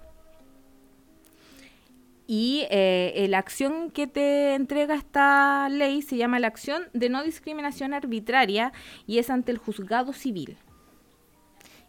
Y 2.30 2.66
eh, 2.70 3.26
la 3.30 3.38
acción 3.38 3.90
que 3.90 4.06
te 4.06 4.54
entrega 4.54 4.94
esta 4.94 5.66
ley 5.70 6.02
se 6.02 6.18
llama 6.18 6.38
la 6.38 6.48
acción 6.48 6.82
de 6.92 7.08
no 7.08 7.24
discriminación 7.24 7.94
arbitraria 7.94 8.74
y 9.06 9.16
es 9.16 9.30
ante 9.30 9.50
el 9.50 9.56
juzgado 9.56 10.12
civil. 10.12 10.58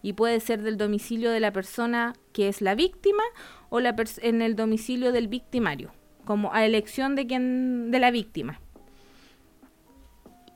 Y 0.02 0.14
puede 0.14 0.40
ser 0.40 0.62
del 0.62 0.78
domicilio 0.78 1.30
de 1.30 1.42
la 1.42 1.52
persona 1.52 2.14
que 2.32 2.48
es 2.48 2.62
la 2.62 2.74
víctima 2.74 3.22
o 3.68 3.82
la 3.82 3.94
en 4.22 4.42
el 4.42 4.56
domicilio 4.56 5.12
del 5.12 5.28
victimario, 5.28 5.92
como 6.24 6.54
a 6.54 6.66
elección 6.66 7.18
de 7.18 7.28
quien 7.28 7.92
de 7.92 8.00
la 8.00 8.10
víctima. 8.10 8.62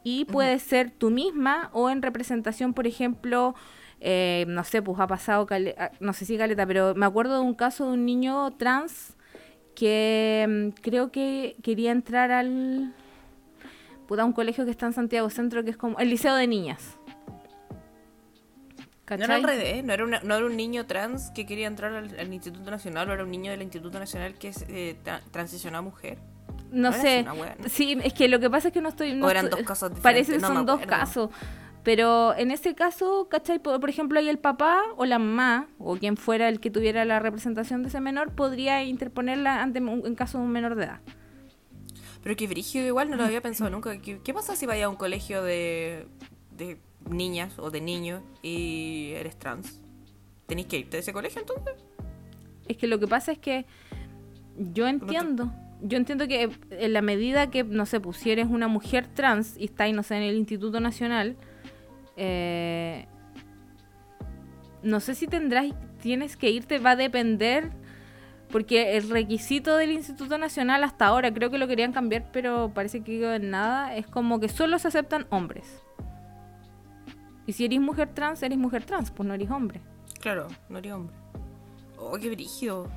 Y 0.04 0.26
puede 0.26 0.60
ser 0.60 0.92
tú 0.92 1.10
misma 1.12 1.70
o 1.74 1.90
en 1.90 2.02
representación, 2.02 2.74
por 2.74 2.88
ejemplo, 2.88 3.56
eh, 4.02 4.46
no 4.50 4.64
sé, 4.66 4.82
pues 4.82 5.00
ha 5.00 5.08
pasado, 5.08 5.48
ah, 5.78 5.92
no 6.02 6.12
sé 6.14 6.26
si 6.26 6.38
caleta, 6.38 6.66
pero 6.68 6.94
me 6.96 7.06
acuerdo 7.06 7.36
de 7.36 7.42
un 7.42 7.54
caso 7.54 7.86
de 7.88 7.94
un 7.94 8.06
niño 8.06 8.52
trans 8.58 9.16
que 9.76 10.46
mm, 10.76 10.82
creo 10.82 11.12
que 11.12 11.56
quería 11.64 11.92
entrar 11.92 12.32
al 12.32 12.94
puta, 14.08 14.26
un 14.26 14.34
colegio 14.34 14.66
que 14.66 14.72
está 14.72 14.86
en 14.88 14.94
Santiago 14.94 15.30
Centro 15.30 15.64
que 15.64 15.70
es 15.72 15.78
como 15.78 15.98
el 16.00 16.10
liceo 16.10 16.36
de 16.36 16.48
niñas. 16.48 16.98
No 19.18 19.26
era 19.26 19.36
al 19.36 19.42
revés, 19.58 19.84
no 19.84 19.94
era, 19.94 20.04
una- 20.06 20.20
no 20.22 20.36
era 20.36 20.46
un 20.46 20.56
niño 20.58 20.86
trans 20.86 21.32
que 21.32 21.46
quería 21.46 21.68
entrar 21.68 21.94
al, 21.94 22.18
al 22.20 22.34
Instituto 22.34 22.70
Nacional, 22.72 23.10
o 23.10 23.14
era 23.14 23.24
un 23.24 23.32
niño 23.32 23.52
del 23.52 23.62
Instituto 23.62 24.00
Nacional 24.00 24.36
que 24.36 24.50
es, 24.50 24.66
eh, 24.70 24.98
tra- 25.04 25.22
transicionó 25.32 25.78
a 25.78 25.82
mujer. 25.82 26.20
No 26.74 26.92
sé 26.92 27.26
sí 27.68 27.98
es 28.04 28.14
que 28.14 28.28
lo 28.28 28.40
que 28.40 28.50
pasa 28.50 28.68
es 28.70 28.74
que 28.74 28.82
no 28.82 28.90
estoy 28.90 29.14
no 29.14 29.28
O 29.28 29.30
eran 29.30 29.50
dos 29.50 29.62
casos 29.62 29.94
diferentes, 29.96 30.02
parece 30.04 30.32
que 30.34 30.40
no 30.40 30.48
son 30.48 30.66
dos 30.66 30.82
casos 30.86 31.30
pero 31.84 32.34
en 32.36 32.52
ese 32.52 32.76
caso, 32.76 33.28
¿cachai? 33.30 33.60
Por, 33.60 33.90
ejemplo, 33.90 34.18
ahí 34.18 34.30
el 34.30 34.40
papá 34.40 34.82
o 34.96 35.06
la 35.06 35.20
mamá, 35.20 35.68
o 35.80 35.98
quien 35.98 36.16
fuera 36.16 36.48
el 36.48 36.62
que 36.62 36.72
tuviera 36.72 37.04
la 37.04 37.20
representación 37.20 37.84
de 37.84 37.90
ese 37.90 38.00
menor, 38.00 38.32
podría 38.32 38.84
interponerla 38.84 39.62
ante 39.62 39.82
un- 39.82 40.02
en 40.06 40.16
caso 40.16 40.38
de 40.38 40.46
un 40.46 40.52
menor 40.52 40.76
de 40.76 40.86
edad. 40.86 41.02
Pero 42.24 42.38
que 42.38 42.48
brígido 42.48 42.88
igual, 42.88 43.10
no 43.10 43.18
lo 43.18 43.26
había 43.26 43.42
pensado 43.42 43.70
nunca. 43.70 43.98
¿Qué, 44.02 44.20
qué 44.24 44.34
pasa 44.34 44.56
si 44.56 44.66
vayas 44.66 44.86
a 44.86 44.90
un 44.90 44.96
colegio 44.96 45.44
de, 45.44 46.08
de 46.58 46.80
niñas 47.10 47.60
o 47.60 47.70
de 47.70 47.82
niños 47.82 48.22
y 48.42 49.12
eres 49.16 49.38
trans? 49.38 49.82
¿Tenéis 50.48 50.68
que 50.68 50.78
irte 50.78 50.98
de 50.98 51.02
ese 51.02 51.12
colegio 51.12 51.42
entonces? 51.42 51.74
Es 52.66 52.78
que 52.78 52.88
lo 52.88 52.98
que 52.98 53.08
pasa 53.08 53.34
es 53.34 53.40
que 53.40 53.66
yo 54.58 54.88
entiendo, 54.88 55.52
yo 55.84 55.98
entiendo 55.98 56.28
que 56.28 56.50
en 56.72 56.94
la 56.94 57.02
medida 57.02 57.50
que, 57.50 57.64
no 57.64 57.86
sé, 57.86 58.00
pues 58.00 58.18
si 58.18 58.32
eres 58.32 58.48
una 58.48 58.68
mujer 58.68 59.08
trans 59.08 59.58
y 59.58 59.66
estáis, 59.66 59.94
no 59.94 60.02
sé, 60.02 60.16
en 60.16 60.24
el 60.24 60.36
Instituto 60.36 60.80
Nacional, 60.80 61.36
eh, 62.16 63.06
no 64.82 65.00
sé 65.02 65.14
si 65.14 65.28
tendrás, 65.28 65.68
tienes 66.02 66.38
que 66.38 66.50
irte, 66.50 66.80
va 66.80 66.92
a 66.92 66.96
depender, 66.96 67.72
porque 68.50 68.96
el 68.96 69.10
requisito 69.10 69.76
del 69.76 69.92
Instituto 69.92 70.38
Nacional 70.38 70.84
hasta 70.86 71.06
ahora, 71.06 71.34
creo 71.34 71.50
que 71.50 71.58
lo 71.58 71.68
querían 71.68 71.92
cambiar, 71.92 72.32
pero 72.32 72.72
parece 72.74 73.02
que 73.02 73.36
en 73.36 73.50
nada, 73.50 73.96
es 73.96 74.08
como 74.08 74.40
que 74.40 74.48
solo 74.48 74.80
se 74.80 74.88
aceptan 74.88 75.28
hombres. 75.32 75.84
Y 77.46 77.54
si 77.54 77.66
eres 77.66 77.82
mujer 77.82 78.10
trans, 78.14 78.42
eres 78.42 78.58
mujer 78.58 78.86
trans, 78.86 79.12
pues 79.12 79.28
no 79.28 79.34
eres 79.34 79.52
hombre. 79.52 79.82
Claro, 80.22 80.48
no 80.70 80.78
eres 80.78 80.94
hombre. 80.94 81.16
Oh, 81.98 82.18
qué 82.18 82.30
brígido. 82.30 82.90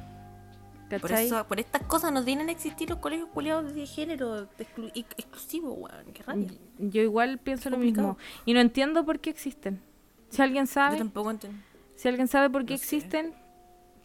Por, 0.88 1.00
¿cachai? 1.10 1.26
eso, 1.26 1.44
por 1.48 1.58
estas 1.58 1.82
cosas 1.82 2.12
no 2.12 2.24
tienen 2.24 2.46
que 2.46 2.52
existir 2.52 2.88
los 2.88 2.98
colegios 3.00 3.28
culiados 3.34 3.74
de 3.74 3.86
género 3.86 4.48
exclu- 4.58 4.92
ex- 4.94 5.14
exclusivos, 5.18 5.74
weón. 5.76 6.12
Qué 6.14 6.22
rabia. 6.22 6.48
Yo 6.78 7.02
igual 7.02 7.38
pienso 7.38 7.70
lo 7.70 7.76
mismo. 7.78 8.16
Y 8.44 8.54
no 8.54 8.60
entiendo 8.60 9.04
por 9.04 9.18
qué 9.20 9.30
existen. 9.30 9.80
Si 10.28 10.42
alguien 10.42 10.66
Yo 10.66 10.72
sabe, 10.72 10.98
tampoco 10.98 11.30
entiendo. 11.30 11.58
si 11.96 12.08
alguien 12.08 12.28
sabe 12.28 12.50
por 12.50 12.64
qué 12.66 12.74
No 12.74 12.78
sé. 12.78 12.84
existen, 12.84 13.34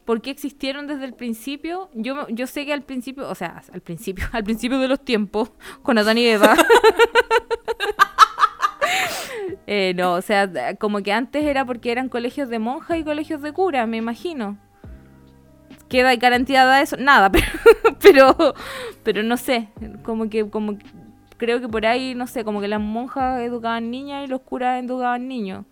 por 0.05 0.21
qué 0.21 0.31
existieron 0.31 0.87
desde 0.87 1.05
el 1.05 1.13
principio, 1.13 1.89
yo, 1.93 2.27
yo 2.29 2.47
sé 2.47 2.65
que 2.65 2.73
al 2.73 2.81
principio, 2.83 3.29
o 3.29 3.35
sea, 3.35 3.61
al 3.71 3.81
principio, 3.81 4.25
al 4.31 4.43
principio 4.43 4.79
de 4.79 4.87
los 4.87 4.99
tiempos, 5.05 5.51
con 5.83 5.97
Adán 5.99 6.17
y 6.17 6.25
Eva. 6.25 6.55
Eh, 9.67 9.93
no, 9.95 10.13
o 10.15 10.21
sea, 10.21 10.75
como 10.75 11.01
que 11.01 11.13
antes 11.13 11.43
era 11.45 11.63
porque 11.65 11.91
eran 11.91 12.09
colegios 12.09 12.49
de 12.49 12.59
monjas 12.59 12.97
y 12.97 13.03
colegios 13.03 13.41
de 13.41 13.53
cura, 13.53 13.85
me 13.85 13.97
imagino. 13.97 14.57
¿Queda 15.91 16.15
garantía 16.15 16.65
de 16.65 16.81
eso? 16.83 16.95
Nada, 16.95 17.29
pero, 17.33 17.43
pero, 18.01 18.53
pero 19.03 19.23
no 19.23 19.35
sé, 19.35 19.67
como 20.03 20.29
que, 20.29 20.49
como 20.49 20.77
que- 20.77 20.85
creo 21.35 21.59
que 21.59 21.67
por 21.67 21.85
ahí, 21.85 22.15
no 22.15 22.27
sé, 22.27 22.45
como 22.45 22.61
que 22.61 22.69
las 22.69 22.79
monjas 22.79 23.41
educaban 23.41 23.91
niñas 23.91 24.23
y 24.23 24.27
los 24.27 24.39
curas 24.39 24.81
educaban 24.81 25.27
niños. 25.27 25.65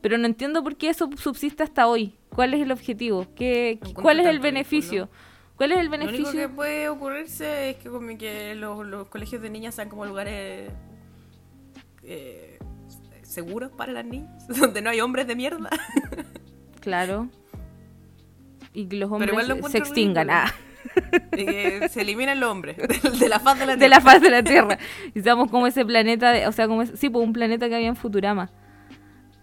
Pero 0.00 0.16
no 0.16 0.24
entiendo 0.26 0.62
por 0.62 0.76
qué 0.76 0.88
eso 0.88 1.10
subsiste 1.16 1.62
hasta 1.64 1.86
hoy. 1.86 2.14
¿Cuál 2.34 2.54
es 2.54 2.60
el 2.62 2.72
objetivo? 2.72 3.26
¿Qué, 3.36 3.78
¿Cuál 3.94 4.20
es 4.20 4.26
el 4.26 4.38
beneficio? 4.38 5.10
¿Cuál 5.56 5.72
es 5.72 5.78
el 5.80 5.88
Lo 5.88 5.96
único 5.96 6.06
que 6.08 6.16
beneficio? 6.22 6.50
puede 6.56 6.88
ocurrirse 6.88 7.70
es 7.70 7.76
que 7.76 7.90
como 7.90 8.16
que 8.16 8.54
los, 8.54 8.86
los 8.86 9.08
colegios 9.08 9.42
de 9.42 9.50
niñas 9.50 9.74
sean 9.74 9.90
como 9.90 10.06
lugares 10.06 10.70
eh, 12.04 12.58
seguros 13.22 13.70
para 13.72 13.92
las 13.92 14.04
niñas, 14.06 14.46
donde 14.60 14.80
no 14.80 14.88
hay 14.90 15.00
hombres 15.02 15.26
de 15.26 15.36
mierda. 15.36 15.68
Claro. 16.80 17.28
Y 18.78 18.86
que 18.86 18.96
los 18.96 19.10
hombres 19.10 19.34
se- 19.70 19.78
extingan. 19.78 20.30
Ah. 20.30 20.54
que 21.32 21.88
se 21.90 22.00
eliminen 22.02 22.38
los 22.40 22.50
hombres 22.50 22.76
de, 22.76 23.10
de 23.18 23.28
la 23.28 23.40
faz 23.40 23.58
de 23.58 23.66
la 23.66 23.76
de 23.76 23.88
la 23.88 24.00
faz 24.00 24.20
de 24.22 24.30
la 24.30 24.42
Tierra. 24.42 24.78
Y 25.14 25.20
seamos 25.20 25.50
como 25.50 25.66
ese 25.66 25.84
planeta, 25.84 26.30
de- 26.32 26.46
o 26.46 26.52
sea, 26.52 26.68
como 26.68 26.82
ese- 26.82 26.96
sí, 26.96 27.10
pues 27.10 27.24
un 27.26 27.32
planeta 27.32 27.68
que 27.68 27.74
había 27.74 27.88
en 27.88 27.96
Futurama. 27.96 28.50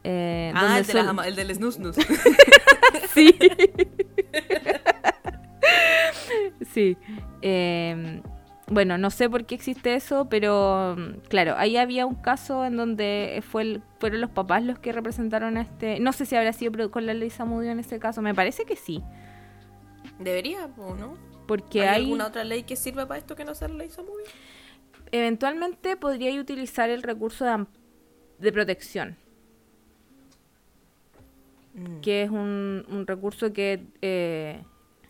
Eh, 0.04 0.52
Ah, 0.56 0.62
donde 0.62 0.80
el, 0.82 0.86
de 0.86 0.92
sol- 0.94 1.08
ama- 1.10 1.28
el 1.28 1.36
del 1.36 1.54
snus 1.56 1.76
snus. 1.76 1.96
Sí. 3.14 3.34
sí. 6.74 6.98
Eh, 7.42 8.22
bueno, 8.68 8.98
no 8.98 9.10
sé 9.10 9.30
por 9.30 9.46
qué 9.46 9.56
existe 9.56 9.94
eso, 9.96 10.28
pero 10.30 10.96
mm, 10.98 11.28
claro, 11.30 11.56
ahí 11.58 11.78
había 11.78 12.06
un 12.06 12.16
caso 12.16 12.66
en 12.66 12.76
donde 12.78 13.44
fue 13.48 13.62
el- 13.62 13.82
fueron 14.00 14.22
los 14.22 14.30
papás 14.32 14.64
los 14.64 14.80
que 14.80 14.92
representaron 14.92 15.58
a 15.58 15.62
este. 15.62 16.00
No 16.00 16.12
sé 16.14 16.26
si 16.26 16.36
habrá 16.36 16.52
sido 16.54 16.90
con 16.92 17.06
la 17.06 17.14
ley 17.14 17.30
Samudio 17.30 17.72
en 17.72 17.80
ese 17.80 18.00
caso, 18.00 18.22
me 18.22 18.34
parece 18.34 18.66
que 18.66 18.76
sí. 18.76 19.04
Debería, 20.20 20.70
¿o 20.78 20.95
no? 20.95 21.18
Porque 21.47 21.82
¿Hay 21.82 21.88
hay, 21.88 22.03
alguna 22.03 22.28
otra 22.28 22.43
ley 22.43 22.63
que 22.63 22.76
sirva 22.76 23.07
para 23.07 23.18
esto 23.18 23.36
que 23.36 23.45
no 23.45 23.53
sea 23.53 23.68
la 23.68 23.76
ley 23.76 23.89
Samudio? 23.89 24.26
eventualmente 25.11 25.95
podría 25.95 26.38
utilizar 26.41 26.89
el 26.89 27.03
recurso 27.03 27.45
de, 27.45 27.66
de 28.39 28.51
protección. 28.51 29.18
Mm. 31.76 31.99
que 31.99 32.24
es 32.24 32.30
un, 32.30 32.86
un 32.88 33.05
recurso 33.05 33.51
que 33.51 33.86
eh, 34.01 34.63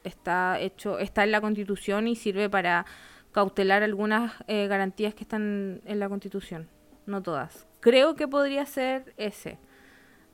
está 0.03 0.59
hecho, 0.59 0.97
está 0.97 1.23
en 1.23 1.31
la 1.31 1.39
Constitución 1.39 2.07
y 2.07 2.15
sirve 2.15 2.49
para 2.49 2.87
cautelar 3.31 3.83
algunas 3.83 4.33
eh, 4.47 4.65
garantías 4.67 5.13
que 5.13 5.23
están 5.23 5.81
en 5.85 5.99
la 5.99 6.09
Constitución, 6.09 6.67
no 7.05 7.21
todas. 7.21 7.67
Creo 7.81 8.15
que 8.15 8.27
podría 8.27 8.65
ser 8.65 9.13
ese, 9.17 9.59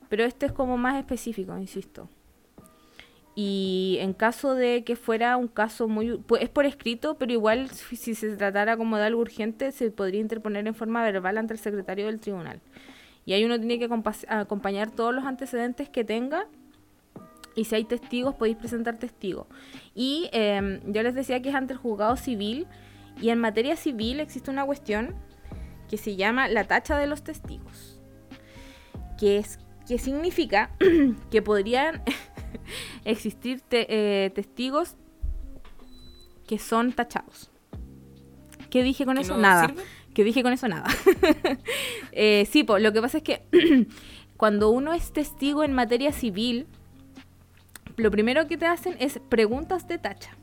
Pero 0.08 0.24
este 0.24 0.46
es 0.46 0.52
como 0.52 0.78
más 0.78 0.96
específico, 0.96 1.56
insisto. 1.58 2.08
Y 3.34 3.96
en 4.00 4.12
caso 4.12 4.54
de 4.54 4.84
que 4.84 4.94
fuera 4.94 5.36
un 5.36 5.48
caso 5.48 5.88
muy... 5.88 6.18
Pues 6.18 6.42
es 6.42 6.50
por 6.50 6.66
escrito, 6.66 7.16
pero 7.16 7.32
igual 7.32 7.70
si 7.70 8.14
se 8.14 8.36
tratara 8.36 8.76
como 8.76 8.98
de 8.98 9.04
algo 9.04 9.20
urgente, 9.20 9.72
se 9.72 9.90
podría 9.90 10.20
interponer 10.20 10.66
en 10.66 10.74
forma 10.74 11.02
verbal 11.02 11.38
ante 11.38 11.54
el 11.54 11.60
secretario 11.60 12.06
del 12.06 12.20
tribunal. 12.20 12.60
Y 13.24 13.32
ahí 13.32 13.44
uno 13.44 13.58
tiene 13.58 13.78
que 13.78 13.88
acompañar 14.28 14.90
todos 14.90 15.14
los 15.14 15.24
antecedentes 15.24 15.88
que 15.88 16.04
tenga. 16.04 16.46
Y 17.54 17.64
si 17.64 17.74
hay 17.74 17.84
testigos, 17.84 18.34
podéis 18.34 18.56
presentar 18.56 18.98
testigos. 18.98 19.46
Y 19.94 20.28
eh, 20.32 20.80
yo 20.86 21.02
les 21.02 21.14
decía 21.14 21.40
que 21.40 21.50
es 21.50 21.54
ante 21.54 21.72
el 21.74 21.78
juzgado 21.78 22.16
civil. 22.16 22.66
Y 23.20 23.30
en 23.30 23.38
materia 23.38 23.76
civil 23.76 24.20
existe 24.20 24.50
una 24.50 24.64
cuestión 24.64 25.14
que 25.88 25.96
se 25.96 26.16
llama 26.16 26.48
la 26.48 26.64
tacha 26.64 26.98
de 26.98 27.06
los 27.06 27.22
testigos. 27.22 28.00
Que, 29.18 29.38
es, 29.38 29.58
que 29.86 29.98
significa 29.98 30.70
que 31.30 31.42
podrían 31.42 32.02
existir 33.04 33.62
eh, 33.70 34.30
testigos 34.34 34.96
que 36.46 36.58
son 36.58 36.92
tachados. 36.92 37.50
¿Qué 38.70 38.82
dije 38.82 39.04
con 39.04 39.18
eso? 39.18 39.36
Nada. 39.36 39.72
¿Qué 40.14 40.24
dije 40.24 40.42
con 40.42 40.52
eso? 40.52 40.68
Nada. 40.68 40.88
eh, 42.12 42.46
sí, 42.50 42.64
pues 42.64 42.82
lo 42.82 42.92
que 42.92 43.00
pasa 43.00 43.18
es 43.18 43.24
que 43.24 43.42
cuando 44.36 44.70
uno 44.70 44.92
es 44.92 45.12
testigo 45.12 45.64
en 45.64 45.72
materia 45.72 46.12
civil, 46.12 46.66
lo 47.96 48.10
primero 48.10 48.46
que 48.46 48.56
te 48.56 48.66
hacen 48.66 48.96
es 48.98 49.20
preguntas 49.28 49.88
de 49.88 49.98
tacha. 49.98 50.36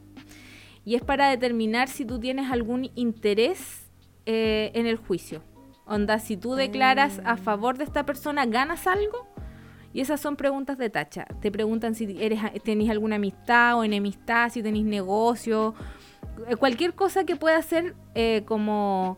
Y 0.86 0.96
es 0.96 1.02
para 1.02 1.30
determinar 1.30 1.88
si 1.88 2.06
tú 2.06 2.20
tienes 2.20 2.52
algún 2.52 2.92
interés 2.96 3.90
eh, 4.26 4.72
en 4.74 4.86
el 4.86 4.98
juicio. 4.98 5.44
Onda, 5.86 6.20
si 6.20 6.38
tú 6.38 6.54
declaras 6.54 7.20
a 7.26 7.36
mm. 7.36 7.40
favor 7.40 7.78
de 7.78 7.84
esta 7.84 8.06
persona, 8.06 8.46
¿ganas 8.46 8.86
algo? 8.86 9.28
Y 9.94 10.02
esas 10.02 10.20
son 10.20 10.36
preguntas 10.36 10.78
de 10.78 10.90
tacha. 10.90 11.26
Te 11.42 11.52
preguntan 11.52 11.96
si 11.96 12.18
eres, 12.20 12.40
tenéis 12.64 12.92
alguna 12.92 13.16
amistad 13.16 13.78
o 13.78 13.84
enemistad, 13.84 14.50
si 14.50 14.62
tenéis 14.62 14.86
negocio, 14.86 15.74
eh, 16.48 16.56
cualquier 16.56 16.94
cosa 16.94 17.24
que 17.24 17.36
pueda 17.36 17.62
ser 17.62 17.96
eh, 18.16 18.44
como 18.46 19.18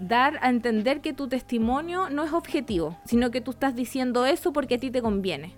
dar 0.00 0.38
a 0.42 0.48
entender 0.48 1.00
que 1.00 1.12
tu 1.12 1.28
testimonio 1.28 2.10
no 2.10 2.24
es 2.24 2.32
objetivo, 2.32 2.98
sino 3.04 3.30
que 3.30 3.40
tú 3.40 3.52
estás 3.52 3.74
diciendo 3.76 4.26
eso 4.26 4.52
porque 4.52 4.76
a 4.76 4.78
ti 4.78 4.90
te 4.90 5.02
conviene. 5.02 5.54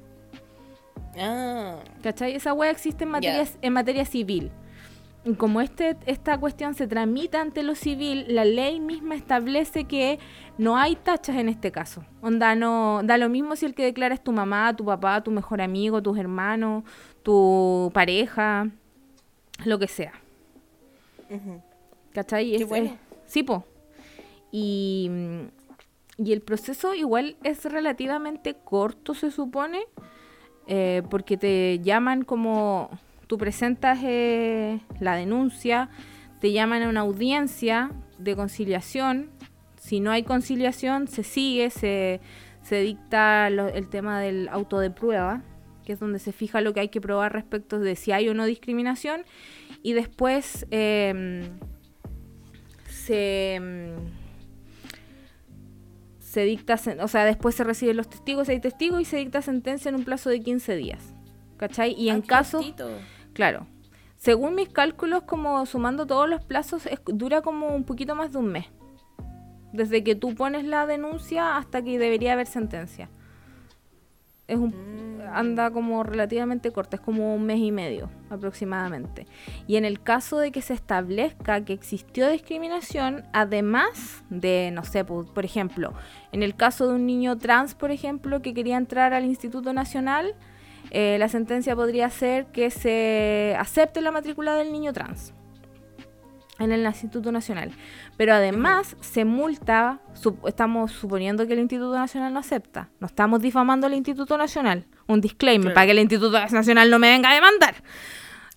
Ah. 1.18 1.76
¿Cachai? 2.02 2.34
Esa 2.34 2.52
wea 2.52 2.70
existe 2.70 3.04
en 3.04 3.10
materia, 3.10 3.46
en 3.62 3.72
materia 3.72 4.04
civil. 4.04 4.50
Como 5.38 5.62
este, 5.62 5.96
esta 6.04 6.38
cuestión 6.38 6.74
se 6.74 6.86
tramita 6.86 7.40
ante 7.40 7.62
lo 7.62 7.74
civil, 7.74 8.26
la 8.28 8.44
ley 8.44 8.78
misma 8.78 9.14
establece 9.14 9.84
que 9.84 10.18
no 10.58 10.76
hay 10.76 10.96
tachas 10.96 11.36
en 11.36 11.48
este 11.48 11.72
caso. 11.72 12.04
Onda, 12.20 12.54
no, 12.54 13.00
da 13.02 13.16
lo 13.16 13.30
mismo 13.30 13.56
si 13.56 13.64
el 13.64 13.74
que 13.74 13.84
declara 13.84 14.14
es 14.14 14.22
tu 14.22 14.32
mamá, 14.32 14.76
tu 14.76 14.84
papá, 14.84 15.22
tu 15.22 15.30
mejor 15.30 15.62
amigo, 15.62 16.02
tus 16.02 16.18
hermanos, 16.18 16.84
tu 17.22 17.90
pareja, 17.94 18.68
lo 19.64 19.78
que 19.78 19.88
sea. 19.88 20.12
¿Cachai? 22.12 22.58
Qué 22.58 22.64
bueno. 22.64 22.96
sí, 23.26 23.42
po. 23.42 23.64
Y, 24.52 25.10
y 26.18 26.32
el 26.32 26.42
proceso 26.42 26.94
igual 26.94 27.36
es 27.42 27.64
relativamente 27.64 28.54
corto, 28.62 29.14
se 29.14 29.30
supone, 29.30 29.86
eh, 30.66 31.02
porque 31.10 31.36
te 31.36 31.80
llaman 31.80 32.22
como 32.24 32.90
tú 33.26 33.38
presentas 33.38 33.98
eh, 34.02 34.80
la 35.00 35.16
denuncia, 35.16 35.90
te 36.40 36.52
llaman 36.52 36.82
a 36.82 36.88
una 36.88 37.00
audiencia 37.00 37.90
de 38.18 38.36
conciliación. 38.36 39.30
Si 39.78 40.00
no 40.00 40.10
hay 40.10 40.22
conciliación, 40.22 41.08
se 41.08 41.22
sigue, 41.22 41.70
se, 41.70 42.20
dicta 42.70 43.48
el 43.48 43.88
tema 43.88 44.20
del 44.20 44.48
auto 44.48 44.78
de 44.78 44.90
prueba, 44.90 45.42
que 45.84 45.92
es 45.92 46.00
donde 46.00 46.18
se 46.18 46.32
fija 46.32 46.60
lo 46.60 46.72
que 46.72 46.80
hay 46.80 46.88
que 46.88 47.00
probar 47.00 47.32
respecto 47.32 47.78
de 47.78 47.96
si 47.96 48.12
hay 48.12 48.28
o 48.28 48.34
no 48.34 48.46
discriminación. 48.46 49.24
Y 49.82 49.92
después 49.92 50.66
em, 50.70 51.42
se 52.88 53.60
se 56.34 56.44
dicta, 56.44 56.74
o 57.00 57.06
sea, 57.06 57.24
después 57.24 57.54
se 57.54 57.62
reciben 57.62 57.96
los 57.96 58.08
testigos, 58.08 58.48
hay 58.48 58.58
testigos 58.58 59.00
y 59.00 59.04
se 59.04 59.18
dicta 59.18 59.40
sentencia 59.40 59.88
en 59.88 59.94
un 59.94 60.02
plazo 60.02 60.30
de 60.30 60.40
15 60.40 60.74
días. 60.74 61.14
¿Cachai? 61.56 61.94
Y 61.96 62.08
en 62.08 62.22
ah, 62.22 62.26
caso... 62.26 62.60
Claro. 63.34 63.66
Según 64.16 64.54
mis 64.54 64.70
cálculos, 64.70 65.24
como 65.24 65.66
sumando 65.66 66.06
todos 66.06 66.28
los 66.28 66.42
plazos, 66.42 66.88
dura 67.06 67.42
como 67.42 67.74
un 67.74 67.84
poquito 67.84 68.14
más 68.14 68.32
de 68.32 68.38
un 68.38 68.46
mes. 68.46 68.66
Desde 69.72 70.02
que 70.02 70.14
tú 70.14 70.34
pones 70.34 70.64
la 70.64 70.86
denuncia 70.86 71.56
hasta 71.56 71.82
que 71.82 71.98
debería 71.98 72.32
haber 72.32 72.46
sentencia. 72.46 73.10
Es 74.46 74.56
un, 74.56 75.18
mm. 75.18 75.20
anda 75.32 75.70
como 75.70 76.02
relativamente 76.04 76.70
corta, 76.70 76.96
es 76.96 77.02
como 77.02 77.34
un 77.34 77.44
mes 77.44 77.58
y 77.58 77.72
medio 77.72 78.10
aproximadamente. 78.30 79.26
Y 79.66 79.76
en 79.76 79.84
el 79.84 80.00
caso 80.02 80.38
de 80.38 80.52
que 80.52 80.62
se 80.62 80.74
establezca 80.74 81.64
que 81.64 81.72
existió 81.72 82.28
discriminación, 82.28 83.24
además 83.32 84.22
de, 84.30 84.70
no 84.72 84.84
sé, 84.84 85.04
por 85.04 85.44
ejemplo, 85.44 85.92
en 86.30 86.42
el 86.42 86.54
caso 86.54 86.88
de 86.88 86.94
un 86.94 87.06
niño 87.06 87.36
trans, 87.36 87.74
por 87.74 87.90
ejemplo, 87.90 88.42
que 88.42 88.54
quería 88.54 88.76
entrar 88.76 89.12
al 89.12 89.24
Instituto 89.24 89.72
Nacional, 89.72 90.34
eh, 90.96 91.18
la 91.18 91.28
sentencia 91.28 91.74
podría 91.74 92.08
ser 92.08 92.46
que 92.46 92.70
se 92.70 93.56
acepte 93.58 94.00
la 94.00 94.12
matrícula 94.12 94.54
del 94.54 94.70
niño 94.70 94.92
trans 94.92 95.34
en 96.60 96.70
el 96.70 96.86
Instituto 96.86 97.32
Nacional. 97.32 97.72
Pero 98.16 98.32
además 98.32 98.96
se 99.00 99.24
multa, 99.24 99.98
estamos 100.46 100.92
suponiendo 100.92 101.48
que 101.48 101.54
el 101.54 101.58
Instituto 101.58 101.98
Nacional 101.98 102.32
no 102.32 102.38
acepta, 102.38 102.90
no 103.00 103.08
estamos 103.08 103.40
difamando 103.42 103.88
al 103.88 103.94
Instituto 103.94 104.38
Nacional. 104.38 104.86
Un 105.08 105.20
disclaimer 105.20 105.74
para 105.74 105.86
que 105.86 105.92
el 105.92 105.98
Instituto 105.98 106.38
Nacional 106.38 106.88
no 106.88 107.00
me 107.00 107.10
venga 107.10 107.32
a 107.32 107.34
demandar. 107.34 107.74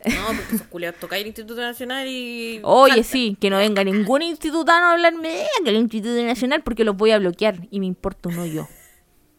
No, 0.06 0.28
porque 0.28 0.56
esos 0.56 0.68
culiados 0.68 1.00
toca 1.00 1.18
el 1.18 1.26
Instituto 1.26 1.60
Nacional 1.60 2.06
y. 2.08 2.60
Oye, 2.62 3.04
sí, 3.04 3.36
que 3.42 3.50
no 3.50 3.58
venga 3.58 3.84
ningún 3.84 4.22
institutano 4.22 4.86
a 4.86 4.92
hablarme 4.92 5.30
de 5.30 5.48
el 5.66 5.76
Instituto 5.76 6.22
Nacional 6.22 6.62
porque 6.62 6.84
los 6.84 6.96
voy 6.96 7.10
a 7.10 7.18
bloquear 7.18 7.68
y 7.72 7.80
me 7.80 7.88
importa 7.88 8.30
uno 8.30 8.46
yo. 8.46 8.68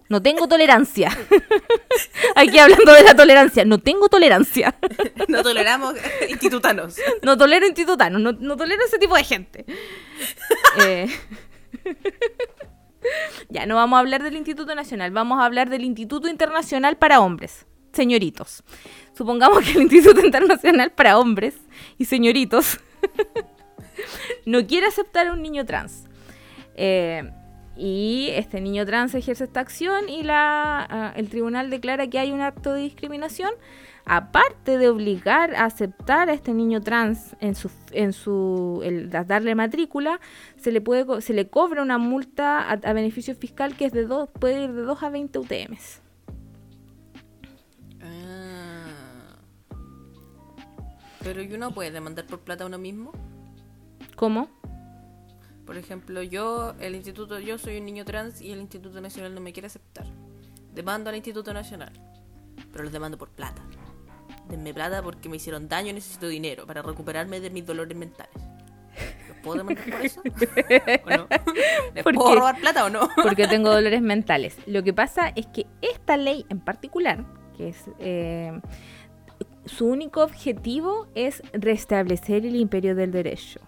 No 0.08 0.22
tengo 0.22 0.48
tolerancia. 0.48 1.10
Aquí 2.34 2.58
hablando 2.58 2.92
de 2.92 3.02
la 3.02 3.14
tolerancia. 3.14 3.64
No 3.64 3.78
tengo 3.78 4.08
tolerancia. 4.08 4.74
no 5.28 5.42
toleramos 5.42 5.94
institutanos. 6.28 6.96
No 7.22 7.36
tolero 7.36 7.66
institutanos. 7.66 8.20
No, 8.20 8.56
tolero 8.56 8.84
ese 8.84 8.98
tipo 8.98 9.16
de 9.16 9.24
gente. 9.24 9.64
Eh, 10.80 11.08
ya, 13.48 13.66
no 13.66 13.76
vamos 13.76 13.96
a 13.96 14.00
hablar 14.00 14.22
del 14.22 14.36
Instituto 14.36 14.74
Nacional. 14.74 15.12
Vamos 15.12 15.40
a 15.40 15.44
hablar 15.44 15.70
del 15.70 15.84
Instituto 15.84 16.28
Internacional 16.28 16.96
para 16.96 17.20
Hombres. 17.20 17.66
Señoritos. 17.92 18.64
Supongamos 19.16 19.64
que 19.64 19.72
el 19.72 19.82
Instituto 19.82 20.24
Internacional 20.24 20.90
para 20.90 21.18
Hombres 21.18 21.54
y 21.98 22.04
Señoritos 22.06 22.80
no 24.46 24.66
quiere 24.66 24.86
aceptar 24.86 25.28
a 25.28 25.32
un 25.32 25.42
niño 25.42 25.64
trans. 25.64 26.04
Eh, 26.74 27.30
y 27.78 28.30
este 28.32 28.60
niño 28.60 28.84
trans 28.84 29.14
ejerce 29.14 29.44
esta 29.44 29.60
acción 29.60 30.08
y 30.08 30.24
la, 30.24 30.84
ah, 30.90 31.12
el 31.14 31.28
tribunal 31.28 31.70
declara 31.70 32.08
que 32.08 32.18
hay 32.18 32.32
un 32.32 32.40
acto 32.40 32.72
de 32.72 32.82
discriminación. 32.82 33.52
Aparte 34.04 34.78
de 34.78 34.88
obligar 34.88 35.54
a 35.54 35.66
aceptar 35.66 36.28
a 36.28 36.32
este 36.32 36.54
niño 36.54 36.80
trans 36.80 37.36
en 37.40 37.54
su, 37.54 37.70
en 37.92 38.12
su 38.14 38.82
darle 39.10 39.54
matrícula, 39.54 40.18
se 40.56 40.72
le 40.72 40.80
puede 40.80 41.20
se 41.20 41.34
le 41.34 41.48
cobra 41.48 41.82
una 41.82 41.98
multa 41.98 42.68
a, 42.68 42.92
beneficio 42.94 43.34
fiscal 43.36 43.76
que 43.76 43.84
es 43.84 43.92
de 43.92 44.06
dos, 44.06 44.30
puede 44.30 44.64
ir 44.64 44.72
de 44.72 44.82
2 44.82 45.02
a 45.02 45.10
20 45.10 45.38
UTMs. 45.38 46.00
Ah. 48.02 49.36
Pero 51.22 51.42
¿y 51.42 51.52
uno 51.52 51.70
puede 51.70 51.90
demandar 51.90 52.26
por 52.26 52.40
plata 52.40 52.64
a 52.64 52.66
uno 52.66 52.78
mismo? 52.78 53.12
¿Cómo? 54.16 54.57
Por 55.68 55.76
ejemplo, 55.76 56.22
yo, 56.22 56.72
el 56.80 56.94
instituto, 56.94 57.38
yo 57.40 57.58
soy 57.58 57.76
un 57.76 57.84
niño 57.84 58.06
trans 58.06 58.40
y 58.40 58.52
el 58.52 58.58
Instituto 58.58 59.02
Nacional 59.02 59.34
no 59.34 59.42
me 59.42 59.52
quiere 59.52 59.66
aceptar. 59.66 60.06
Demando 60.72 61.10
al 61.10 61.16
Instituto 61.16 61.52
Nacional, 61.52 61.92
pero 62.72 62.84
los 62.84 62.92
demando 62.92 63.18
por 63.18 63.28
plata. 63.28 63.60
Denme 64.48 64.72
plata 64.72 65.02
porque 65.02 65.28
me 65.28 65.36
hicieron 65.36 65.68
daño 65.68 65.90
y 65.90 65.92
necesito 65.92 66.26
dinero 66.26 66.66
para 66.66 66.80
recuperarme 66.80 67.40
de 67.40 67.50
mis 67.50 67.66
dolores 67.66 67.94
mentales. 67.98 68.34
¿Los 69.28 69.36
puedo 69.42 69.58
demandar 69.58 69.90
por 69.90 70.00
eso? 70.06 70.22
¿O 71.04 71.10
no? 71.10 71.28
¿Les 71.94 72.02
puedo 72.02 72.34
robar 72.34 72.58
plata 72.58 72.86
o 72.86 72.88
no? 72.88 73.06
porque 73.22 73.46
tengo 73.46 73.68
dolores 73.68 74.00
mentales. 74.00 74.56
Lo 74.64 74.82
que 74.82 74.94
pasa 74.94 75.34
es 75.36 75.48
que 75.48 75.66
esta 75.82 76.16
ley 76.16 76.46
en 76.48 76.60
particular, 76.60 77.26
que 77.58 77.68
es... 77.68 77.84
Eh, 77.98 78.58
su 79.66 79.84
único 79.84 80.22
objetivo 80.22 81.08
es 81.14 81.42
restablecer 81.52 82.46
el 82.46 82.56
imperio 82.56 82.94
del 82.94 83.12
derecho. 83.12 83.60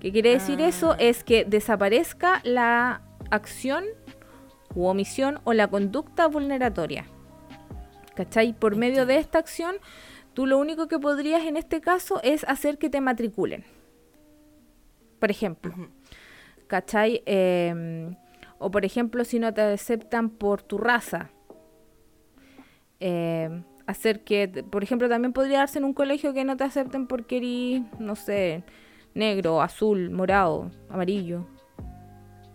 ¿Qué 0.00 0.12
quiere 0.12 0.30
decir 0.30 0.60
eso? 0.60 0.92
Ah. 0.92 0.96
Es 0.98 1.24
que 1.24 1.44
desaparezca 1.44 2.40
la 2.44 3.02
acción 3.30 3.84
u 4.74 4.86
omisión 4.86 5.40
o 5.44 5.52
la 5.52 5.68
conducta 5.68 6.26
vulneratoria. 6.28 7.06
¿Cachai? 8.14 8.52
Por 8.52 8.76
medio 8.76 9.06
de 9.06 9.18
esta 9.18 9.38
acción, 9.38 9.76
tú 10.34 10.46
lo 10.46 10.58
único 10.58 10.88
que 10.88 10.98
podrías 10.98 11.44
en 11.44 11.56
este 11.56 11.80
caso 11.80 12.20
es 12.22 12.44
hacer 12.44 12.78
que 12.78 12.90
te 12.90 13.00
matriculen. 13.00 13.64
Por 15.18 15.30
ejemplo. 15.30 15.74
¿Cachai? 16.66 17.22
Em, 17.26 18.16
o 18.58 18.70
por 18.70 18.84
ejemplo, 18.84 19.24
si 19.24 19.38
no 19.38 19.52
te 19.54 19.62
aceptan 19.62 20.30
por 20.30 20.62
tu 20.62 20.78
raza. 20.78 21.30
eh, 23.00 23.62
hacer 23.86 24.24
que, 24.24 24.48
por 24.48 24.82
ejemplo, 24.82 25.08
también 25.08 25.32
podría 25.32 25.58
darse 25.58 25.78
en 25.78 25.84
un 25.84 25.94
colegio 25.94 26.32
que 26.34 26.44
no 26.44 26.56
te 26.56 26.64
acepten 26.64 27.06
porque 27.06 27.36
eres, 27.38 28.00
no 28.00 28.16
sé, 28.16 28.64
negro, 29.16 29.60
azul, 29.62 30.10
morado, 30.10 30.70
amarillo, 30.88 31.46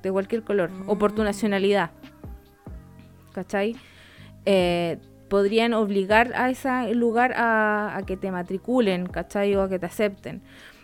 de 0.01 0.11
cualquier 0.11 0.43
color, 0.43 0.69
o 0.87 0.97
por 0.97 1.11
tu 1.11 1.21
Mm. 1.21 1.25
nacionalidad. 1.25 1.91
¿Cachai? 3.33 3.75
Eh, 4.45 4.97
podrían 5.29 5.73
obligar 5.73 6.33
a 6.35 6.49
ese 6.49 6.93
lugar 6.93 7.33
a, 7.37 7.95
a 7.95 8.03
que 8.05 8.17
te 8.17 8.31
matriculen, 8.31 9.05
¿cachai? 9.05 9.55
O 9.55 9.61
a 9.61 9.69
que 9.69 9.79
te 9.79 9.85
acepten. 9.85 10.41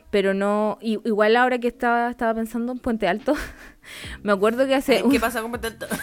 Pero 0.10 0.34
no, 0.34 0.78
igual 0.82 1.36
ahora 1.36 1.60
que 1.60 1.68
estaba, 1.68 2.10
estaba 2.10 2.34
pensando 2.34 2.72
en 2.72 2.80
Puente 2.80 3.08
Alto, 3.10 3.34
me 4.24 4.32
acuerdo 4.32 4.66
que 4.66 4.76
hace... 4.76 5.04
¿Qué 5.12 5.20
pasa 5.20 5.42
con 5.42 5.52
Puente 5.52 5.68
Alto? 5.68 5.88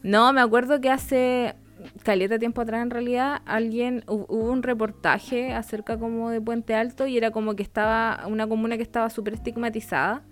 No, 0.00 0.32
me 0.32 0.40
acuerdo 0.40 0.80
que 0.80 0.90
hace 0.90 1.56
caleta 2.02 2.38
tiempo 2.38 2.60
atrás 2.60 2.82
en 2.82 2.90
realidad 2.90 3.40
alguien 3.46 4.02
hu- 4.06 4.26
hubo 4.28 4.50
un 4.50 4.62
reportaje 4.62 5.52
acerca 5.52 5.98
como 5.98 6.30
de 6.30 6.40
Puente 6.40 6.74
Alto 6.74 7.06
y 7.06 7.16
era 7.16 7.30
como 7.30 7.54
que 7.54 7.62
estaba 7.62 8.24
una 8.26 8.46
comuna 8.46 8.76
que 8.76 8.82
estaba 8.82 9.10
súper 9.10 9.34
estigmatizada 9.34 10.22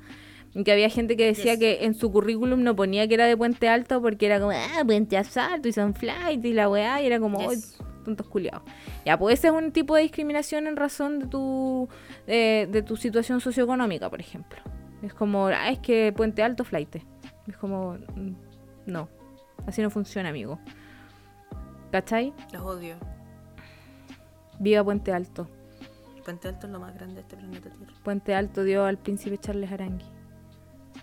y 0.55 0.65
que 0.65 0.73
había 0.73 0.89
gente 0.89 1.17
que 1.17 1.27
decía 1.27 1.53
Yes. 1.53 1.59
que 1.61 1.85
en 1.85 1.95
su 1.95 2.11
currículum 2.11 2.63
no 2.63 2.75
ponía 2.75 3.07
que 3.09 3.15
era 3.15 3.27
de 3.27 3.37
Puente 3.37 3.69
Alto 3.69 4.01
porque 4.03 4.27
era 4.27 4.39
como 4.41 4.53
ah 4.53 4.83
Puente 4.87 5.17
Alto 5.17 5.69
y 5.69 5.73
Sunflight 5.73 6.45
y 6.45 6.53
la 6.53 6.69
weá 6.69 7.01
y 7.03 7.07
era 7.07 7.21
como 7.21 7.39
Yes. 7.51 7.77
"Ay, 7.81 7.87
tontos 8.05 8.27
culiados 8.29 8.63
ya 9.05 9.19
pues 9.19 9.39
ese 9.39 9.49
es 9.49 9.53
un 9.53 9.73
tipo 9.73 9.95
de 9.97 10.03
discriminación 10.03 10.67
en 10.67 10.77
razón 10.77 11.19
de 11.19 11.27
tu 11.27 11.89
eh, 12.27 12.69
de 12.71 12.83
tu 12.83 12.97
situación 12.97 13.41
socioeconómica 13.41 14.09
por 14.09 14.21
ejemplo 14.21 14.59
es 15.03 15.13
como 15.13 15.47
ah, 15.49 15.71
es 15.71 15.79
que 15.81 16.13
Puente 16.17 16.43
Alto 16.43 16.65
flight 16.65 16.97
es 17.47 17.57
como 17.57 17.95
mm, 18.15 18.33
no 18.87 19.09
Así 19.67 19.83
no 19.83 19.91
funciona, 19.91 20.29
amigo. 20.29 20.61
¿Cachai? 21.91 22.33
Los 22.53 22.63
odio. 22.63 22.97
Viva 24.59 24.83
Puente 24.85 25.13
Alto. 25.13 25.49
Puente 26.25 26.49
Alto 26.49 26.67
es 26.67 26.73
lo 26.73 26.81
más 26.81 26.95
grande 26.95 27.15
de 27.17 27.21
este 27.21 27.37
planeta 27.37 27.71
Tierra. 27.71 27.93
Puente 28.03 28.35
Alto 28.35 28.65
dio 28.65 28.85
al 28.85 28.99
príncipe 28.99 29.39
Charles 29.39 29.71
Arangui. 29.71 30.05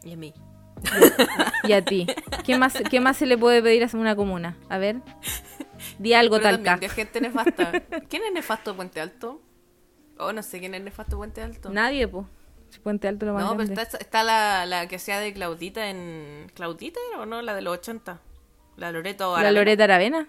Y 0.03 0.13
a 0.13 0.17
mí. 0.17 0.33
Y 1.63 1.71
a 1.71 1.83
ti. 1.83 2.07
¿Qué 2.45 2.57
más, 2.57 2.73
¿Qué 2.89 2.99
más 2.99 3.17
se 3.17 3.25
le 3.25 3.37
puede 3.37 3.61
pedir 3.61 3.83
a 3.83 3.97
una 3.97 4.15
comuna? 4.15 4.57
A 4.69 4.77
ver. 4.77 4.97
Di 5.99 6.13
algo, 6.13 6.37
Pero 6.37 6.57
también 6.57 6.79
de 6.79 6.89
gente 6.89 7.21
nefasta. 7.21 7.71
¿Quién 8.09 8.23
es 8.23 8.33
nefasto 8.33 8.71
de 8.71 8.75
Puente 8.75 8.99
Alto? 8.99 9.41
Oh, 10.17 10.33
no 10.33 10.43
sé 10.43 10.59
quién 10.59 10.75
es 10.75 10.83
nefasto 10.83 11.11
de 11.11 11.17
Puente 11.17 11.41
Alto. 11.41 11.69
Nadie, 11.69 12.07
po. 12.07 12.27
Si 12.69 12.79
Puente 12.79 13.07
Alto 13.07 13.25
lo 13.25 13.33
más 13.33 13.43
No, 13.43 13.55
pero 13.55 13.71
está, 13.71 13.97
está 13.97 14.23
la, 14.23 14.65
la 14.65 14.87
que 14.87 14.99
sea 14.99 15.19
de 15.19 15.31
Claudita 15.33 15.89
en... 15.89 16.51
¿Claudita 16.53 16.99
era 17.11 17.21
o 17.21 17.25
no? 17.25 17.41
La 17.41 17.53
de 17.53 17.61
los 17.61 17.77
80. 17.77 18.19
La 18.77 18.91
Loreto 18.91 19.25
La 19.25 19.39
Aravena. 19.39 19.51
Loreta 19.51 19.83
Aravena. 19.83 20.27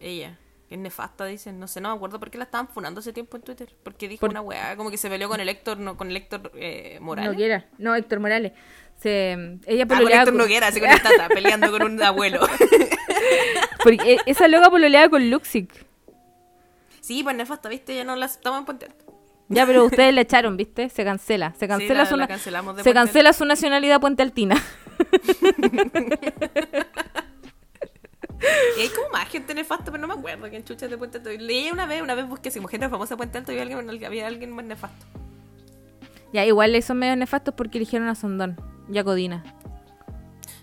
Ella. 0.00 0.38
Que 0.68 0.74
es 0.76 0.80
nefasta, 0.80 1.24
dicen. 1.26 1.58
No 1.60 1.66
sé, 1.68 1.80
no 1.80 1.90
me 1.90 1.96
acuerdo 1.96 2.18
por 2.18 2.30
qué 2.30 2.38
la 2.38 2.44
estaban 2.44 2.68
funando 2.68 3.00
hace 3.00 3.12
tiempo 3.12 3.36
en 3.36 3.42
Twitter. 3.42 3.74
Porque 3.82 4.08
dijo 4.08 4.20
Por- 4.20 4.30
una 4.30 4.40
weá, 4.40 4.76
como 4.76 4.90
que 4.90 4.96
se 4.96 5.08
peleó 5.08 5.28
con 5.28 5.40
el 5.40 5.48
Héctor, 5.48 5.78
no, 5.78 5.96
con 5.96 6.10
el 6.10 6.16
Héctor 6.16 6.50
eh, 6.54 6.98
Morales. 7.00 7.64
No 7.78 7.94
Héctor 7.94 8.20
Morales. 8.20 8.52
Se, 8.96 9.32
ella 9.66 9.84
Ah, 9.84 9.88
con 9.88 10.08
Héctor 10.08 10.24
con- 10.26 10.36
Noguera, 10.36 10.68
así 10.68 10.80
con 10.80 10.90
el 10.90 11.00
tata, 11.02 11.28
peleando 11.34 11.70
con 11.70 11.82
un 11.82 12.02
abuelo. 12.02 12.40
porque, 13.82 14.14
eh, 14.14 14.18
esa 14.26 14.46
loca 14.48 14.70
pololeaba 14.70 15.08
con 15.08 15.28
Luxic. 15.30 15.86
sí, 17.00 17.22
pues 17.24 17.34
nefasta, 17.34 17.68
¿viste? 17.68 17.94
Ya 17.94 18.04
no 18.04 18.14
la 18.16 18.26
aceptamos 18.26 18.60
en 18.60 18.64
Puente 18.66 18.86
Alto. 18.86 19.04
Ya, 19.48 19.66
pero 19.66 19.84
ustedes 19.86 20.14
la 20.14 20.20
echaron, 20.20 20.56
¿viste? 20.56 20.88
Se 20.90 21.02
cancela. 21.02 21.54
Se 21.58 21.66
cancela, 21.66 22.00
la- 22.04 22.06
su, 22.06 22.16
la 22.16 22.28
se 22.84 22.92
cancela 22.92 23.32
su 23.32 23.44
nacionalidad 23.44 24.00
puente 24.00 24.22
altina. 24.22 24.62
Y 28.76 28.80
hay 28.80 28.88
como 28.88 29.10
más 29.10 29.28
gente 29.28 29.54
nefasta, 29.54 29.86
pero 29.90 29.98
no 29.98 30.06
me 30.08 30.14
acuerdo 30.14 30.48
quién 30.48 30.64
chucha 30.64 30.88
de 30.88 30.96
Puente 30.96 31.18
Alto. 31.18 31.30
Leí 31.30 31.70
una 31.70 31.86
vez, 31.86 32.00
una 32.02 32.14
vez 32.14 32.26
busqué 32.28 32.48
así 32.48 32.58
como 32.58 32.68
gente 32.68 32.88
famosa 32.88 33.14
de 33.14 33.18
Puente 33.18 33.38
Alto 33.38 33.52
y 33.52 33.58
había 33.58 33.76
alguien, 33.78 34.04
había 34.04 34.26
alguien 34.26 34.50
más 34.52 34.64
nefasto. 34.64 35.06
Ya, 36.32 36.44
igual 36.46 36.80
son 36.82 36.98
medio 36.98 37.16
nefastos 37.16 37.54
porque 37.54 37.78
eligieron 37.78 38.08
a 38.08 38.14
Sondón 38.14 38.56
y 38.90 38.98
a 38.98 39.04
Codina. 39.04 39.42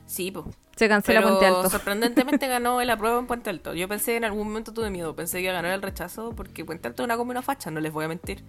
Sí, 0.06 0.32
pues. 0.32 0.46
Se 0.76 0.88
cancela 0.88 1.20
Pero 1.22 1.30
Puente 1.38 1.46
Alto. 1.48 1.70
sorprendentemente 1.70 2.48
ganó 2.48 2.82
el 2.82 2.90
apruebo 2.90 3.20
en 3.20 3.28
Puente 3.28 3.50
Alto. 3.50 3.74
Yo 3.74 3.88
pensé 3.88 4.16
en 4.16 4.24
algún 4.24 4.48
momento 4.48 4.74
tuve 4.74 4.90
miedo, 4.90 5.16
pensé 5.16 5.38
que 5.38 5.44
iba 5.44 5.52
a 5.54 5.56
ganar 5.56 5.72
el 5.74 5.82
rechazo 5.82 6.34
porque 6.36 6.64
Puente 6.66 6.88
Alto 6.88 7.04
es 7.04 7.06
una 7.06 7.18
comuna 7.18 7.42
facha, 7.42 7.70
no 7.72 7.80
les 7.80 7.92
voy 7.92 8.06
a 8.06 8.08
mentir. 8.08 8.44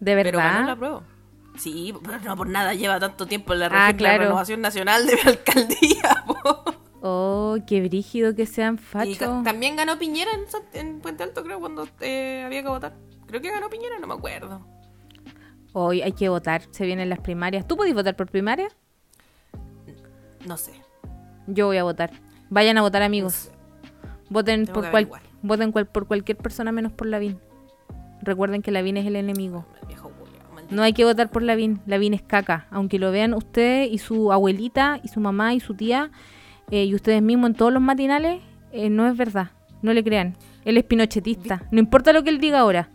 ¿De 0.00 0.14
Pero 0.14 0.38
ganó 0.38 0.50
el 0.50 0.56
verdad? 0.58 0.70
apruebo. 0.70 1.02
Sí, 1.58 1.92
pero 2.04 2.20
no 2.20 2.36
por 2.36 2.48
nada 2.48 2.72
lleva 2.74 2.98
tanto 3.00 3.26
tiempo 3.26 3.52
en 3.52 3.58
la, 3.60 3.66
Ah, 3.66 3.68
región, 3.68 3.86
la 3.88 3.96
claro. 3.96 4.22
renovación 4.24 4.60
nacional 4.60 5.06
de 5.06 5.14
mi 5.16 5.20
alcaldía. 5.26 6.24
po. 6.26 6.64
Oh, 7.02 7.56
qué 7.66 7.82
brígido 7.82 8.34
que 8.34 8.46
sean 8.46 8.78
fachos. 8.78 9.18
también 9.42 9.76
ganó 9.76 9.98
Piñera 9.98 10.30
en, 10.74 11.00
Puente 11.00 11.22
Alto, 11.22 11.42
creo, 11.42 11.58
cuando 11.58 11.88
eh, 12.00 12.42
había 12.44 12.62
que 12.62 12.68
votar. 12.68 12.94
Creo 13.26 13.40
que 13.40 13.50
ganó 13.50 13.70
Piñera, 13.70 13.98
no 13.98 14.06
me 14.06 14.14
acuerdo. 14.14 14.66
Hoy 15.72 16.02
hay 16.02 16.12
que 16.12 16.28
votar, 16.28 16.62
se 16.70 16.84
vienen 16.84 17.08
las 17.08 17.20
primarias. 17.20 17.66
¿Tú 17.66 17.76
podés 17.76 17.94
votar 17.94 18.16
por 18.16 18.30
primaria? 18.30 18.68
No 20.46 20.56
sé. 20.56 20.72
Yo 21.46 21.66
voy 21.66 21.78
a 21.78 21.84
votar. 21.84 22.10
Vayan 22.50 22.76
a 22.78 22.82
votar, 22.82 23.02
amigos. 23.02 23.50
Voten 24.28 24.66
Tengo 24.66 24.80
por 24.80 24.90
cual, 24.90 25.08
voten 25.42 25.72
cual- 25.72 25.86
por 25.86 26.06
cualquier 26.06 26.36
persona 26.36 26.72
menos 26.72 26.92
por 26.92 27.06
Lavín. 27.06 27.38
Recuerden 28.22 28.62
que 28.62 28.70
Lavín 28.70 28.96
es 28.96 29.06
el 29.06 29.16
enemigo. 29.16 29.64
El 29.80 29.88
viejo. 29.88 30.10
No 30.70 30.82
hay 30.82 30.92
que 30.92 31.04
votar 31.04 31.30
por 31.30 31.42
Lavín. 31.42 31.80
Lavín 31.86 32.14
es 32.14 32.22
caca. 32.22 32.66
Aunque 32.70 32.98
lo 32.98 33.10
vean 33.10 33.34
ustedes 33.34 33.90
y 33.90 33.98
su 33.98 34.32
abuelita 34.32 35.00
y 35.02 35.08
su 35.08 35.20
mamá 35.20 35.54
y 35.54 35.60
su 35.60 35.74
tía 35.74 36.10
eh, 36.70 36.84
y 36.84 36.94
ustedes 36.94 37.22
mismos 37.22 37.50
en 37.50 37.56
todos 37.56 37.72
los 37.72 37.82
matinales, 37.82 38.40
eh, 38.72 38.90
no 38.90 39.06
es 39.08 39.16
verdad. 39.16 39.50
No 39.82 39.92
le 39.92 40.04
crean. 40.04 40.36
Él 40.64 40.76
es 40.76 40.84
pinochetista. 40.84 41.62
No 41.70 41.78
importa 41.80 42.12
lo 42.12 42.22
que 42.22 42.30
él 42.30 42.38
diga 42.38 42.58
ahora. 42.60 42.90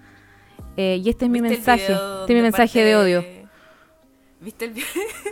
Eh, 0.77 1.01
y 1.03 1.09
este 1.09 1.25
es 1.25 1.31
mi 1.31 1.41
¿Viste 1.41 1.55
el 1.55 1.59
mensaje. 1.59 1.93
Este 1.93 2.33
es 2.33 2.35
mi 2.37 2.41
mensaje 2.41 2.83
de 2.83 2.95
odio. 2.95 3.23
¿Viste 4.41 4.65
el, 4.65 4.71
vi- 4.73 4.83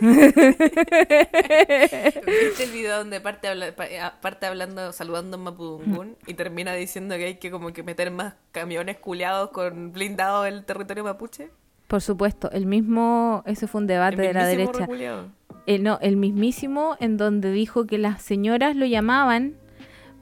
¿Viste 2.40 2.64
el 2.64 2.70
video 2.72 2.98
donde 2.98 3.20
parte, 3.20 3.48
habla- 3.48 3.72
pa- 3.74 4.14
parte 4.20 4.46
hablando, 4.46 4.92
saludando 4.92 5.36
en 5.36 5.42
Mapudungún 5.44 6.16
y 6.26 6.34
termina 6.34 6.74
diciendo 6.74 7.14
que 7.16 7.24
hay 7.26 7.34
que 7.36 7.50
como 7.50 7.72
que 7.72 7.82
meter 7.82 8.10
más 8.10 8.34
camiones 8.52 8.96
culeados 8.98 9.50
con 9.50 9.92
blindados 9.92 10.46
en 10.48 10.54
el 10.54 10.64
territorio 10.64 11.04
mapuche? 11.04 11.50
Por 11.86 12.00
supuesto, 12.00 12.50
el 12.50 12.66
mismo, 12.66 13.42
ese 13.46 13.66
fue 13.66 13.82
un 13.82 13.86
debate 13.86 14.16
El 14.16 14.22
de 14.28 14.32
la 14.34 14.46
derecha. 14.46 14.72
reculeado. 14.80 15.28
Eh, 15.66 15.78
no, 15.78 15.98
el 16.02 16.16
mismísimo 16.16 16.96
en 17.00 17.16
donde 17.16 17.50
dijo 17.50 17.86
que 17.86 17.96
las 17.98 18.20
señoras 18.22 18.76
lo 18.76 18.84
llamaban 18.86 19.54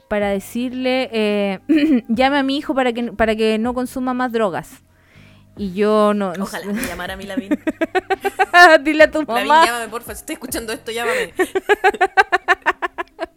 para 0.08 0.28
decirle, 0.28 1.08
eh, 1.12 1.58
llame 2.08 2.38
a 2.38 2.42
mi 2.42 2.56
hijo 2.58 2.74
para 2.74 2.92
que, 2.92 3.12
para 3.12 3.34
que 3.34 3.58
no 3.58 3.74
consuma 3.74 4.14
más 4.14 4.30
drogas. 4.32 4.82
Y 5.56 5.72
yo 5.74 6.14
no... 6.14 6.32
no 6.34 6.44
Ojalá 6.44 6.64
sé. 6.66 6.72
me 6.72 6.82
llamara 6.82 7.14
a 7.14 7.16
mí 7.16 7.24
Lavín. 7.24 7.50
Dile 8.84 9.04
a 9.04 9.10
tu 9.10 9.22
Lavín, 9.22 9.48
mamá. 9.48 9.66
llámame, 9.66 9.88
porfa. 9.88 10.14
Si 10.14 10.20
estás 10.20 10.34
escuchando 10.34 10.72
esto, 10.72 10.92
llámame. 10.92 11.32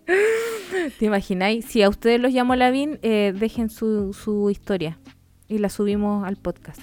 ¿Te 0.99 1.05
imagináis? 1.05 1.65
Si 1.65 1.81
a 1.81 1.89
ustedes 1.89 2.19
los 2.19 2.31
llamo 2.31 2.55
Lavín, 2.55 2.99
eh, 3.01 3.33
dejen 3.35 3.69
su, 3.69 4.13
su 4.13 4.49
historia 4.49 4.97
y 5.47 5.57
la 5.57 5.69
subimos 5.69 6.25
al 6.25 6.37
podcast. 6.37 6.81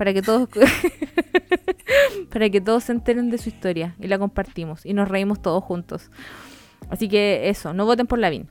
Para 0.00 0.14
que 0.14 0.22
todos 0.22 0.48
para 2.30 2.48
que 2.48 2.60
todos 2.62 2.84
se 2.84 2.92
enteren 2.92 3.28
de 3.28 3.36
su 3.36 3.50
historia 3.50 3.94
y 3.98 4.06
la 4.08 4.18
compartimos 4.18 4.86
y 4.86 4.94
nos 4.94 5.08
reímos 5.08 5.42
todos 5.42 5.62
juntos. 5.62 6.10
Así 6.88 7.06
que 7.08 7.50
eso, 7.50 7.74
no 7.74 7.84
voten 7.84 8.06
por 8.06 8.18
Lavín. 8.18 8.48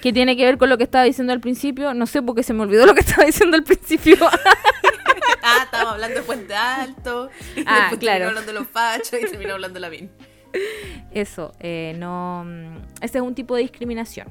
¿Qué 0.00 0.12
tiene 0.12 0.36
que 0.36 0.44
ver 0.44 0.56
con 0.56 0.68
lo 0.68 0.78
que 0.78 0.84
estaba 0.84 1.02
diciendo 1.04 1.32
al 1.32 1.40
principio? 1.40 1.94
No 1.94 2.06
sé 2.06 2.22
porque 2.22 2.42
se 2.44 2.52
me 2.52 2.62
olvidó 2.62 2.86
lo 2.86 2.94
que 2.94 3.00
estaba 3.06 3.24
diciendo 3.24 3.56
al 3.56 3.64
principio. 3.64 4.16
ah, 5.42 5.62
estábamos 5.64 5.94
hablando 5.94 6.20
de 6.20 6.22
Puente 6.22 6.54
Alto. 6.54 7.28
y 7.56 7.64
Ah, 7.66 7.78
después 7.80 7.98
claro. 7.98 8.28
hablando 8.28 8.52
de 8.52 8.58
los 8.58 8.68
fachos 8.68 9.14
y 9.20 9.26
terminó 9.28 9.54
hablando 9.54 9.74
de 9.74 9.80
Lavín. 9.80 10.10
Eso, 11.10 11.52
eh, 11.58 11.96
no. 11.98 12.44
mm, 12.46 12.76
Ese 13.02 13.18
es 13.18 13.22
un 13.24 13.34
tipo 13.34 13.56
de 13.56 13.62
discriminación. 13.62 14.28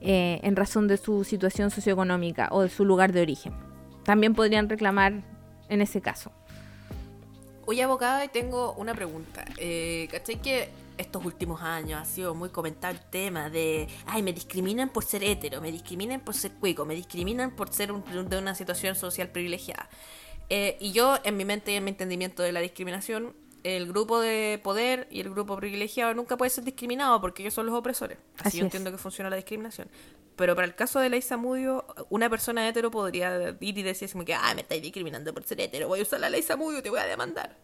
eh, 0.00 0.40
en 0.42 0.56
razón 0.56 0.86
de 0.88 0.96
su 0.96 1.24
situación 1.24 1.70
socioeconómica 1.70 2.48
o 2.52 2.62
de 2.62 2.68
su 2.70 2.84
lugar 2.86 3.12
de 3.12 3.20
origen. 3.22 3.52
También 4.06 4.34
podrían 4.34 4.68
reclamar 4.68 5.12
en 5.68 5.82
ese 5.82 6.00
caso. 6.00 6.30
Oye, 7.66 7.82
abogada, 7.82 8.24
y 8.24 8.28
tengo 8.28 8.72
una 8.74 8.94
pregunta. 8.94 9.44
Eh, 9.58 10.06
¿Cachai 10.12 10.40
que 10.40 10.70
estos 10.96 11.24
últimos 11.24 11.60
años 11.60 12.00
ha 12.00 12.04
sido 12.04 12.34
muy 12.34 12.48
comentado 12.50 12.94
el 12.94 13.00
tema 13.00 13.50
de, 13.50 13.88
ay, 14.06 14.22
me 14.22 14.32
discriminan 14.32 14.88
por 14.90 15.04
ser 15.04 15.24
hetero, 15.24 15.60
me 15.60 15.72
discriminan 15.72 16.20
por 16.20 16.34
ser 16.34 16.52
cuico, 16.52 16.84
me 16.86 16.94
discriminan 16.94 17.50
por 17.50 17.72
ser 17.72 17.90
un- 17.90 18.04
de 18.30 18.38
una 18.38 18.54
situación 18.54 18.94
social 18.94 19.28
privilegiada? 19.28 19.88
Eh, 20.48 20.76
y 20.80 20.92
yo, 20.92 21.18
en 21.24 21.36
mi 21.36 21.44
mente 21.44 21.72
y 21.72 21.74
en 21.74 21.82
mi 21.84 21.90
entendimiento 21.90 22.44
de 22.44 22.52
la 22.52 22.60
discriminación, 22.60 23.34
el 23.66 23.88
grupo 23.88 24.20
de 24.20 24.60
poder 24.62 25.08
y 25.10 25.20
el 25.20 25.30
grupo 25.30 25.56
privilegiado 25.56 26.14
nunca 26.14 26.36
puede 26.36 26.50
ser 26.50 26.62
discriminado 26.62 27.20
porque 27.20 27.42
ellos 27.42 27.54
son 27.54 27.66
los 27.66 27.74
opresores. 27.74 28.16
Así, 28.36 28.48
Así 28.48 28.58
yo 28.58 28.62
es. 28.62 28.66
entiendo 28.66 28.92
que 28.92 28.98
funciona 28.98 29.28
la 29.28 29.34
discriminación. 29.36 29.88
Pero 30.36 30.54
para 30.54 30.66
el 30.66 30.74
caso 30.76 31.00
de 31.00 31.08
Ley 31.08 31.22
Samudio, 31.22 31.84
una 32.08 32.30
persona 32.30 32.68
hetero 32.68 32.90
podría 32.90 33.56
ir 33.58 33.78
y 33.78 33.82
decir 33.82 34.10
como 34.12 34.24
que, 34.24 34.34
ah, 34.34 34.52
me 34.54 34.60
estáis 34.60 34.82
discriminando 34.82 35.34
por 35.34 35.42
ser 35.44 35.60
hetero, 35.60 35.88
voy 35.88 36.00
a 36.00 36.02
usar 36.02 36.20
la 36.20 36.30
Ley 36.30 36.42
Samudio, 36.42 36.82
te 36.82 36.90
voy 36.90 37.00
a 37.00 37.06
demandar. 37.06 37.56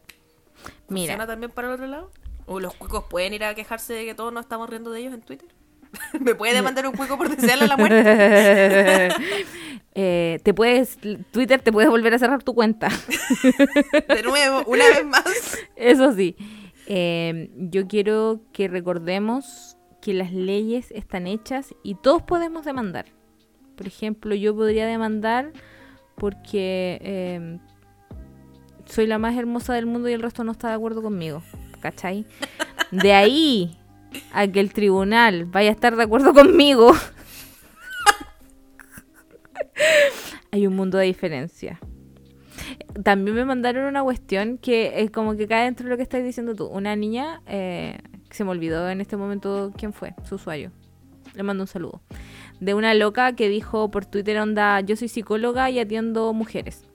Mira. 0.88 1.12
¿Funciona 1.12 1.26
también 1.26 1.53
para 1.53 1.68
el 1.68 1.74
otro 1.74 1.86
lado? 1.86 2.11
¿O 2.46 2.59
los 2.59 2.74
cuicos 2.74 3.05
pueden 3.05 3.34
ir 3.34 3.44
a 3.44 3.55
quejarse 3.55 3.92
de 3.92 4.05
que 4.05 4.14
todos 4.14 4.32
nos 4.32 4.44
estamos 4.44 4.68
riendo 4.68 4.90
de 4.90 5.00
ellos 5.00 5.14
en 5.14 5.22
Twitter? 5.22 5.48
¿Me 6.20 6.34
puede 6.34 6.55
demandar 6.55 6.86
un 6.86 6.95
cuico 6.95 7.16
por 7.16 7.34
desearle 7.34 7.66
la 7.66 7.76
muerte? 7.76 9.09
Eh, 9.95 10.40
te 10.43 10.55
puedes, 10.55 10.97
Twitter 11.32 11.61
te 11.61 11.70
puede 11.70 11.86
volver 11.86 12.14
a 12.14 12.18
cerrar 12.18 12.43
tu 12.43 12.55
cuenta. 12.55 12.88
De 14.09 14.22
nuevo, 14.22 14.64
una 14.66 14.86
vez 14.86 15.05
más. 15.05 15.59
Eso 15.76 16.14
sí. 16.14 16.34
Eh, 16.86 17.51
yo 17.55 17.86
quiero 17.86 18.40
que 18.55 18.68
recordemos 18.68 19.76
que 20.01 20.14
las 20.14 20.32
leyes 20.32 20.90
están 20.93 21.26
hechas 21.26 21.74
y 21.82 21.97
todos 21.97 22.22
podemos 22.22 22.64
demandar. 22.64 23.05
Por 23.76 23.86
ejemplo, 23.86 24.34
yo 24.34 24.57
podría 24.57 24.86
demandar 24.86 25.53
porque 26.16 26.99
eh, 27.03 27.59
soy 28.86 29.07
la 29.07 29.18
más 29.18 29.36
hermosa 29.36 29.74
del 29.74 29.84
mundo 29.84 30.09
y 30.09 30.14
el 30.14 30.22
resto 30.22 30.43
no 30.43 30.53
está 30.53 30.68
de 30.68 30.74
acuerdo 30.74 31.03
conmigo. 31.03 31.43
¿Cachai? 31.80 32.24
De 32.93 33.12
ahí 33.12 33.76
a 34.32 34.46
que 34.46 34.60
el 34.60 34.72
tribunal 34.72 35.44
vaya 35.46 35.70
a 35.70 35.72
estar 35.72 35.96
de 35.96 36.02
acuerdo 36.02 36.32
conmigo. 36.34 36.92
Hay 40.50 40.66
un 40.66 40.76
mundo 40.76 40.98
de 40.98 41.06
diferencia. 41.06 41.80
También 43.02 43.36
me 43.36 43.44
mandaron 43.44 43.86
una 43.86 44.02
cuestión 44.02 44.58
que 44.58 45.00
es 45.02 45.10
como 45.10 45.36
que 45.36 45.46
cae 45.46 45.64
dentro 45.64 45.84
de 45.84 45.90
lo 45.90 45.96
que 45.96 46.02
estás 46.02 46.22
diciendo 46.22 46.54
tú. 46.54 46.66
Una 46.66 46.94
niña, 46.94 47.40
eh, 47.46 47.98
se 48.30 48.44
me 48.44 48.50
olvidó 48.50 48.88
en 48.90 49.00
este 49.00 49.16
momento 49.16 49.72
quién 49.76 49.92
fue, 49.92 50.14
su 50.24 50.34
usuario. 50.34 50.70
Le 51.34 51.42
mando 51.42 51.64
un 51.64 51.68
saludo. 51.68 52.02
De 52.60 52.74
una 52.74 52.94
loca 52.94 53.34
que 53.34 53.48
dijo 53.48 53.90
por 53.90 54.04
Twitter, 54.04 54.38
onda, 54.38 54.80
yo 54.80 54.96
soy 54.96 55.08
psicóloga 55.08 55.70
y 55.70 55.78
atiendo 55.78 56.32
mujeres. 56.32 56.86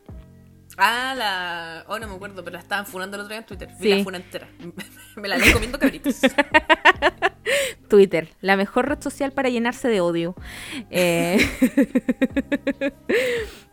Ah, 0.78 1.16
la. 1.18 1.86
Oh, 1.88 1.98
no 1.98 2.08
me 2.08 2.14
acuerdo, 2.16 2.44
pero 2.44 2.54
la 2.56 2.60
estaban 2.60 2.86
funando 2.86 3.18
el 3.18 3.22
otro 3.22 3.30
día 3.30 3.40
en 3.40 3.46
Twitter. 3.46 3.70
Vi 3.80 3.92
Sí. 3.92 3.98
la 3.98 4.04
funa 4.04 4.18
entera. 4.18 4.48
Me 5.16 5.28
la 5.28 5.38
leí 5.38 5.52
comiendo 5.52 5.80
cabritos. 5.80 6.18
Twitter, 7.90 8.30
la 8.42 8.56
mejor 8.58 8.88
red 8.90 9.02
social 9.02 9.32
para 9.32 9.50
llenarse 9.50 9.88
de 9.88 10.02
odio. 10.02 10.36
Eh, 10.92 11.38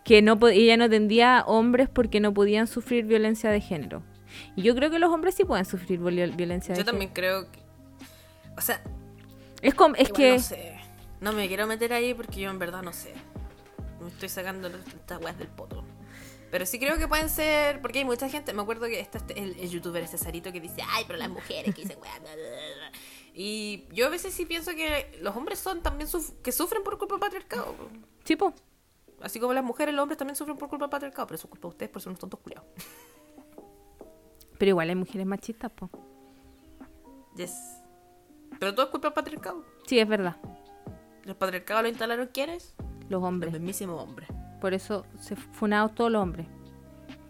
que 0.05 0.23
no 0.23 0.39
ella 0.49 0.77
no 0.77 0.85
atendía 0.85 1.45
hombres 1.47 1.89
porque 1.89 2.21
no 2.21 2.33
podían 2.33 2.67
sufrir 2.67 3.05
violencia 3.05 3.51
de 3.51 3.61
género. 3.61 4.03
Y 4.57 4.63
yo 4.63 4.75
creo 4.75 4.91
que 4.91 4.99
los 4.99 5.11
hombres 5.13 5.35
sí 5.35 5.45
pueden 5.45 5.65
sufrir 5.65 6.01
viol- 6.01 6.35
violencia 6.37 6.75
de 6.75 6.81
Yo 6.81 6.85
género. 6.85 6.93
también 6.93 7.11
creo 7.13 7.51
que. 7.51 7.59
O 8.57 8.61
sea, 8.61 8.81
Es, 9.61 9.75
como, 9.75 9.95
es 9.97 10.11
que 10.13 10.33
no 10.35 10.39
sé. 10.39 10.75
No 11.21 11.33
me 11.33 11.49
quiero 11.49 11.67
meter 11.67 11.93
ahí 11.93 12.15
porque 12.15 12.41
yo 12.41 12.51
en 12.51 12.59
verdad 12.59 12.83
no 12.83 12.93
sé. 12.93 13.13
Me 14.01 14.09
estoy 14.09 14.29
sacando 14.29 14.69
estas 14.69 15.21
weas 15.23 15.39
del 15.39 15.49
poto. 15.49 15.84
Pero 16.55 16.67
sí 16.67 16.79
creo 16.79 16.97
que 16.99 17.09
pueden 17.09 17.29
ser. 17.29 17.81
Porque 17.83 17.99
hay 17.99 18.05
mucha 18.05 18.29
gente. 18.29 18.53
Me 18.53 18.63
acuerdo 18.63 18.87
que 18.87 19.01
está 19.01 19.19
este- 19.19 19.37
el, 19.43 19.59
el 19.59 19.71
youtuber 19.71 20.07
Cesarito 20.07 20.53
que 20.53 20.61
dice: 20.61 20.83
Ay, 20.89 21.03
pero 21.05 21.19
las 21.19 21.29
mujeres 21.29 21.75
que 21.75 21.83
dicen 21.83 21.99
bla". 22.01 22.11
Y 23.35 23.89
yo 23.93 24.07
a 24.07 24.09
veces 24.09 24.33
sí 24.33 24.47
pienso 24.47 24.71
que 24.71 25.19
los 25.21 25.35
hombres 25.35 25.59
son 25.59 25.83
también 25.83 26.09
suf- 26.09 26.41
que 26.45 26.53
sufren 26.53 26.85
por 26.85 26.97
culpa 26.97 27.15
del 27.17 27.21
patriarcado. 27.23 27.73
po. 27.75 27.89
Sí, 28.23 28.37
po. 28.37 28.55
Así 29.21 29.41
como 29.41 29.53
las 29.53 29.65
mujeres, 29.65 29.93
los 29.97 30.03
hombres 30.05 30.17
también 30.17 30.37
sufren 30.37 30.57
por 30.57 30.69
culpa 30.69 30.85
del 30.85 30.91
patriarcado. 30.91 31.27
Pero 31.27 31.35
eso 31.35 31.49
es 31.49 31.51
culpa 31.51 31.67
de 31.67 31.71
ustedes 31.71 31.91
por 31.91 32.01
ser 32.03 32.11
unos 32.11 32.21
tontos 32.21 32.39
culiados. 32.39 32.69
Pero 34.57 34.69
igual 34.69 34.89
hay 34.89 34.95
mujeres 34.95 35.27
machistas, 35.27 35.73
po. 35.73 35.91
Yes. 37.37 37.53
Pero 38.61 38.73
todo 38.77 38.87
es 38.87 38.91
culpa 38.93 39.09
del 39.09 39.15
patriarcado. 39.15 39.65
Sí, 39.89 39.99
es 39.99 40.07
verdad. 40.07 40.37
¿Los 41.25 41.35
patriarcados 41.35 41.83
lo 41.83 41.89
instalaron 41.89 42.29
quiénes? 42.33 42.77
Los 42.79 43.11
Los 43.11 43.25
hombres. 43.25 43.53
mismísimos 43.55 44.01
hombres. 44.01 44.29
Por 44.65 44.73
eso 44.73 45.05
se 45.21 45.37
funados 45.37 45.95
todos 45.95 46.11
los 46.11 46.23
hombres. 46.23 46.47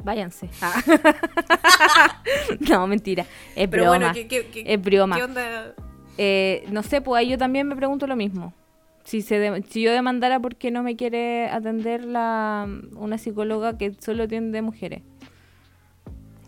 Váyanse. 0.04 0.48
Ah. 0.62 2.22
no, 2.70 2.86
mentira. 2.86 3.26
Es 3.56 3.66
Pero 3.66 3.82
broma. 3.82 3.88
bueno, 3.98 4.14
¿qué, 4.14 4.28
qué, 4.28 4.46
qué, 4.52 4.62
Es 4.72 4.80
broma. 4.80 5.16
¿qué 5.16 5.24
onda? 5.24 5.74
Eh, 6.16 6.64
no 6.70 6.84
sé, 6.84 7.00
pues 7.00 7.18
ahí 7.18 7.30
yo 7.30 7.36
también 7.36 7.66
me 7.66 7.74
pregunto 7.74 8.06
lo 8.06 8.14
mismo. 8.14 8.54
Si, 9.02 9.20
se 9.20 9.40
de- 9.40 9.64
si 9.68 9.82
yo 9.82 9.90
demandara 9.90 10.38
porque 10.38 10.70
no 10.70 10.84
me 10.84 10.94
quiere 10.94 11.48
atender 11.48 12.04
la, 12.04 12.68
una 12.94 13.18
psicóloga 13.18 13.76
que 13.76 13.94
solo 13.98 14.22
atiende 14.22 14.62
mujeres. 14.62 15.02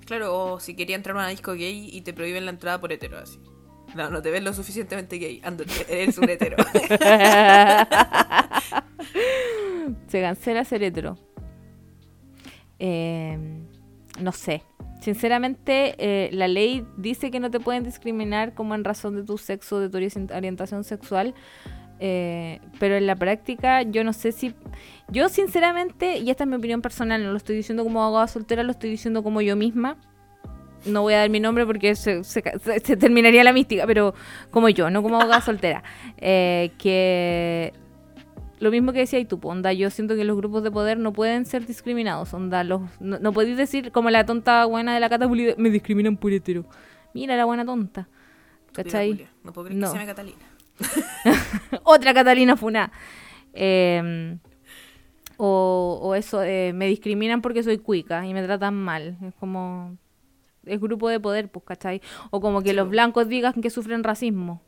Claro, 0.04 0.38
o 0.52 0.60
si 0.60 0.76
quería 0.76 0.94
entrar 0.94 1.16
a 1.16 1.18
una 1.18 1.28
disco 1.30 1.54
gay 1.54 1.90
y 1.92 2.02
te 2.02 2.12
prohíben 2.12 2.44
la 2.44 2.52
entrada 2.52 2.80
por 2.80 2.92
hetero, 2.92 3.18
así. 3.18 3.40
No, 3.96 4.08
no 4.08 4.22
te 4.22 4.30
ves 4.30 4.44
lo 4.44 4.52
suficientemente 4.52 5.18
gay. 5.18 5.40
Ándate, 5.42 5.72
eres 5.88 6.16
un 6.16 6.30
hetero. 6.30 6.58
Se 10.20 10.54
cancela. 10.54 11.16
Eh, 12.78 13.38
no 14.20 14.32
sé. 14.32 14.62
Sinceramente, 15.00 15.94
eh, 15.98 16.30
la 16.32 16.48
ley 16.48 16.84
dice 16.96 17.30
que 17.30 17.38
no 17.40 17.50
te 17.50 17.60
pueden 17.60 17.84
discriminar 17.84 18.54
como 18.54 18.74
en 18.74 18.82
razón 18.84 19.14
de 19.14 19.22
tu 19.22 19.38
sexo, 19.38 19.78
de 19.78 19.88
tu 19.88 19.98
ori- 19.98 20.34
orientación 20.36 20.84
sexual. 20.84 21.34
eh, 21.98 22.60
pero 22.78 22.96
en 22.96 23.06
la 23.06 23.16
práctica, 23.16 23.80
yo 23.82 24.04
no 24.04 24.12
sé 24.12 24.30
si. 24.32 24.54
Yo, 25.08 25.30
sinceramente, 25.30 26.18
y 26.18 26.28
esta 26.28 26.44
es 26.44 26.48
mi 26.50 26.56
opinión 26.56 26.82
personal, 26.82 27.22
no 27.24 27.30
lo 27.30 27.36
estoy 27.38 27.56
diciendo 27.56 27.84
como 27.84 28.02
abogada 28.02 28.28
soltera, 28.28 28.62
lo 28.62 28.72
estoy 28.72 28.90
diciendo 28.90 29.22
como 29.22 29.40
yo 29.40 29.56
misma. 29.56 29.96
No 30.84 31.00
voy 31.02 31.14
a 31.14 31.18
dar 31.20 31.30
mi 31.30 31.40
nombre 31.40 31.64
porque 31.64 31.94
se 31.96 32.22
terminaría 32.98 33.42
la 33.44 33.52
mística, 33.54 33.86
pero 33.86 34.12
como 34.50 34.68
yo, 34.68 34.90
no 34.90 35.02
como 35.02 35.16
abogada 35.18 35.40
soltera. 35.40 35.82
Eh, 36.18 36.72
que 36.78 37.72
lo 38.58 38.70
mismo 38.70 38.92
que 38.92 39.00
decía 39.00 39.18
y 39.18 39.24
tú, 39.24 39.38
onda, 39.42 39.72
yo 39.72 39.90
siento 39.90 40.14
que 40.16 40.24
los 40.24 40.36
grupos 40.36 40.62
de 40.62 40.70
poder 40.70 40.98
no 40.98 41.12
pueden 41.12 41.44
ser 41.46 41.66
discriminados, 41.66 42.32
onda, 42.34 42.64
los, 42.64 42.82
no, 43.00 43.18
no 43.18 43.32
podéis 43.32 43.56
decir 43.56 43.92
como 43.92 44.10
la 44.10 44.24
tonta 44.24 44.64
buena 44.64 44.94
de 44.94 45.00
la 45.00 45.08
catapulida, 45.08 45.54
me 45.58 45.70
discriminan 45.70 46.16
por 46.16 46.32
hetero. 46.32 46.64
Mira 47.14 47.36
la 47.36 47.44
buena 47.44 47.64
tonta. 47.64 48.08
¿Cachai? 48.72 49.26
No 49.42 49.52
puedo 49.52 49.66
creer 49.68 49.80
No. 49.80 49.86
que 49.86 49.92
se 49.92 49.94
llame 49.98 50.06
Catalina. 50.06 50.38
Otra 51.84 52.12
Catalina 52.12 52.56
Funa. 52.56 52.92
Eh, 53.54 54.36
o, 55.38 55.98
o 56.02 56.14
eso, 56.14 56.42
eh, 56.42 56.72
me 56.74 56.86
discriminan 56.86 57.42
porque 57.42 57.62
soy 57.62 57.78
cuica 57.78 58.26
y 58.26 58.34
me 58.34 58.42
tratan 58.42 58.74
mal. 58.74 59.16
Es 59.22 59.34
como. 59.34 59.96
Es 60.64 60.80
grupo 60.80 61.08
de 61.08 61.20
poder, 61.20 61.48
pues, 61.48 61.64
¿cachai? 61.64 62.00
O 62.30 62.40
como 62.40 62.60
que 62.60 62.70
Sí, 62.70 62.76
los 62.76 62.88
blancos 62.88 63.28
digan 63.28 63.54
que 63.62 63.70
sufren 63.70 64.02
racismo. 64.02 64.60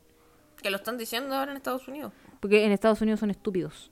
Que 0.61 0.69
lo 0.69 0.77
están 0.77 0.97
diciendo 0.97 1.35
ahora 1.35 1.51
en 1.51 1.57
Estados 1.57 1.87
Unidos. 1.87 2.13
Porque 2.39 2.65
en 2.65 2.71
Estados 2.71 3.01
Unidos 3.01 3.19
son 3.19 3.31
estúpidos. 3.31 3.91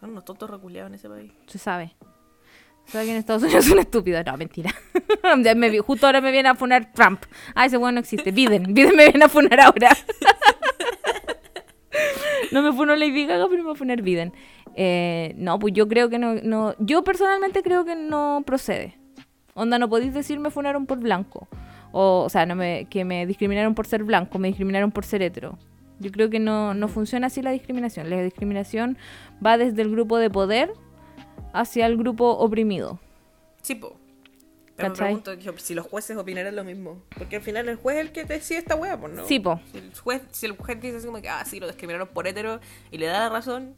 Son 0.00 0.10
unos 0.10 0.24
tontos 0.24 0.50
reculeados 0.50 0.90
en 0.90 0.94
ese 0.94 1.08
país. 1.08 1.32
Se 1.46 1.58
sabe. 1.58 1.94
Se 2.86 2.92
sabe 2.92 3.04
que 3.04 3.10
en 3.12 3.18
Estados 3.18 3.42
Unidos 3.42 3.64
son 3.66 3.78
estúpidos. 3.78 4.24
No, 4.24 4.36
mentira. 4.36 4.74
Me 5.56 5.78
justo 5.80 6.06
ahora 6.06 6.20
me 6.20 6.32
viene 6.32 6.48
a 6.48 6.54
funar 6.54 6.92
Trump. 6.92 7.22
Ah, 7.54 7.66
ese 7.66 7.76
bueno 7.76 7.96
no 7.96 8.00
existe. 8.00 8.32
Biden. 8.32 8.74
Biden 8.74 8.96
me 8.96 9.04
viene 9.04 9.24
a 9.24 9.28
funar 9.28 9.60
ahora. 9.60 9.90
no 12.52 12.62
me 12.62 12.72
funó 12.72 12.96
Lady 12.96 13.26
Gaga, 13.26 13.46
pero 13.48 13.62
me 13.62 13.68
va 13.68 13.74
a 13.74 13.76
funar 13.76 14.02
Biden. 14.02 14.32
Eh, 14.74 15.34
no, 15.36 15.58
pues 15.58 15.74
yo 15.74 15.88
creo 15.88 16.08
que 16.08 16.18
no, 16.18 16.34
no. 16.36 16.74
Yo 16.78 17.04
personalmente 17.04 17.62
creo 17.62 17.84
que 17.84 17.96
no 17.96 18.42
procede. 18.46 18.98
Onda, 19.54 19.78
no 19.78 19.88
podéis 19.88 20.14
decir 20.14 20.38
me 20.38 20.50
funaron 20.50 20.86
por 20.86 20.98
blanco. 20.98 21.48
O, 21.92 22.24
o 22.24 22.28
sea, 22.28 22.46
no 22.46 22.54
me, 22.54 22.86
que 22.88 23.04
me 23.04 23.26
discriminaron 23.26 23.74
por 23.74 23.86
ser 23.86 24.04
blanco, 24.04 24.38
me 24.38 24.48
discriminaron 24.48 24.90
por 24.90 25.04
ser 25.04 25.22
hetero. 25.22 25.58
Yo 26.00 26.10
creo 26.10 26.30
que 26.30 26.40
no, 26.40 26.74
no 26.74 26.88
funciona 26.88 27.28
así 27.28 27.42
la 27.42 27.50
discriminación. 27.50 28.08
La 28.10 28.22
discriminación 28.22 28.96
va 29.44 29.58
desde 29.58 29.82
el 29.82 29.90
grupo 29.90 30.18
de 30.18 30.30
poder 30.30 30.72
hacia 31.52 31.86
el 31.86 31.96
grupo 31.96 32.30
oprimido. 32.30 32.98
Sí, 33.62 33.74
po. 33.74 33.96
Pero 34.76 34.94
¿Cachai? 34.94 35.14
me 35.14 35.20
pregunto 35.20 35.58
si 35.58 35.74
los 35.74 35.86
jueces 35.86 36.16
opinarán 36.16 36.56
lo 36.56 36.64
mismo. 36.64 37.02
Porque 37.16 37.36
al 37.36 37.42
final 37.42 37.68
el 37.68 37.76
juez 37.76 37.98
es 37.98 38.06
el 38.06 38.12
que 38.12 38.24
decide 38.24 38.60
esta 38.60 38.76
wea, 38.76 38.98
pues 38.98 39.12
no. 39.12 39.26
Sí, 39.26 39.38
po. 39.38 39.60
Si 39.70 39.78
el 39.78 39.92
juez, 39.94 40.22
si 40.30 40.46
el 40.46 40.52
juez 40.52 40.80
dice 40.80 40.96
así 40.96 41.06
como 41.06 41.20
que, 41.20 41.28
ah, 41.28 41.44
sí, 41.44 41.60
lo 41.60 41.66
discriminaron 41.66 42.08
por 42.08 42.26
hetero 42.26 42.60
y 42.90 42.96
le 42.96 43.06
da 43.06 43.20
la 43.20 43.28
razón. 43.28 43.74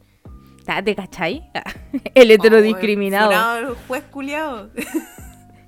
¿Te 0.85 0.95
cachai? 0.95 1.43
el 2.15 2.31
hetero 2.31 2.57
oh, 2.57 2.61
discriminado. 2.61 3.57
el 3.57 3.75
juez 3.87 4.03
culiado. 4.05 4.69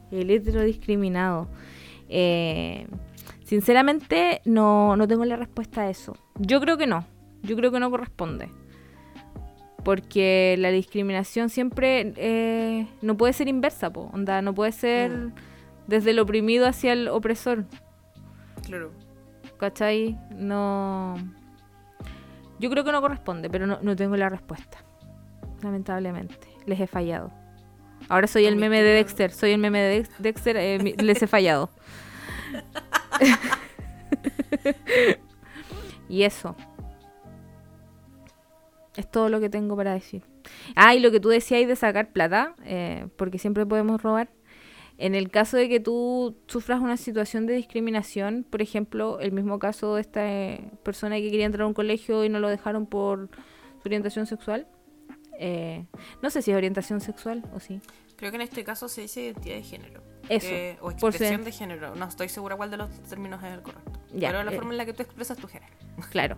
El 0.09 0.29
hetero 0.29 0.61
discriminado. 0.61 1.49
Eh, 2.07 2.87
sinceramente, 3.45 4.41
no, 4.43 4.97
no 4.97 5.07
tengo 5.07 5.23
la 5.23 5.37
respuesta 5.37 5.81
a 5.83 5.89
eso. 5.89 6.17
Yo 6.37 6.59
creo 6.59 6.77
que 6.77 6.85
no. 6.87 7.05
Yo 7.43 7.55
creo 7.55 7.71
que 7.71 7.79
no 7.79 7.89
corresponde. 7.89 8.49
Porque 9.83 10.55
la 10.57 10.71
discriminación 10.71 11.49
siempre 11.49 12.13
eh, 12.17 12.87
no 13.01 13.15
puede 13.17 13.33
ser 13.33 13.47
inversa, 13.47 13.91
po. 13.93 14.09
Onda, 14.13 14.41
no 14.41 14.53
puede 14.53 14.71
ser 14.71 15.11
Mm. 15.11 15.33
desde 15.87 16.09
el 16.11 16.19
oprimido 16.19 16.67
hacia 16.67 16.91
el 16.93 17.07
opresor. 17.07 17.65
claro. 18.65 18.91
¿Cachai? 19.57 20.19
No. 20.35 21.15
Yo 22.59 22.69
creo 22.69 22.83
que 22.83 22.91
no 22.91 22.99
corresponde, 23.01 23.49
pero 23.49 23.65
no, 23.67 23.79
no 23.81 23.95
tengo 23.95 24.17
la 24.17 24.27
respuesta. 24.27 24.79
Lamentablemente. 25.61 26.35
Les 26.65 26.79
he 26.81 26.87
fallado. 26.87 27.31
Ahora 28.09 28.27
soy 28.27 28.45
el 28.45 28.57
meme 28.57 28.81
de. 28.83 28.89
Dexter. 28.95 29.31
Soy 29.31 29.51
el 29.51 29.59
meme 29.59 29.79
de 29.79 30.03
Dex- 30.03 30.17
Dexter. 30.19 30.57
eh, 30.57 30.95
les 30.97 31.21
he 31.21 31.27
fallado. 31.27 31.69
y 36.09 36.23
eso. 36.23 36.55
Es 38.95 39.09
todo 39.09 39.29
lo 39.29 39.39
que 39.39 39.49
tengo 39.49 39.75
para 39.75 39.93
decir. 39.93 40.23
Ah, 40.75 40.95
y 40.95 40.99
lo 40.99 41.11
que 41.11 41.19
tú 41.19 41.29
decías 41.29 41.67
de 41.67 41.75
sacar 41.75 42.11
plata, 42.11 42.55
eh, 42.63 43.07
porque 43.17 43.39
siempre 43.39 43.65
podemos 43.65 44.01
robar. 44.01 44.29
En 44.97 45.13
el 45.13 45.29
caso 45.29 45.57
de 45.57 45.67
que 45.67 45.81
tú 45.81 46.37
sufras 46.47 46.79
una 46.79 46.95
situación 46.95 47.45
de 47.45 47.53
discriminación, 47.53 48.45
por 48.49 48.61
ejemplo, 48.61 49.19
el 49.19 49.33
mismo 49.33 49.59
caso 49.59 49.95
de 49.95 50.01
esta 50.01 50.31
eh, 50.31 50.71
persona 50.83 51.17
que 51.17 51.29
quería 51.29 51.45
entrar 51.45 51.63
a 51.63 51.67
un 51.67 51.73
colegio 51.73 52.23
y 52.23 52.29
no 52.29 52.39
lo 52.39 52.47
dejaron 52.47 52.85
por 52.85 53.29
su 53.81 53.87
orientación 53.87 54.25
sexual. 54.25 54.67
eh, 55.37 55.85
no 56.21 56.29
sé 56.29 56.41
si 56.41 56.51
es 56.51 56.57
orientación 56.57 57.01
sexual 57.01 57.43
o 57.53 57.59
sí. 57.59 57.81
Creo 58.15 58.31
que 58.31 58.37
en 58.37 58.43
este 58.43 58.63
caso 58.63 58.87
se 58.87 59.01
dice 59.01 59.23
identidad 59.23 59.55
de 59.55 59.63
género. 59.63 60.14
Eso, 60.29 60.47
Eh, 60.49 60.77
o 60.81 60.91
por 60.91 61.09
expresión 61.11 61.43
de 61.43 61.51
género. 61.51 61.95
No 61.95 62.05
estoy 62.05 62.29
segura 62.29 62.55
cuál 62.55 62.71
de 62.71 62.77
los 62.77 62.89
términos 63.03 63.43
es 63.43 63.53
el 63.53 63.61
correcto. 63.61 63.91
Ya, 64.13 64.29
Pero 64.29 64.43
la 64.43 64.51
eh. 64.51 64.55
forma 64.55 64.71
en 64.71 64.77
la 64.77 64.85
que 64.85 64.93
tú 64.93 65.03
expresas 65.03 65.37
tu 65.37 65.47
género. 65.47 65.71
Claro. 66.11 66.37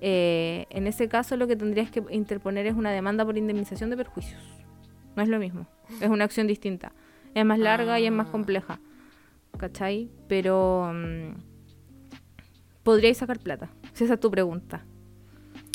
Eh, 0.00 0.66
en 0.70 0.86
ese 0.86 1.08
caso 1.08 1.36
lo 1.36 1.46
que 1.48 1.56
tendrías 1.56 1.90
que 1.90 2.02
interponer 2.10 2.66
es 2.66 2.74
una 2.74 2.90
demanda 2.92 3.24
por 3.24 3.36
indemnización 3.36 3.90
de 3.90 3.96
perjuicios. 3.96 4.40
No 5.16 5.22
es 5.22 5.28
lo 5.28 5.38
mismo. 5.38 5.66
Es 6.00 6.08
una 6.08 6.24
acción 6.24 6.46
distinta. 6.46 6.92
Es 7.34 7.44
más 7.44 7.58
larga 7.58 7.98
y 8.00 8.06
es 8.06 8.12
más 8.12 8.28
Ah. 8.28 8.32
compleja. 8.32 8.80
¿Cachai? 9.58 10.10
Pero... 10.28 10.90
mm, 10.94 11.32
podríais 12.82 13.18
sacar 13.18 13.38
plata. 13.40 13.68
Si 13.92 14.04
esa 14.04 14.14
es 14.14 14.20
tu 14.20 14.30
pregunta. 14.30 14.84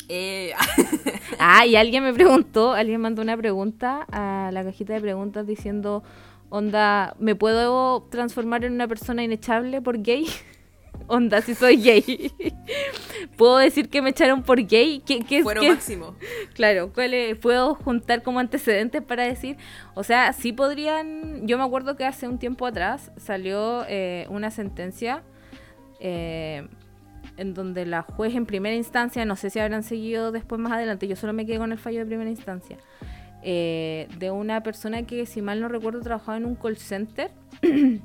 Eh, 0.08 0.52
Ah, 1.38 1.66
y 1.66 1.76
alguien 1.76 2.02
me 2.04 2.12
preguntó, 2.14 2.72
alguien 2.72 3.00
mandó 3.00 3.20
una 3.22 3.36
pregunta 3.36 4.06
a 4.12 4.50
la 4.52 4.62
cajita 4.64 4.92
de 4.94 5.00
preguntas 5.00 5.46
diciendo, 5.46 6.02
onda, 6.50 7.14
¿me 7.18 7.34
puedo 7.34 8.02
transformar 8.10 8.64
en 8.64 8.72
una 8.72 8.88
persona 8.88 9.22
inechable 9.22 9.80
por 9.82 10.02
gay? 10.02 10.26
onda, 11.06 11.40
si 11.42 11.54
soy 11.54 11.76
gay. 11.82 12.32
¿Puedo 13.36 13.58
decir 13.58 13.88
que 13.88 14.00
me 14.00 14.10
echaron 14.10 14.42
por 14.42 14.64
gay? 14.64 15.02
¿Qué, 15.04 15.20
qué, 15.20 15.42
fuero 15.42 15.60
qué- 15.60 15.70
máximo. 15.70 16.14
Claro, 16.54 16.92
¿cuál 16.94 17.14
es? 17.14 17.36
¿puedo 17.36 17.74
juntar 17.74 18.22
como 18.22 18.38
antecedentes 18.38 19.02
para 19.02 19.24
decir? 19.24 19.56
O 19.94 20.04
sea, 20.04 20.32
sí 20.32 20.52
podrían... 20.52 21.46
Yo 21.48 21.58
me 21.58 21.64
acuerdo 21.64 21.96
que 21.96 22.04
hace 22.04 22.28
un 22.28 22.38
tiempo 22.38 22.64
atrás 22.66 23.10
salió 23.16 23.84
eh, 23.88 24.26
una 24.30 24.52
sentencia 24.52 25.24
eh, 25.98 26.68
en 27.36 27.54
donde 27.54 27.86
la 27.86 28.02
juez 28.02 28.34
en 28.36 28.46
primera 28.46 28.76
instancia, 28.76 29.24
no 29.24 29.34
sé 29.34 29.50
si 29.50 29.58
habrán 29.58 29.82
seguido 29.82 30.30
después 30.30 30.60
más 30.60 30.72
adelante, 30.72 31.08
yo 31.08 31.16
solo 31.16 31.32
me 31.32 31.44
quedé 31.44 31.58
con 31.58 31.72
el 31.72 31.78
fallo 31.78 31.98
de 32.00 32.06
primera 32.06 32.30
instancia, 32.30 32.78
eh, 33.46 34.08
de 34.18 34.30
una 34.30 34.62
persona 34.62 35.06
que, 35.06 35.26
si 35.26 35.42
mal 35.42 35.60
no 35.60 35.68
recuerdo, 35.68 36.00
trabajaba 36.00 36.38
en 36.38 36.46
un 36.46 36.56
call 36.56 36.76
center. 36.76 37.30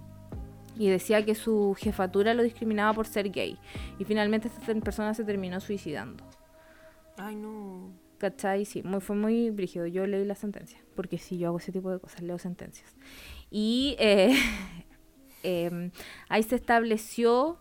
Y 0.77 0.87
decía 0.87 1.25
que 1.25 1.35
su 1.35 1.75
jefatura 1.77 2.33
lo 2.33 2.41
discriminaba 2.41 2.93
por 2.93 3.05
ser 3.05 3.31
gay. 3.31 3.59
Y 3.97 4.05
finalmente 4.05 4.47
esta 4.47 4.73
persona 4.75 5.13
se 5.13 5.25
terminó 5.25 5.59
suicidando. 5.59 6.23
Ay, 7.17 7.35
no. 7.35 7.91
¿Cachai? 8.17 8.63
Sí, 8.63 8.81
muy, 8.83 9.01
fue 9.01 9.17
muy 9.17 9.49
brígido. 9.49 9.87
Yo 9.87 10.07
leí 10.07 10.23
la 10.23 10.35
sentencia, 10.35 10.79
porque 10.95 11.17
sí, 11.17 11.37
yo 11.37 11.49
hago 11.49 11.57
ese 11.57 11.73
tipo 11.73 11.91
de 11.91 11.99
cosas, 11.99 12.21
leo 12.21 12.39
sentencias. 12.39 12.95
Y 13.51 13.97
eh, 13.99 14.33
em, 15.43 15.91
ahí 16.29 16.43
se 16.43 16.55
estableció 16.55 17.59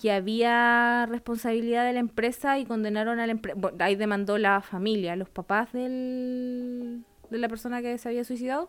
que 0.00 0.10
había 0.12 1.06
responsabilidad 1.06 1.84
de 1.86 1.92
la 1.92 2.00
empresa 2.00 2.58
y 2.58 2.64
condenaron 2.64 3.20
a 3.20 3.26
la 3.26 3.32
empresa. 3.32 3.58
ahí 3.78 3.94
demandó 3.94 4.38
la 4.38 4.60
familia, 4.60 5.14
los 5.16 5.28
papás 5.30 5.72
del, 5.72 7.02
de 7.30 7.38
la 7.38 7.48
persona 7.48 7.82
que 7.82 7.96
se 7.98 8.08
había 8.08 8.24
suicidado, 8.24 8.68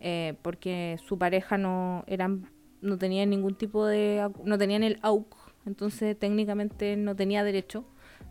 eh, 0.00 0.34
porque 0.42 0.96
su 1.06 1.18
pareja 1.18 1.58
no 1.58 2.04
eran 2.06 2.48
no 2.82 2.96
tenían 2.96 3.28
ningún 3.28 3.56
tipo 3.56 3.84
de 3.86 4.30
no 4.44 4.56
tenían 4.56 4.82
el 4.82 4.98
AUC, 5.02 5.36
entonces 5.66 6.18
técnicamente 6.18 6.96
no 6.96 7.14
tenía 7.14 7.44
derecho 7.44 7.84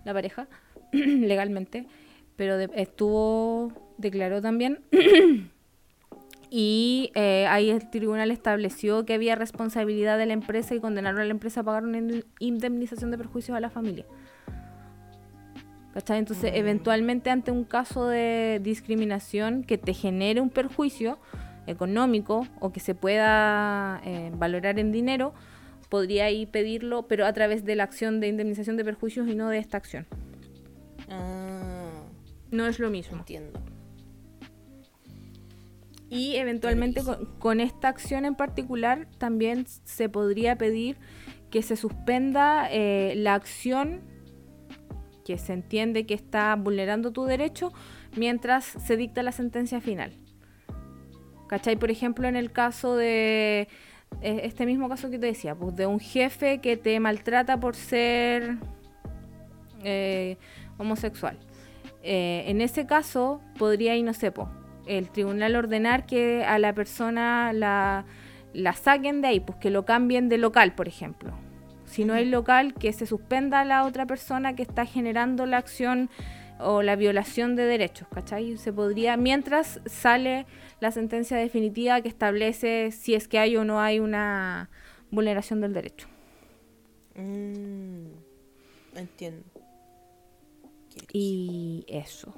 la 0.05 0.13
pareja 0.13 0.47
legalmente, 0.91 1.87
pero 2.35 2.57
de- 2.57 2.71
estuvo 2.75 3.71
declaró 3.97 4.41
también 4.41 4.79
y 6.51 7.11
eh, 7.15 7.45
ahí 7.47 7.69
el 7.69 7.89
tribunal 7.89 8.31
estableció 8.31 9.05
que 9.05 9.13
había 9.13 9.35
responsabilidad 9.35 10.17
de 10.17 10.25
la 10.25 10.33
empresa 10.33 10.73
y 10.75 10.79
condenaron 10.79 11.21
a 11.21 11.25
la 11.25 11.31
empresa 11.31 11.61
a 11.61 11.63
pagar 11.63 11.83
una 11.83 11.97
in- 11.99 12.25
indemnización 12.39 13.11
de 13.11 13.17
perjuicios 13.17 13.55
a 13.55 13.59
la 13.59 13.69
familia. 13.69 14.05
¿Cachai? 15.93 16.19
Entonces, 16.19 16.51
eventualmente 16.55 17.29
ante 17.31 17.51
un 17.51 17.63
caso 17.63 18.07
de 18.07 18.59
discriminación 18.63 19.63
que 19.63 19.77
te 19.77 19.93
genere 19.93 20.39
un 20.39 20.49
perjuicio 20.49 21.19
económico 21.67 22.47
o 22.59 22.71
que 22.71 22.79
se 22.79 22.95
pueda 22.95 24.01
eh, 24.05 24.31
valorar 24.35 24.79
en 24.79 24.91
dinero, 24.91 25.33
podría 25.89 26.25
ahí 26.25 26.45
pedirlo, 26.45 27.07
pero 27.07 27.25
a 27.25 27.33
través 27.33 27.65
de 27.65 27.75
la 27.75 27.83
acción 27.83 28.19
de 28.19 28.27
indemnización 28.27 28.77
de 28.77 28.85
perjuicios 28.85 29.27
y 29.27 29.35
no 29.35 29.49
de 29.49 29.57
esta 29.57 29.77
acción. 29.77 30.05
Ah, 31.09 32.03
No 32.51 32.67
es 32.67 32.79
lo 32.79 32.89
mismo. 32.89 33.17
entiendo. 33.17 33.59
Y 36.09 36.35
eventualmente 36.37 37.03
con, 37.03 37.25
con 37.37 37.59
esta 37.59 37.87
acción 37.87 38.25
en 38.25 38.35
particular 38.35 39.07
también 39.17 39.65
se 39.67 40.09
podría 40.09 40.57
pedir 40.57 40.97
que 41.49 41.61
se 41.61 41.75
suspenda 41.75 42.67
eh, 42.71 43.13
la 43.15 43.33
acción 43.33 44.01
que 45.25 45.37
se 45.37 45.53
entiende 45.53 46.05
que 46.05 46.13
está 46.13 46.55
vulnerando 46.55 47.11
tu 47.11 47.25
derecho 47.25 47.71
mientras 48.15 48.65
se 48.65 48.97
dicta 48.97 49.23
la 49.23 49.31
sentencia 49.31 49.81
final. 49.81 50.13
¿Cachai? 51.47 51.75
Por 51.75 51.91
ejemplo, 51.91 52.27
en 52.27 52.35
el 52.35 52.51
caso 52.51 52.95
de 52.95 53.67
eh, 54.21 54.41
este 54.43 54.65
mismo 54.65 54.89
caso 54.89 55.09
que 55.09 55.17
te 55.19 55.27
decía, 55.27 55.55
pues 55.55 55.75
de 55.75 55.87
un 55.87 55.99
jefe 55.99 56.59
que 56.59 56.77
te 56.77 56.99
maltrata 56.99 57.59
por 57.59 57.75
ser 57.75 58.57
eh, 59.83 60.37
homosexual. 60.77 61.37
En 62.01 62.61
ese 62.61 62.85
caso, 62.85 63.41
podría 63.57 63.93
ir, 63.97 64.05
no 64.05 64.13
sé, 64.13 64.31
po, 64.31 64.49
el 64.89 65.09
tribunal 65.09 65.55
ordenar 65.55 66.05
que 66.05 66.43
a 66.43 66.57
la 66.59 66.73
persona 66.73 67.53
la, 67.53 68.05
la 68.53 68.73
saquen 68.73 69.21
de 69.21 69.29
ahí, 69.29 69.39
pues 69.39 69.57
que 69.59 69.69
lo 69.69 69.85
cambien 69.85 70.29
de 70.29 70.37
local, 70.37 70.73
por 70.73 70.87
ejemplo. 70.87 71.33
Si 71.85 72.05
no 72.05 72.13
hay 72.13 72.25
local, 72.25 72.73
que 72.73 72.91
se 72.91 73.05
suspenda 73.05 73.61
a 73.61 73.65
la 73.65 73.85
otra 73.85 74.05
persona 74.05 74.55
que 74.55 74.63
está 74.63 74.85
generando 74.85 75.45
la 75.45 75.57
acción 75.57 76.09
o 76.59 76.81
la 76.81 76.95
violación 76.95 77.55
de 77.55 77.65
derechos, 77.65 78.07
¿cachai? 78.13 78.57
Se 78.57 78.73
podría, 78.73 79.15
mientras 79.15 79.79
sale 79.85 80.45
la 80.79 80.91
sentencia 80.91 81.37
definitiva 81.37 82.01
que 82.01 82.09
establece 82.09 82.91
si 82.91 83.15
es 83.15 83.27
que 83.27 83.39
hay 83.39 83.55
o 83.57 83.63
no 83.63 83.79
hay 83.79 83.99
una 83.99 84.69
vulneración 85.11 85.61
del 85.61 85.73
derecho. 85.73 86.07
Mm, 87.15 88.07
entiendo. 88.95 89.45
Y 91.13 91.85
eso. 91.87 92.33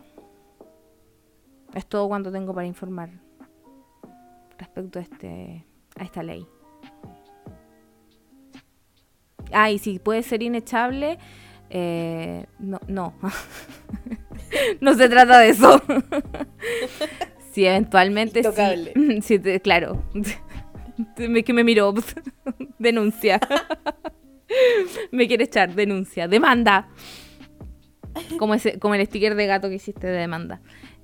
Es 1.73 1.85
todo 1.85 2.07
cuanto 2.07 2.31
tengo 2.31 2.53
para 2.53 2.67
informar 2.67 3.09
respecto 4.57 4.99
a 4.99 5.01
este 5.01 5.65
a 5.97 6.03
esta 6.03 6.23
ley. 6.23 6.45
Ah, 9.51 9.69
y 9.71 9.79
si 9.79 9.99
puede 9.99 10.23
ser 10.23 10.43
inechable, 10.43 11.17
eh, 11.69 12.45
no, 12.59 12.79
no. 12.87 13.13
no 14.81 14.93
se 14.95 15.09
trata 15.09 15.39
de 15.39 15.49
eso. 15.49 15.81
si 17.51 17.65
eventualmente 17.65 18.41
sí- 18.41 18.47
Intocable. 18.47 18.93
sí, 19.21 19.39
te- 19.39 19.59
claro. 19.61 20.03
Me- 21.17 21.43
que 21.43 21.53
me 21.53 21.63
miró. 21.63 21.93
denuncia. 22.79 23.39
me 25.11 25.27
quiere 25.27 25.45
echar, 25.45 25.73
denuncia. 25.75 26.27
Demanda. 26.27 26.87
Como, 28.37 28.53
ese, 28.53 28.77
como 28.79 28.95
el 28.95 29.05
sticker 29.05 29.35
de 29.35 29.47
gato 29.47 29.69
que 29.69 29.75
hiciste 29.75 30.07
de 30.07 30.13
demanda. 30.19 30.61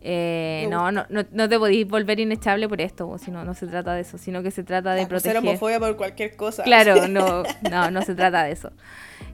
Eh, 0.10 0.68
no, 0.70 0.90
no, 0.90 1.06
no, 1.10 1.26
no 1.30 1.50
te 1.50 1.60
podéis 1.60 1.86
volver 1.86 2.22
inechable 2.22 2.70
por 2.70 2.80
esto, 2.80 3.18
si 3.18 3.30
no, 3.30 3.44
no 3.44 3.54
se 3.54 3.68
trata 3.68 3.94
de 3.94 4.02
eso, 4.02 4.18
sino 4.18 4.42
que 4.42 4.52
se 4.52 4.64
trata 4.64 4.94
de 4.94 5.02
acusar 5.02 5.34
proteger. 5.34 5.38
homofobia 5.40 5.80
por 5.82 5.98
cualquier 5.98 6.38
cosa. 6.38 6.64
Claro, 6.64 7.08
no, 7.10 7.44
no, 7.70 7.92
no 7.92 8.02
se 8.04 8.16
trata 8.16 8.46
de 8.46 8.54
eso. 8.54 8.72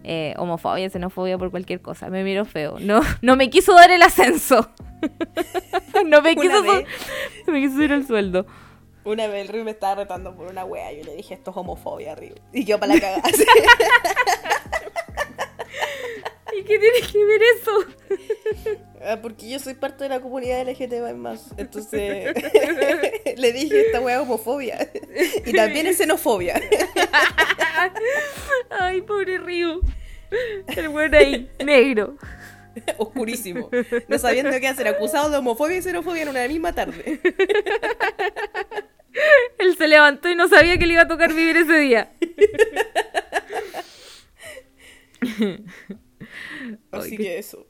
Eh, 0.04 0.34
homofobia, 0.36 0.90
xenofobia 0.90 1.38
por 1.38 1.52
cualquier 1.52 1.80
cosa. 1.80 2.10
Me 2.10 2.24
miro 2.24 2.44
feo. 2.44 2.78
No, 2.80 3.02
no 3.22 3.36
me 3.36 3.52
quiso 3.52 3.76
dar 3.76 3.92
el 3.92 4.02
ascenso. 4.02 4.68
no 6.08 6.24
me 6.24 6.36
quiso, 6.36 6.64
vez. 6.64 6.88
me 7.48 7.62
quiso 7.62 7.76
subir 7.76 7.92
el 7.92 8.08
sueldo. 8.08 8.48
Una 9.04 9.28
vez 9.28 9.44
el 9.44 9.50
Río 9.50 9.64
me 9.64 9.70
estaba 9.72 9.94
retando 9.94 10.36
por 10.36 10.48
una 10.48 10.66
wea. 10.66 10.92
Yo 10.92 11.04
le 11.04 11.16
dije, 11.16 11.36
esto 11.36 11.52
es 11.52 11.58
homofobia, 11.58 12.16
Río. 12.16 12.34
Y 12.52 12.66
yo 12.66 12.80
para 12.80 12.96
la 12.96 13.00
cagada. 13.00 13.30
¿Y 16.58 16.64
qué 16.64 16.80
tiene 16.80 17.00
que 17.12 17.26
ver 17.26 17.42
eso? 17.60 17.72
Ah, 19.06 19.20
Porque 19.22 19.50
yo 19.50 19.60
soy 19.60 19.74
parte 19.74 20.06
de 20.06 20.10
la 20.10 20.22
comunidad 20.22 20.68
LGTB 20.68 21.16
más. 21.16 21.54
Entonces 21.58 22.34
le 23.38 23.54
dije, 23.54 23.88
esta 23.88 24.00
es 24.00 24.18
homofobia. 24.20 24.90
Y 25.46 25.54
también 25.54 25.88
es 25.88 25.98
xenofobia. 25.98 26.62
Ay, 28.70 29.02
pobre 29.02 29.38
Ryu. 29.40 29.82
El 30.76 30.88
weón 30.88 31.14
ahí, 31.16 31.50
negro. 31.64 32.18
Oscurísimo. 32.98 33.70
No 34.08 34.18
sabiendo 34.18 34.58
qué 34.60 34.68
hacer, 34.68 34.88
acusado 34.88 35.30
de 35.30 35.38
homofobia 35.38 35.78
y 35.78 35.82
xenofobia 35.82 36.24
en 36.24 36.30
una 36.30 36.48
misma 36.48 36.74
tarde. 36.74 37.20
Él 39.60 39.78
se 39.78 39.88
levantó 39.88 40.30
y 40.30 40.36
no 40.36 40.48
sabía 40.48 40.78
que 40.78 40.88
le 40.88 40.94
iba 40.94 41.04
a 41.04 41.08
tocar 41.08 41.34
vivir 41.34 41.58
ese 41.58 41.78
día. 41.78 42.14
Así 46.92 47.12
Ay, 47.12 47.18
que 47.18 47.38
eso. 47.38 47.68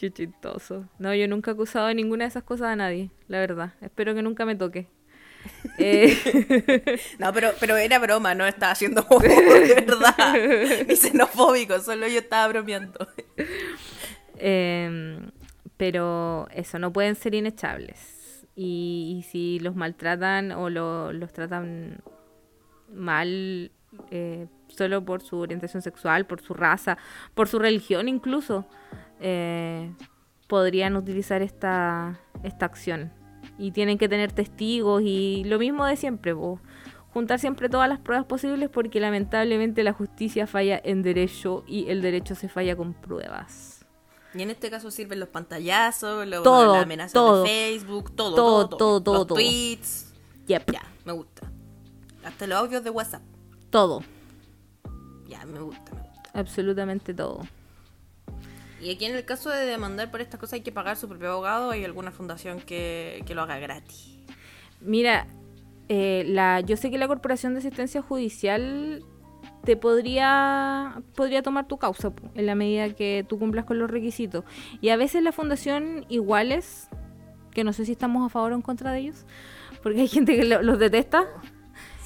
Qué 0.00 0.10
chistoso. 0.10 0.88
No, 0.98 1.14
yo 1.14 1.28
nunca 1.28 1.50
he 1.50 1.54
acusado 1.54 1.88
de 1.88 1.94
ninguna 1.94 2.24
de 2.24 2.28
esas 2.28 2.42
cosas 2.42 2.68
a 2.68 2.76
nadie, 2.76 3.10
la 3.28 3.38
verdad. 3.38 3.74
Espero 3.82 4.14
que 4.14 4.22
nunca 4.22 4.46
me 4.46 4.56
toque. 4.56 4.88
Eh, 5.78 6.16
No, 7.18 7.32
pero, 7.32 7.50
pero 7.60 7.76
era 7.76 7.98
broma, 7.98 8.34
no 8.34 8.46
estaba 8.46 8.72
haciendo 8.72 9.02
de 9.20 9.74
verdad. 9.74 10.34
Ni 10.88 10.96
xenofóbico, 10.96 11.80
solo 11.80 12.06
yo 12.08 12.18
estaba 12.20 12.48
bromeando. 12.48 13.06
Em, 14.36 15.30
pero 15.76 16.46
eso, 16.54 16.78
no 16.78 16.92
pueden 16.92 17.14
ser 17.14 17.34
inechables. 17.34 18.46
Y, 18.56 19.16
y 19.18 19.22
si 19.30 19.60
los 19.60 19.76
maltratan 19.76 20.52
o 20.52 20.68
lo- 20.70 21.12
los 21.12 21.32
tratan 21.32 22.02
mal 22.92 23.70
eh, 24.10 24.46
solo 24.68 25.04
por 25.04 25.22
su 25.22 25.38
orientación 25.38 25.82
sexual, 25.82 26.26
por 26.26 26.40
su 26.42 26.54
raza, 26.54 26.98
por 27.34 27.48
su 27.48 27.58
religión 27.58 28.08
incluso, 28.08 28.66
eh, 29.20 29.92
podrían 30.48 30.96
utilizar 30.96 31.42
esta, 31.42 32.18
esta 32.42 32.66
acción. 32.66 33.12
Y 33.58 33.70
tienen 33.72 33.98
que 33.98 34.08
tener 34.08 34.32
testigos 34.32 35.02
y 35.04 35.44
lo 35.44 35.58
mismo 35.58 35.84
de 35.86 35.96
siempre, 35.96 36.34
juntar 37.12 37.38
siempre 37.38 37.68
todas 37.68 37.88
las 37.88 37.98
pruebas 37.98 38.26
posibles 38.26 38.68
porque 38.70 39.00
lamentablemente 39.00 39.82
la 39.84 39.92
justicia 39.92 40.46
falla 40.46 40.80
en 40.82 41.02
derecho 41.02 41.64
y 41.66 41.88
el 41.88 42.00
derecho 42.02 42.34
se 42.34 42.48
falla 42.48 42.74
con 42.76 42.94
pruebas. 42.94 43.84
Y 44.34 44.42
en 44.42 44.50
este 44.50 44.70
caso 44.70 44.90
sirven 44.90 45.18
los 45.20 45.28
pantallazos, 45.28 46.26
los, 46.26 46.42
Todo, 46.42 46.74
las 46.74 46.84
amenazas 46.84 47.12
todo. 47.12 47.42
de 47.42 47.48
Facebook, 47.48 48.12
todo, 48.14 48.34
Todo, 48.36 48.68
todo, 48.68 48.76
todo, 48.78 49.02
todo, 49.02 49.14
Los 49.18 49.26
todo. 49.26 49.34
tweets. 49.36 50.14
Yep, 50.46 50.70
Ya, 50.72 50.82
me 51.04 51.12
gusta. 51.12 51.50
Hasta 52.24 52.46
los 52.46 52.58
audios 52.58 52.84
de 52.84 52.90
WhatsApp. 52.90 53.22
todo, 53.70 54.02
Ya, 55.28 55.44
me 55.46 55.60
gusta, 55.60 55.94
me 55.94 56.00
gusta. 56.02 56.30
absolutamente 56.34 57.12
todo. 57.14 57.40
Y 58.80 58.90
aquí 58.90 59.04
en 59.04 59.14
el 59.14 59.24
caso 59.24 59.50
de 59.50 59.64
demandar 59.66 60.10
por 60.10 60.20
estas 60.20 60.40
cosas 60.40 60.54
hay 60.54 60.60
que 60.62 60.72
pagar 60.72 60.96
su 60.96 61.08
propio 61.08 61.32
abogado. 61.32 61.70
¿Hay 61.70 61.84
alguna 61.84 62.10
fundación 62.12 62.60
que, 62.60 63.22
que 63.26 63.34
lo 63.34 63.42
haga 63.42 63.58
gratis? 63.58 64.18
Mira, 64.80 65.26
eh, 65.88 66.24
la, 66.26 66.60
yo 66.60 66.76
sé 66.76 66.90
que 66.90 66.98
la 66.98 67.06
Corporación 67.08 67.52
de 67.52 67.58
Asistencia 67.58 68.00
Judicial 68.02 69.02
te 69.64 69.76
podría, 69.76 71.02
podría 71.14 71.42
tomar 71.42 71.66
tu 71.68 71.76
causa 71.78 72.12
en 72.34 72.46
la 72.46 72.54
medida 72.54 72.88
que 72.94 73.26
tú 73.28 73.38
cumplas 73.38 73.66
con 73.66 73.78
los 73.78 73.90
requisitos. 73.90 74.44
Y 74.80 74.88
a 74.88 74.96
veces 74.96 75.22
la 75.22 75.32
fundación 75.32 76.06
iguales, 76.08 76.88
que 77.52 77.64
no 77.64 77.72
sé 77.74 77.84
si 77.84 77.92
estamos 77.92 78.24
a 78.24 78.30
favor 78.30 78.52
o 78.52 78.54
en 78.54 78.62
contra 78.62 78.92
de 78.92 79.00
ellos, 79.00 79.26
porque 79.82 80.00
hay 80.00 80.08
gente 80.08 80.34
que 80.36 80.44
lo- 80.46 80.62
los 80.62 80.78
detesta. 80.78 81.26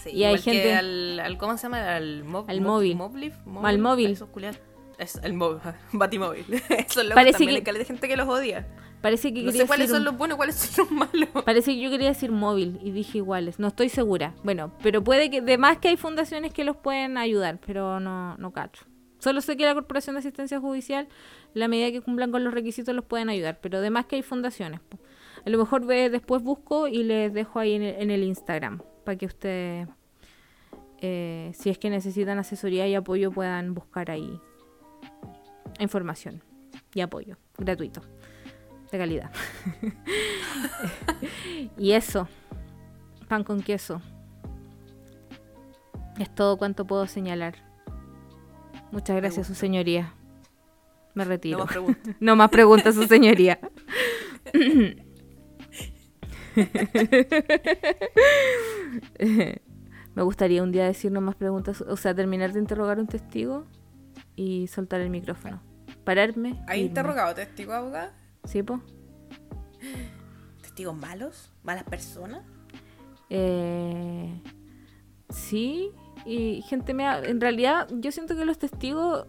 Sí, 0.02 0.10
Y 0.10 0.24
hay 0.24 0.32
igual 0.34 0.42
que 0.42 0.50
gente- 0.52 0.74
al, 0.74 1.20
al- 1.20 1.38
¿Cómo 1.38 1.56
se 1.56 1.62
llama? 1.62 1.94
Al, 1.94 2.24
mob- 2.24 2.44
Al 2.48 2.60
mob- 2.60 2.64
móvil. 2.64 2.96
Moblif, 2.96 3.34
Al 3.62 3.78
móvil. 3.78 4.10
Esos 4.10 4.28
culiados. 4.30 4.58
Es 4.98 5.16
el 5.22 5.34
móvil. 5.34 5.60
Batimóvil. 5.92 6.44
Eso 6.68 7.00
es 7.00 7.08
lo 7.08 7.14
Parece 7.14 7.38
también 7.38 7.64
que- 7.64 7.70
hay 7.70 7.84
gente 7.84 8.08
que 8.08 8.16
los 8.16 8.28
odia. 8.28 8.66
Parece 9.02 9.34
que 9.34 9.40
No 9.42 9.46
quería 9.48 9.62
sé 9.62 9.66
cuáles 9.66 9.90
son 9.90 9.98
un- 9.98 10.04
los 10.06 10.16
buenos 10.16 10.36
y 10.36 10.38
cuáles 10.38 10.54
son 10.56 10.86
los 10.86 10.92
malos. 11.12 11.28
Parece 11.44 11.72
que 11.74 11.80
yo 11.80 11.90
quería 11.90 12.08
decir 12.08 12.30
móvil 12.32 12.78
y 12.82 12.90
dije 12.90 13.18
iguales. 13.18 13.58
No 13.58 13.68
estoy 13.68 13.88
segura. 13.90 14.34
Bueno, 14.42 14.72
pero 14.82 15.04
puede 15.04 15.30
que, 15.30 15.40
de 15.42 15.58
más 15.58 15.78
que 15.78 15.88
hay 15.88 15.96
fundaciones 15.96 16.52
que 16.54 16.64
los 16.64 16.76
pueden 16.76 17.18
ayudar, 17.18 17.58
pero 17.66 18.00
no, 18.00 18.36
no 18.38 18.52
cacho. 18.52 18.84
Solo 19.18 19.40
sé 19.40 19.56
que 19.56 19.64
la 19.64 19.74
Corporación 19.74 20.14
de 20.16 20.20
Asistencia 20.20 20.58
Judicial, 20.60 21.08
la 21.54 21.66
medida 21.68 21.90
que 21.92 22.00
cumplan 22.02 22.30
con 22.30 22.44
los 22.44 22.52
requisitos, 22.54 22.94
los 22.94 23.04
pueden 23.04 23.28
ayudar, 23.30 23.58
pero 23.60 23.80
de 23.80 23.90
más 23.90 24.06
que 24.06 24.16
hay 24.16 24.22
fundaciones. 24.22 24.80
po. 24.80 24.98
A 25.46 25.50
lo 25.50 25.58
mejor 25.58 25.84
ve- 25.86 26.08
después 26.10 26.42
busco 26.42 26.88
y 26.88 27.02
les 27.04 27.32
dejo 27.32 27.58
ahí 27.58 27.74
en 27.74 27.82
el, 27.82 27.94
en 28.02 28.10
el 28.10 28.22
Instagram 28.22 28.80
para 29.04 29.16
que 29.18 29.26
ustedes, 29.26 29.88
eh, 31.00 31.52
si 31.54 31.70
es 31.70 31.78
que 31.78 31.90
necesitan 31.90 32.38
asesoría 32.38 32.86
y 32.88 32.94
apoyo, 32.94 33.30
puedan 33.30 33.74
buscar 33.74 34.10
ahí 34.10 34.40
información 35.78 36.42
y 36.94 37.00
apoyo 37.00 37.36
gratuito 37.58 38.02
de 38.90 38.98
calidad. 38.98 39.30
y 41.78 41.92
eso, 41.92 42.28
pan 43.28 43.44
con 43.44 43.62
queso. 43.62 44.00
Es 46.18 46.32
todo 46.34 46.56
cuanto 46.56 46.86
puedo 46.86 47.06
señalar. 47.06 47.56
Muchas 48.92 49.16
gracias, 49.16 49.48
su 49.48 49.54
señoría. 49.54 50.14
Me 51.14 51.24
retiro. 51.24 51.58
No 51.58 51.64
más 51.64 51.72
preguntas. 51.72 52.16
No 52.20 52.36
más 52.36 52.50
preguntas, 52.50 52.94
su 52.94 53.04
señoría. 53.04 53.58
Me 60.14 60.22
gustaría 60.22 60.62
un 60.62 60.70
día 60.70 60.84
decir 60.84 61.10
no 61.10 61.20
más 61.20 61.34
preguntas, 61.34 61.80
o 61.80 61.96
sea, 61.96 62.14
terminar 62.14 62.52
de 62.52 62.60
interrogar 62.60 62.98
a 62.98 63.00
un 63.00 63.08
testigo 63.08 63.66
y 64.36 64.66
soltar 64.68 65.00
el 65.00 65.10
micrófono. 65.10 65.60
Pararme. 66.04 66.60
¿Hay 66.66 66.80
irme. 66.80 66.88
interrogado 66.88 67.34
testigo 67.34 67.72
abogado? 67.72 68.10
¿Sí, 68.44 68.62
po? 68.62 68.80
¿Testigos 70.62 70.96
malos? 70.96 71.50
¿Malas 71.62 71.84
personas? 71.84 72.42
Eh, 73.30 74.40
sí, 75.30 75.90
y 76.26 76.62
gente 76.68 76.94
me 76.94 77.06
ha- 77.06 77.22
En 77.24 77.40
realidad, 77.40 77.88
yo 77.90 78.12
siento 78.12 78.36
que 78.36 78.44
los 78.44 78.58
testigos. 78.58 79.26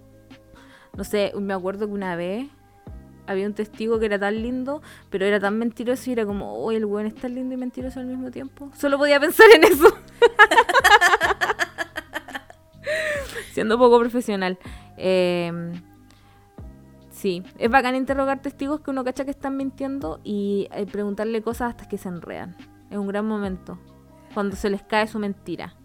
No 0.97 1.03
sé, 1.03 1.33
me 1.39 1.53
acuerdo 1.53 1.87
que 1.87 1.93
una 1.93 2.15
vez 2.15 2.47
había 3.27 3.47
un 3.47 3.53
testigo 3.53 3.99
que 3.99 4.05
era 4.05 4.19
tan 4.19 4.41
lindo, 4.41 4.81
pero 5.09 5.25
era 5.25 5.39
tan 5.39 5.57
mentiroso 5.57 6.09
y 6.09 6.13
era 6.13 6.25
como, 6.25 6.53
oh, 6.53 6.71
el 6.71 6.85
weón 6.85 7.07
es 7.07 7.15
tan 7.15 7.33
lindo 7.35 7.53
y 7.53 7.57
mentiroso 7.57 7.99
al 7.99 8.05
mismo 8.05 8.31
tiempo. 8.31 8.71
Solo 8.77 8.97
podía 8.97 9.19
pensar 9.19 9.47
en 9.55 9.63
eso. 9.65 9.87
Siendo 13.53 13.77
poco 13.77 13.99
profesional. 13.99 14.57
Eh, 14.97 15.51
sí, 17.09 17.43
es 17.57 17.69
bacán 17.69 17.95
interrogar 17.95 18.41
testigos 18.41 18.81
que 18.81 18.91
uno 18.91 19.03
cacha 19.03 19.25
que 19.25 19.31
están 19.31 19.57
mintiendo 19.57 20.19
y 20.23 20.67
eh, 20.71 20.85
preguntarle 20.85 21.41
cosas 21.41 21.71
hasta 21.71 21.87
que 21.87 21.97
se 21.97 22.09
enredan. 22.09 22.55
Es 22.89 22.97
un 22.97 23.07
gran 23.07 23.25
momento. 23.25 23.79
Cuando 24.33 24.55
se 24.55 24.69
les 24.69 24.81
cae 24.83 25.07
su 25.07 25.19
mentira. 25.19 25.75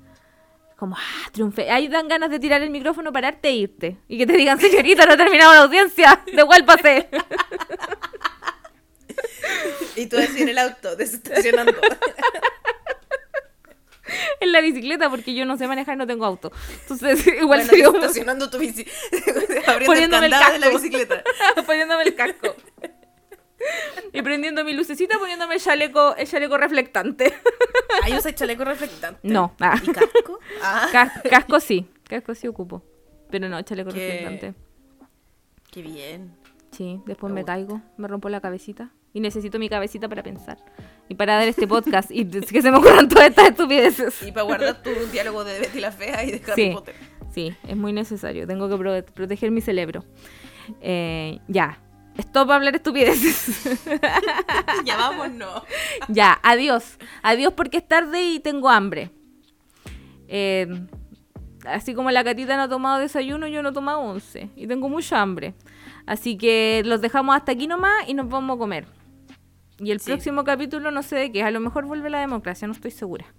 Como, 0.77 0.97
ah, 0.97 1.31
triunfé. 1.33 1.71
Ahí 1.71 1.89
dan 1.89 2.09
ganas 2.09 2.31
de 2.31 2.39
tirar 2.39 2.63
el 2.63 2.71
micrófono, 2.71 3.13
pararte 3.13 3.49
e 3.49 3.55
irte. 3.55 3.99
Y 4.09 4.17
que 4.19 4.27
te 4.27 4.33
digan, 4.33 4.59
señorita, 4.59 5.05
no 5.07 5.13
ha 5.13 5.17
terminado 5.17 5.53
la 5.53 5.63
audiencia. 5.63 6.23
Devuélvase. 6.35 7.09
Y 9.97 10.07
tú 10.07 10.17
así 10.17 10.43
en 10.43 10.49
el 10.51 10.59
auto, 10.59 10.97
desestacionando. 10.97 11.73
en 14.47 14.53
la 14.53 14.61
bicicleta, 14.61 15.09
porque 15.11 15.35
yo 15.35 15.45
no 15.45 15.57
sé 15.57 15.67
manejar, 15.69 15.97
no 15.97 16.07
tengo 16.07 16.25
auto. 16.25 16.51
Entonces, 16.83 17.27
igual 17.27 17.47
bueno, 17.47 17.65
sería 17.65 17.87
desestacionando 17.89 18.51
tu 18.51 18.59
bici. 18.59 18.85
Abriendo 19.67 19.87
Poniéndome 19.87 20.27
el 20.27 20.33
el 20.33 20.39
de 20.39 20.59
la 20.59 20.67
casco. 20.67 20.79
bicicleta. 20.79 21.23
poniéndome 21.67 22.03
el 22.05 22.15
casco. 22.15 22.55
Y 24.13 24.23
prendiendo 24.23 24.65
mi 24.65 24.73
lucecita, 24.73 25.19
poniéndome 25.19 25.57
el 25.57 25.61
chaleco, 25.61 26.17
el 26.17 26.27
chaleco 26.27 26.57
reflectante. 26.57 27.35
¿Ahí 28.03 28.15
usas 28.17 28.35
chaleco 28.35 28.65
reflectante? 28.65 29.21
No. 29.23 29.55
Ah. 29.61 29.79
¿Y 29.83 29.87
casco? 29.93 30.39
Ah, 30.63 30.89
Cas- 30.91 31.23
casco 31.29 31.61
sí, 31.61 31.87
casco 32.09 32.35
sí 32.35 32.49
ocupo. 32.49 32.83
Pero 33.31 33.49
no, 33.49 33.61
chaleco 33.63 33.91
Qué- 33.91 34.07
reflectante. 34.09 34.55
qué 35.71 35.83
bien. 35.83 36.35
Sí, 36.73 37.01
después 37.05 37.33
Me 37.33 37.45
caigo, 37.45 37.83
me 37.99 38.09
rompo 38.09 38.29
la 38.31 38.41
cabecita. 38.41 38.91
Y 39.13 39.21
necesito 39.21 39.59
mi 39.59 39.69
cabecita 39.69 40.09
para 40.09 40.23
pensar. 40.23 40.59
Y 41.09 41.15
para 41.17 41.35
dar 41.37 41.49
este 41.49 41.67
podcast. 41.67 42.11
y 42.13 42.25
que 42.31 42.63
se 42.63 42.71
me 42.71 42.77
ocurran 42.79 43.09
todas 43.09 43.29
estas 43.31 43.49
estupideces. 43.49 44.23
Y 44.23 44.31
para 44.33 44.45
guardar 44.45 44.83
tu 44.83 44.91
diálogo 45.13 45.43
de 45.45 45.59
Betty 45.59 45.81
la 45.81 45.91
Fea 45.93 46.25
y 46.25 46.31
de 46.33 46.43
Harry 46.53 46.63
Sí. 46.69 46.71
Potter. 46.73 46.95
Sí, 47.35 47.55
es 47.67 47.77
muy 47.77 47.93
necesario. 47.93 48.47
Tengo 48.47 48.69
que 48.69 48.77
pro- 48.77 49.05
proteger 49.15 49.51
mi 49.51 49.61
cerebro. 49.61 50.05
Eh, 50.81 51.39
ya. 51.49 51.79
Stop 52.19 52.47
para 52.49 52.57
hablar 52.57 52.75
estupideces. 52.75 53.79
ya 54.85 54.97
vámonos. 54.97 55.63
ya, 56.09 56.39
adiós. 56.43 56.99
Adiós 57.23 57.53
porque 57.55 57.79
es 57.79 57.87
tarde 57.89 58.23
y 58.23 58.41
tengo 58.41 58.69
hambre. 58.69 59.11
Eh, 60.29 60.67
así 61.67 61.95
como 61.95 62.11
la 62.11 62.23
catita 62.25 62.57
no 62.57 62.63
ha 62.65 62.69
tomado 62.69 62.99
desayuno, 63.01 63.47
yo 63.49 63.63
no 63.63 63.71
he 63.71 63.73
tomado 63.73 64.01
once. 64.01 64.51
Y 64.57 64.67
tengo 64.67 64.89
mucha 64.89 65.21
hambre. 65.21 65.55
Así 66.07 66.37
que 66.37 66.83
los 66.85 67.01
dejamos 67.01 67.37
hasta 67.37 67.53
aquí 67.53 67.67
nomás 67.67 68.09
y 68.09 68.15
nos 68.15 68.29
vamos 68.29 68.57
a 68.57 68.59
comer. 68.59 68.87
Y 69.81 69.91
el 69.93 70.01
Sí. 70.01 70.11
próximo 70.13 70.45
capítulo 70.45 70.91
no 70.91 71.03
sé 71.03 71.17
de 71.17 71.33
qué. 71.33 71.43
A 71.43 71.51
lo 71.51 71.61
mejor 71.61 71.87
vuelve 71.87 72.11
la 72.11 72.21
democracia, 72.21 72.67
no 72.69 72.75
estoy 72.75 72.91
segura. 72.91 73.25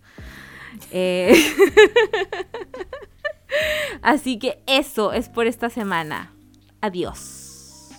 Eh, 0.91 1.33
Así 4.01 4.39
que 4.39 4.63
eso 4.65 5.11
es 5.11 5.27
por 5.29 5.45
esta 5.45 5.69
semana. 5.69 6.31
Adiós. 6.79 7.89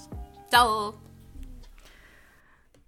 Chao. 0.51 0.95